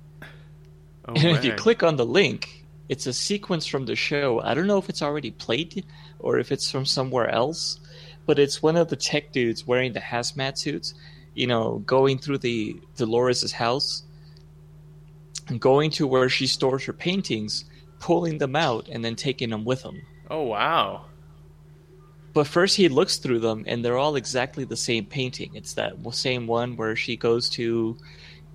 Oh, 1.08 1.14
And 1.16 1.38
if 1.38 1.42
you 1.42 1.54
click 1.54 1.82
on 1.82 1.96
the 1.96 2.04
link, 2.04 2.66
it's 2.90 3.06
a 3.06 3.14
sequence 3.14 3.64
from 3.64 3.86
the 3.86 3.96
show. 3.96 4.42
I 4.42 4.52
don't 4.52 4.66
know 4.66 4.76
if 4.76 4.90
it's 4.90 5.00
already 5.00 5.30
played 5.30 5.86
or 6.18 6.38
if 6.38 6.52
it's 6.52 6.70
from 6.70 6.84
somewhere 6.84 7.30
else, 7.30 7.80
but 8.26 8.38
it's 8.38 8.62
one 8.62 8.76
of 8.76 8.88
the 8.88 8.96
tech 8.96 9.32
dudes 9.32 9.66
wearing 9.66 9.94
the 9.94 10.00
hazmat 10.00 10.58
suits, 10.58 10.92
you 11.32 11.46
know, 11.46 11.78
going 11.86 12.18
through 12.18 12.38
the 12.38 12.78
Dolores' 12.98 13.52
house 13.52 14.02
and 15.48 15.58
going 15.58 15.90
to 15.92 16.06
where 16.06 16.28
she 16.28 16.46
stores 16.46 16.84
her 16.84 16.92
paintings, 16.92 17.64
pulling 18.00 18.36
them 18.36 18.54
out, 18.54 18.86
and 18.92 19.02
then 19.02 19.16
taking 19.16 19.48
them 19.48 19.64
with 19.64 19.82
him. 19.82 20.02
Oh 20.28 20.42
wow. 20.42 21.06
But 22.36 22.46
first, 22.46 22.76
he 22.76 22.90
looks 22.90 23.16
through 23.16 23.38
them, 23.38 23.64
and 23.66 23.82
they're 23.82 23.96
all 23.96 24.14
exactly 24.14 24.64
the 24.64 24.76
same 24.76 25.06
painting. 25.06 25.52
It's 25.54 25.72
that 25.72 25.94
same 26.12 26.46
one 26.46 26.76
where 26.76 26.94
she 26.94 27.16
goes 27.16 27.48
to 27.56 27.96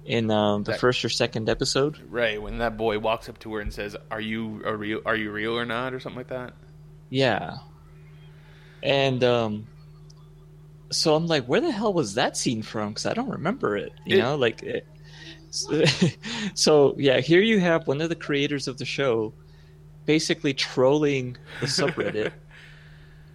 in 0.06 0.30
um, 0.30 0.62
the 0.62 0.74
That- 0.74 0.80
first 0.80 1.04
or 1.04 1.10
second 1.10 1.50
episode. 1.50 1.98
Right. 2.08 2.40
When 2.40 2.60
that 2.60 2.78
boy 2.78 3.00
walks 3.00 3.28
up 3.28 3.40
to 3.40 3.56
her 3.56 3.60
and 3.60 3.74
says, 3.74 3.96
"Are 4.12 4.22
you 4.22 4.62
a 4.66 4.76
real? 4.76 5.02
Are 5.04 5.16
you 5.16 5.32
real 5.32 5.58
or 5.58 5.66
not?" 5.66 5.96
or 5.96 6.00
something 6.00 6.18
like 6.20 6.28
that. 6.28 6.54
Yeah. 7.10 7.58
And 8.84 9.24
um 9.24 9.66
so 10.92 11.16
I'm 11.16 11.26
like, 11.26 11.46
where 11.46 11.62
the 11.62 11.72
hell 11.72 11.92
was 11.92 12.14
that 12.14 12.38
scene 12.38 12.62
from? 12.62 12.90
Because 12.90 13.08
I 13.08 13.16
don't 13.16 13.30
remember 13.32 13.76
it. 13.78 13.94
You 14.06 14.18
It- 14.18 14.22
know, 14.22 14.36
like. 14.36 14.62
It, 14.62 14.86
so 16.54 16.94
yeah, 17.00 17.20
here 17.20 17.42
you 17.42 17.60
have 17.60 17.88
one 17.88 18.00
of 18.00 18.10
the 18.10 18.16
creators 18.16 18.68
of 18.68 18.78
the 18.78 18.86
show, 18.86 19.34
basically 20.06 20.54
trolling 20.54 21.36
the 21.62 21.66
subreddit 21.66 22.32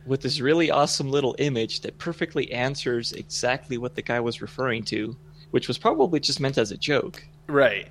with 0.07 0.23
this 0.23 0.41
really 0.41 0.71
awesome 0.71 1.11
little 1.11 1.35
image 1.39 1.81
that 1.81 1.99
perfectly 1.99 2.53
answers 2.53 3.13
exactly 3.13 3.79
what 3.79 3.95
the 3.95 4.03
guy 4.03 4.21
was 4.21 4.41
referring 4.41 4.85
to, 4.85 5.17
which 5.51 5.69
was 5.69 5.79
probably 5.79 6.21
just 6.21 6.41
meant 6.41 6.59
as 6.59 6.71
a 6.71 6.77
joke. 6.77 7.25
Right. 7.47 7.89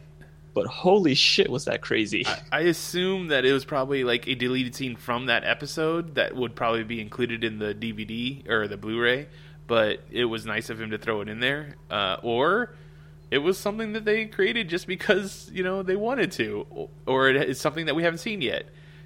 But 0.54 0.68
holy 0.68 1.16
shit, 1.16 1.50
was 1.50 1.66
that 1.66 1.82
crazy! 1.82 2.26
I 2.52 2.62
assume 2.62 3.28
that 3.28 3.44
it 3.44 3.52
was 3.52 3.66
probably 3.66 4.06
like 4.06 4.26
a 4.26 4.36
deleted 4.36 4.74
scene 4.74 4.96
from 4.96 5.26
that 5.26 5.44
episode 5.44 6.16
that 6.16 6.34
would 6.34 6.56
probably 6.56 6.86
be 6.86 7.02
included 7.02 7.44
in 7.44 7.60
the 7.60 7.76
DVD 7.76 8.50
or 8.50 8.66
the 8.70 8.78
Blu-ray, 8.78 9.28
but 9.68 10.00
it 10.10 10.26
was 10.26 10.46
nice 10.46 10.70
of 10.70 10.80
him 10.80 10.92
to 10.92 10.98
throw 10.98 11.20
it 11.20 11.28
in 11.28 11.42
there. 11.42 11.76
Uh, 11.92 12.18
or 12.24 12.74
it 13.32 13.40
was 13.40 13.58
something 13.58 13.92
that 13.94 14.06
they 14.06 14.28
created 14.28 14.70
just 14.70 14.88
because 14.88 15.52
you 15.54 15.62
know 15.62 15.84
they 15.84 15.98
wanted 15.98 16.32
to, 16.34 16.90
or 17.06 17.30
it 17.30 17.36
is 17.50 17.60
something 17.60 17.88
that 17.88 17.96
we 17.96 18.04
haven't 18.04 18.20
seen 18.20 18.42
yet. 18.42 18.66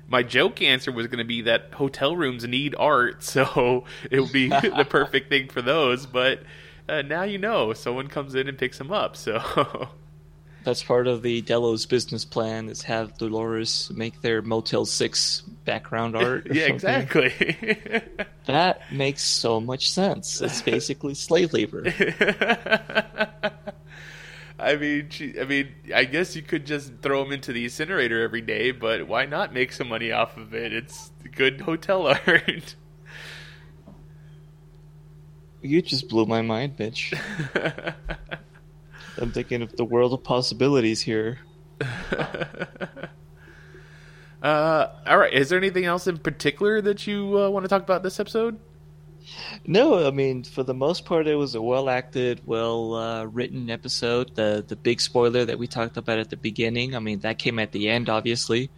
My 0.09 0.23
joke 0.23 0.61
answer 0.61 0.91
was 0.91 1.07
going 1.07 1.19
to 1.19 1.23
be 1.23 1.41
that 1.43 1.69
hotel 1.73 2.15
rooms 2.15 2.43
need 2.45 2.75
art, 2.77 3.23
so 3.23 3.85
it 4.09 4.19
would 4.19 4.31
be 4.31 4.47
the 4.49 4.85
perfect 4.89 5.29
thing 5.29 5.49
for 5.49 5.61
those. 5.61 6.05
But 6.05 6.41
uh, 6.87 7.03
now 7.03 7.23
you 7.23 7.37
know, 7.37 7.73
someone 7.73 8.07
comes 8.07 8.35
in 8.35 8.47
and 8.47 8.57
picks 8.57 8.77
them 8.77 8.91
up. 8.91 9.15
So 9.15 9.89
That's 10.63 10.83
part 10.83 11.07
of 11.07 11.21
the 11.21 11.41
Delos 11.41 11.85
business 11.85 12.25
plan 12.25 12.67
is 12.69 12.81
have 12.83 13.17
Dolores 13.17 13.91
make 13.95 14.21
their 14.21 14.41
Motel 14.41 14.85
Six 14.85 15.41
background 15.63 16.15
art. 16.17 16.47
yeah, 16.51 16.67
something. 16.67 16.73
exactly. 16.73 18.01
That 18.45 18.91
makes 18.91 19.21
so 19.21 19.61
much 19.61 19.89
sense. 19.89 20.41
It's 20.41 20.61
basically 20.61 21.13
slave 21.13 21.53
labor. 21.53 21.83
I 24.59 24.75
mean, 24.75 25.09
she, 25.09 25.39
I 25.39 25.45
mean, 25.45 25.69
I 25.95 26.03
guess 26.03 26.35
you 26.35 26.41
could 26.41 26.65
just 26.65 26.91
throw 27.01 27.23
them 27.23 27.31
into 27.31 27.53
the 27.53 27.63
incinerator 27.63 28.21
every 28.21 28.41
day, 28.41 28.71
but 28.71 29.07
why 29.07 29.25
not 29.25 29.53
make 29.53 29.71
some 29.71 29.87
money 29.87 30.11
off 30.11 30.35
of 30.37 30.53
it? 30.53 30.73
It's 30.73 31.11
good 31.35 31.61
hotel 31.61 32.07
art. 32.27 32.75
You 35.61 35.81
just 35.81 36.09
blew 36.09 36.25
my 36.25 36.41
mind, 36.41 36.77
bitch. 36.77 37.17
I'm 39.17 39.31
thinking 39.31 39.61
of 39.61 39.75
the 39.75 39.85
world 39.85 40.13
of 40.13 40.23
possibilities 40.23 41.01
here. 41.01 41.39
uh, 44.41 44.87
all 45.07 45.17
right. 45.17 45.33
Is 45.33 45.49
there 45.49 45.57
anything 45.57 45.85
else 45.85 46.07
in 46.07 46.17
particular 46.17 46.81
that 46.81 47.07
you 47.07 47.39
uh, 47.39 47.49
want 47.49 47.63
to 47.65 47.67
talk 47.67 47.81
about 47.81 48.03
this 48.03 48.19
episode? 48.19 48.59
No, 49.65 50.07
I 50.07 50.11
mean 50.11 50.43
for 50.43 50.63
the 50.63 50.73
most 50.73 51.05
part, 51.05 51.27
it 51.27 51.35
was 51.35 51.55
a 51.55 51.61
well 51.61 51.89
acted, 51.89 52.41
well 52.45 52.95
uh, 52.95 53.25
written 53.25 53.69
episode. 53.69 54.35
The 54.35 54.63
the 54.67 54.75
big 54.75 55.01
spoiler 55.01 55.45
that 55.45 55.59
we 55.59 55.67
talked 55.67 55.97
about 55.97 56.19
at 56.19 56.29
the 56.29 56.37
beginning, 56.37 56.95
I 56.95 56.99
mean 56.99 57.19
that 57.19 57.39
came 57.39 57.59
at 57.59 57.71
the 57.71 57.89
end, 57.89 58.09
obviously, 58.09 58.69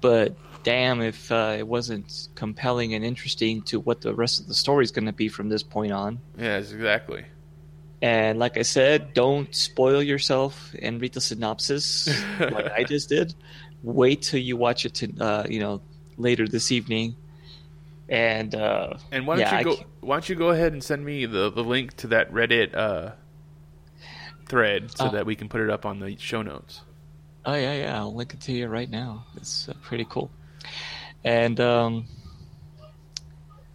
but 0.00 0.36
damn 0.62 1.00
if 1.00 1.32
uh, 1.32 1.56
it 1.58 1.66
wasn't 1.66 2.28
compelling 2.34 2.94
and 2.94 3.04
interesting 3.04 3.62
to 3.62 3.80
what 3.80 4.00
the 4.00 4.14
rest 4.14 4.40
of 4.40 4.46
the 4.46 4.54
story 4.54 4.84
is 4.84 4.90
going 4.90 5.06
to 5.06 5.12
be 5.12 5.28
from 5.28 5.48
this 5.48 5.62
point 5.62 5.92
on. 5.92 6.20
Yes, 6.38 6.72
exactly. 6.72 7.24
And 8.02 8.38
like 8.38 8.56
I 8.56 8.62
said, 8.62 9.12
don't 9.12 9.54
spoil 9.54 10.02
yourself 10.02 10.74
and 10.80 11.00
read 11.00 11.12
the 11.12 11.20
synopsis 11.20 12.08
like 12.40 12.72
I 12.72 12.84
just 12.84 13.08
did. 13.08 13.34
Wait 13.82 14.22
till 14.22 14.40
you 14.40 14.56
watch 14.56 14.84
it 14.86 14.94
to 14.94 15.12
uh, 15.20 15.46
you 15.48 15.60
know 15.60 15.82
later 16.16 16.46
this 16.46 16.72
evening. 16.72 17.16
And 18.10 18.54
uh, 18.56 18.94
And 19.12 19.24
why 19.26 19.36
don't 19.36 19.40
yeah, 19.46 19.58
you 19.60 19.64
go? 19.64 19.76
Why 20.00 20.16
don't 20.16 20.28
you 20.28 20.34
go 20.34 20.50
ahead 20.50 20.72
and 20.72 20.82
send 20.82 21.04
me 21.04 21.26
the, 21.26 21.48
the 21.50 21.62
link 21.62 21.96
to 21.98 22.08
that 22.08 22.32
Reddit 22.32 22.74
uh, 22.76 23.12
thread 24.48 24.90
so 24.90 25.06
Uh. 25.06 25.10
that 25.12 25.26
we 25.26 25.36
can 25.36 25.48
put 25.48 25.60
it 25.60 25.70
up 25.70 25.86
on 25.86 26.00
the 26.00 26.16
show 26.18 26.42
notes. 26.42 26.80
Oh 27.46 27.54
yeah, 27.54 27.74
yeah. 27.74 27.98
I'll 27.98 28.14
link 28.14 28.34
it 28.34 28.40
to 28.42 28.52
you 28.52 28.66
right 28.66 28.90
now. 28.90 29.24
It's 29.36 29.68
uh, 29.68 29.74
pretty 29.80 30.04
cool. 30.10 30.30
And 31.24 31.58
um, 31.60 32.06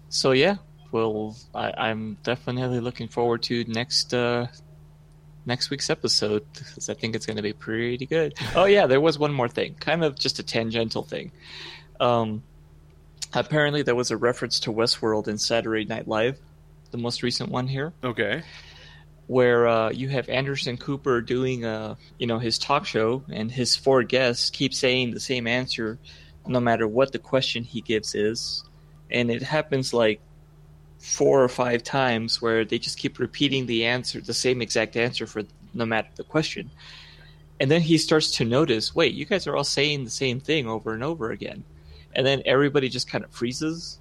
so 0.10 0.32
yeah, 0.32 0.58
well, 0.92 1.36
I, 1.54 1.72
I'm 1.78 2.18
definitely 2.24 2.80
looking 2.80 3.08
forward 3.08 3.42
to 3.44 3.64
next 3.66 4.14
uh, 4.14 4.48
next 5.46 5.70
week's 5.70 5.90
episode 5.90 6.46
because 6.54 6.90
I 6.90 6.94
think 6.94 7.16
it's 7.16 7.26
going 7.26 7.38
to 7.38 7.42
be 7.44 7.54
pretty 7.54 8.06
good. 8.06 8.34
Oh 8.56 8.66
yeah, 8.66 8.86
there 8.88 9.02
was 9.02 9.18
one 9.18 9.34
more 9.34 9.48
thing, 9.50 9.76
kind 9.76 10.04
of 10.04 10.18
just 10.20 10.40
a 10.40 10.44
tangential 10.44 11.04
thing. 11.04 11.32
Um, 12.00 12.44
apparently, 13.40 13.82
there 13.82 13.96
was 13.96 14.12
a 14.12 14.18
reference 14.18 14.60
to 14.62 14.72
Westworld 14.72 15.28
in 15.28 15.38
Saturday 15.38 15.86
Night 15.86 16.08
Live, 16.08 16.40
the 16.92 16.98
most 16.98 17.24
recent 17.24 17.50
one 17.52 17.68
here. 17.68 17.94
Okay. 18.04 18.44
where 19.28 19.68
uh, 19.68 19.90
you 19.90 20.08
have 20.08 20.30
Anderson 20.30 20.78
Cooper 20.78 21.20
doing 21.22 21.66
uh, 21.66 21.96
you 22.20 22.28
know 22.28 22.40
his 22.40 22.58
talk 22.60 22.86
show, 22.86 23.24
and 23.32 23.52
his 23.52 23.76
four 23.76 24.04
guests 24.04 24.50
keep 24.50 24.74
saying 24.74 25.12
the 25.12 25.20
same 25.20 25.48
answer, 25.48 25.98
no 26.48 26.60
matter 26.60 26.88
what 26.88 27.12
the 27.12 27.20
question 27.20 27.64
he 27.64 27.82
gives 27.82 28.14
is, 28.16 28.64
and 29.10 29.32
it 29.32 29.42
happens 29.42 29.94
like 29.94 30.20
four 31.00 31.44
or 31.44 31.50
five 31.50 31.84
times 31.84 32.42
where 32.42 32.66
they 32.66 32.80
just 32.80 32.98
keep 32.98 33.20
repeating 33.20 33.66
the 33.66 33.86
answer, 33.86 34.22
the 34.22 34.34
same 34.34 34.62
exact 34.62 34.96
answer 34.96 35.28
for 35.28 35.44
no 35.74 35.86
matter 35.86 36.10
the 36.16 36.24
question, 36.24 36.70
and 37.60 37.70
then 37.72 37.82
he 37.82 37.98
starts 37.98 38.32
to 38.32 38.46
notice, 38.46 38.94
wait, 38.96 39.14
you 39.14 39.26
guys 39.26 39.48
are 39.48 39.56
all 39.56 39.64
saying 39.64 40.04
the 40.04 40.10
same 40.10 40.40
thing 40.40 40.68
over 40.68 40.94
and 40.94 41.04
over 41.04 41.32
again, 41.32 41.64
and 42.16 42.26
then 42.26 42.42
everybody 42.46 42.90
just 42.90 43.10
kind 43.10 43.24
of 43.24 43.32
freezes, 43.32 44.00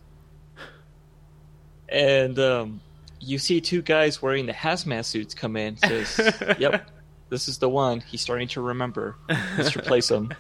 and 1.89 2.39
um, 2.39 2.81
you 3.21 3.39
see 3.39 3.61
two 3.61 3.83
guys 3.83 4.23
wearing 4.23 4.47
the 4.47 4.53
hazmat 4.53 5.05
suits 5.05 5.35
come 5.35 5.57
in. 5.57 5.77
Says, 5.77 6.19
"Yep, 6.59 6.91
this 7.29 7.49
is 7.49 7.59
the 7.59 7.69
one." 7.69 8.01
He's 8.01 8.21
starting 8.21 8.49
to 8.49 8.61
remember. 8.61 9.17
Let's 9.57 9.77
replace 9.77 10.11
him. 10.11 10.33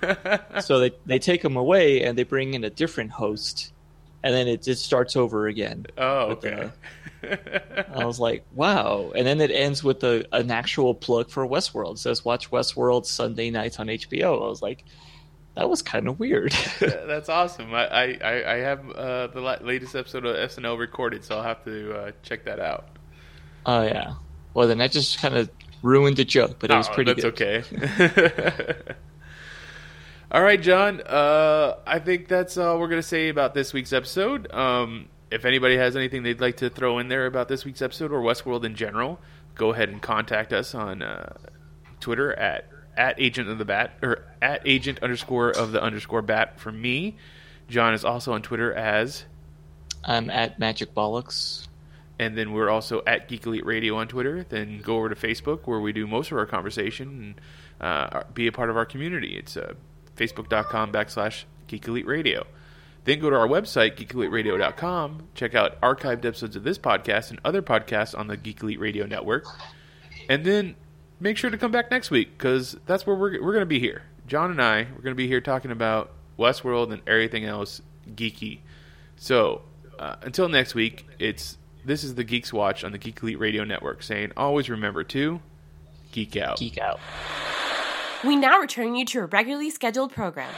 so 0.60 0.80
they 0.80 0.92
they 1.06 1.18
take 1.18 1.44
him 1.44 1.56
away 1.56 2.02
and 2.02 2.16
they 2.16 2.24
bring 2.24 2.54
in 2.54 2.64
a 2.64 2.70
different 2.70 3.10
host, 3.10 3.72
and 4.22 4.34
then 4.34 4.48
it 4.48 4.62
just 4.62 4.84
starts 4.84 5.16
over 5.16 5.46
again. 5.48 5.86
Oh, 5.98 6.28
With, 6.28 6.44
okay. 6.44 6.70
I 7.94 8.04
was 8.04 8.20
like, 8.20 8.44
"Wow!" 8.54 9.12
And 9.16 9.26
then 9.26 9.40
it 9.40 9.50
ends 9.50 9.82
with 9.82 10.04
a, 10.04 10.26
an 10.32 10.50
actual 10.50 10.94
plug 10.94 11.30
for 11.30 11.46
Westworld. 11.46 11.94
It 11.94 11.98
says, 11.98 12.24
"Watch 12.24 12.50
Westworld 12.50 13.06
Sunday 13.06 13.50
nights 13.50 13.78
on 13.78 13.86
HBO." 13.86 14.44
I 14.44 14.48
was 14.48 14.62
like, 14.62 14.84
"That 15.54 15.68
was 15.70 15.82
kind 15.82 16.08
of 16.08 16.18
weird." 16.18 16.52
That's 16.80 17.28
awesome. 17.28 17.72
I 17.74 17.86
I, 17.86 18.54
I- 18.54 18.58
have 18.58 18.90
uh, 18.90 19.26
the 19.28 19.40
latest 19.62 19.94
episode 19.94 20.24
of 20.26 20.36
SNL 20.50 20.78
recorded, 20.78 21.24
so 21.24 21.36
I'll 21.36 21.42
have 21.42 21.64
to 21.64 21.94
uh, 21.96 22.10
check 22.22 22.44
that 22.44 22.60
out. 22.60 22.88
oh 23.66 23.82
yeah. 23.82 24.14
Well, 24.54 24.68
then 24.68 24.78
that 24.78 24.92
just 24.92 25.18
kind 25.20 25.36
of 25.36 25.50
ruined 25.82 26.16
the 26.16 26.24
joke, 26.24 26.56
but 26.60 26.70
it 26.70 26.76
was 26.76 26.88
Oh, 26.88 26.94
pretty 26.94 27.12
that's 27.14 27.24
good. 27.38 27.64
okay. 27.66 28.74
all 30.30 30.42
right, 30.42 30.60
John. 30.60 31.00
Uh, 31.00 31.76
I 31.86 31.98
think 31.98 32.28
that's 32.28 32.56
all 32.56 32.78
we're 32.78 32.88
going 32.88 33.02
to 33.02 33.06
say 33.06 33.28
about 33.28 33.54
this 33.54 33.72
week's 33.72 33.92
episode. 33.92 34.52
Um, 34.52 35.08
if 35.30 35.44
anybody 35.44 35.76
has 35.76 35.96
anything 35.96 36.22
they'd 36.22 36.40
like 36.40 36.58
to 36.58 36.70
throw 36.70 36.98
in 36.98 37.08
there 37.08 37.26
about 37.26 37.48
this 37.48 37.64
week's 37.64 37.82
episode 37.82 38.12
or 38.12 38.20
Westworld 38.22 38.64
in 38.64 38.74
general, 38.76 39.20
go 39.54 39.72
ahead 39.72 39.88
and 39.88 40.00
contact 40.00 40.52
us 40.52 40.74
on 40.74 41.02
uh, 41.02 41.34
Twitter 42.00 42.32
at 42.34 42.66
at 42.96 43.20
agent 43.20 43.48
of 43.48 43.58
the 43.58 43.64
bat 43.64 43.98
or 44.02 44.24
at 44.40 44.62
agent 44.66 45.00
underscore 45.02 45.50
of 45.50 45.72
the 45.72 45.82
underscore 45.82 46.22
bat 46.22 46.60
for 46.60 46.72
me. 46.72 47.16
John 47.68 47.94
is 47.94 48.04
also 48.04 48.32
on 48.32 48.42
Twitter 48.42 48.72
as, 48.72 49.24
I'm 50.04 50.30
at 50.30 50.58
Magic 50.58 50.94
Bollocks. 50.94 51.66
and 52.18 52.36
then 52.38 52.52
we're 52.52 52.68
also 52.70 53.02
at 53.06 53.26
Geek 53.28 53.46
Elite 53.46 53.64
Radio 53.66 53.96
on 53.96 54.06
Twitter. 54.08 54.44
Then 54.48 54.80
go 54.80 54.96
over 54.96 55.08
to 55.08 55.14
Facebook 55.14 55.60
where 55.66 55.80
we 55.80 55.92
do 55.92 56.06
most 56.06 56.30
of 56.30 56.38
our 56.38 56.46
conversation 56.46 57.08
and 57.08 57.40
uh, 57.80 58.22
be 58.32 58.46
a 58.46 58.52
part 58.52 58.70
of 58.70 58.76
our 58.76 58.84
community. 58.86 59.36
It's 59.36 59.56
uh, 59.56 59.74
facebook.com 60.16 60.92
backslash 60.92 61.44
Geek 61.66 61.88
Elite 61.88 62.06
Radio. 62.06 62.46
Then 63.04 63.18
go 63.20 63.28
to 63.28 63.36
our 63.36 63.48
website, 63.48 63.96
geekeliteradio.com, 63.96 65.28
check 65.34 65.54
out 65.54 65.78
archived 65.82 66.24
episodes 66.24 66.56
of 66.56 66.64
this 66.64 66.78
podcast 66.78 67.30
and 67.30 67.38
other 67.44 67.60
podcasts 67.60 68.16
on 68.18 68.28
the 68.28 68.36
Geek 68.36 68.62
Elite 68.62 68.80
Radio 68.80 69.04
Network. 69.06 69.44
And 70.28 70.44
then 70.44 70.74
make 71.24 71.38
sure 71.38 71.50
to 71.50 71.56
come 71.58 71.72
back 71.72 71.90
next 71.90 72.10
week 72.10 72.36
because 72.36 72.76
that's 72.86 73.06
where 73.06 73.16
we're, 73.16 73.42
we're 73.42 73.52
going 73.52 73.62
to 73.62 73.66
be 73.66 73.80
here. 73.80 74.02
John 74.28 74.50
and 74.50 74.62
I, 74.62 74.82
we're 74.82 75.02
going 75.02 75.14
to 75.14 75.14
be 75.14 75.26
here 75.26 75.40
talking 75.40 75.70
about 75.70 76.12
Westworld 76.38 76.92
and 76.92 77.02
everything 77.08 77.46
else 77.46 77.80
geeky. 78.14 78.60
So 79.16 79.62
uh, 79.98 80.16
until 80.22 80.48
next 80.48 80.74
week, 80.74 81.06
it's 81.18 81.56
this 81.84 82.04
is 82.04 82.14
the 82.14 82.24
Geeks 82.24 82.52
Watch 82.52 82.84
on 82.84 82.92
the 82.92 82.98
Geek 82.98 83.22
Elite 83.22 83.38
Radio 83.38 83.64
Network 83.64 84.02
saying 84.02 84.32
always 84.36 84.68
remember 84.68 85.02
to 85.04 85.40
geek 86.12 86.36
out. 86.36 86.58
Geek 86.58 86.78
out. 86.78 87.00
We 88.22 88.36
now 88.36 88.58
return 88.58 88.94
you 88.94 89.04
to 89.06 89.20
a 89.20 89.26
regularly 89.26 89.70
scheduled 89.70 90.12
program. 90.12 90.52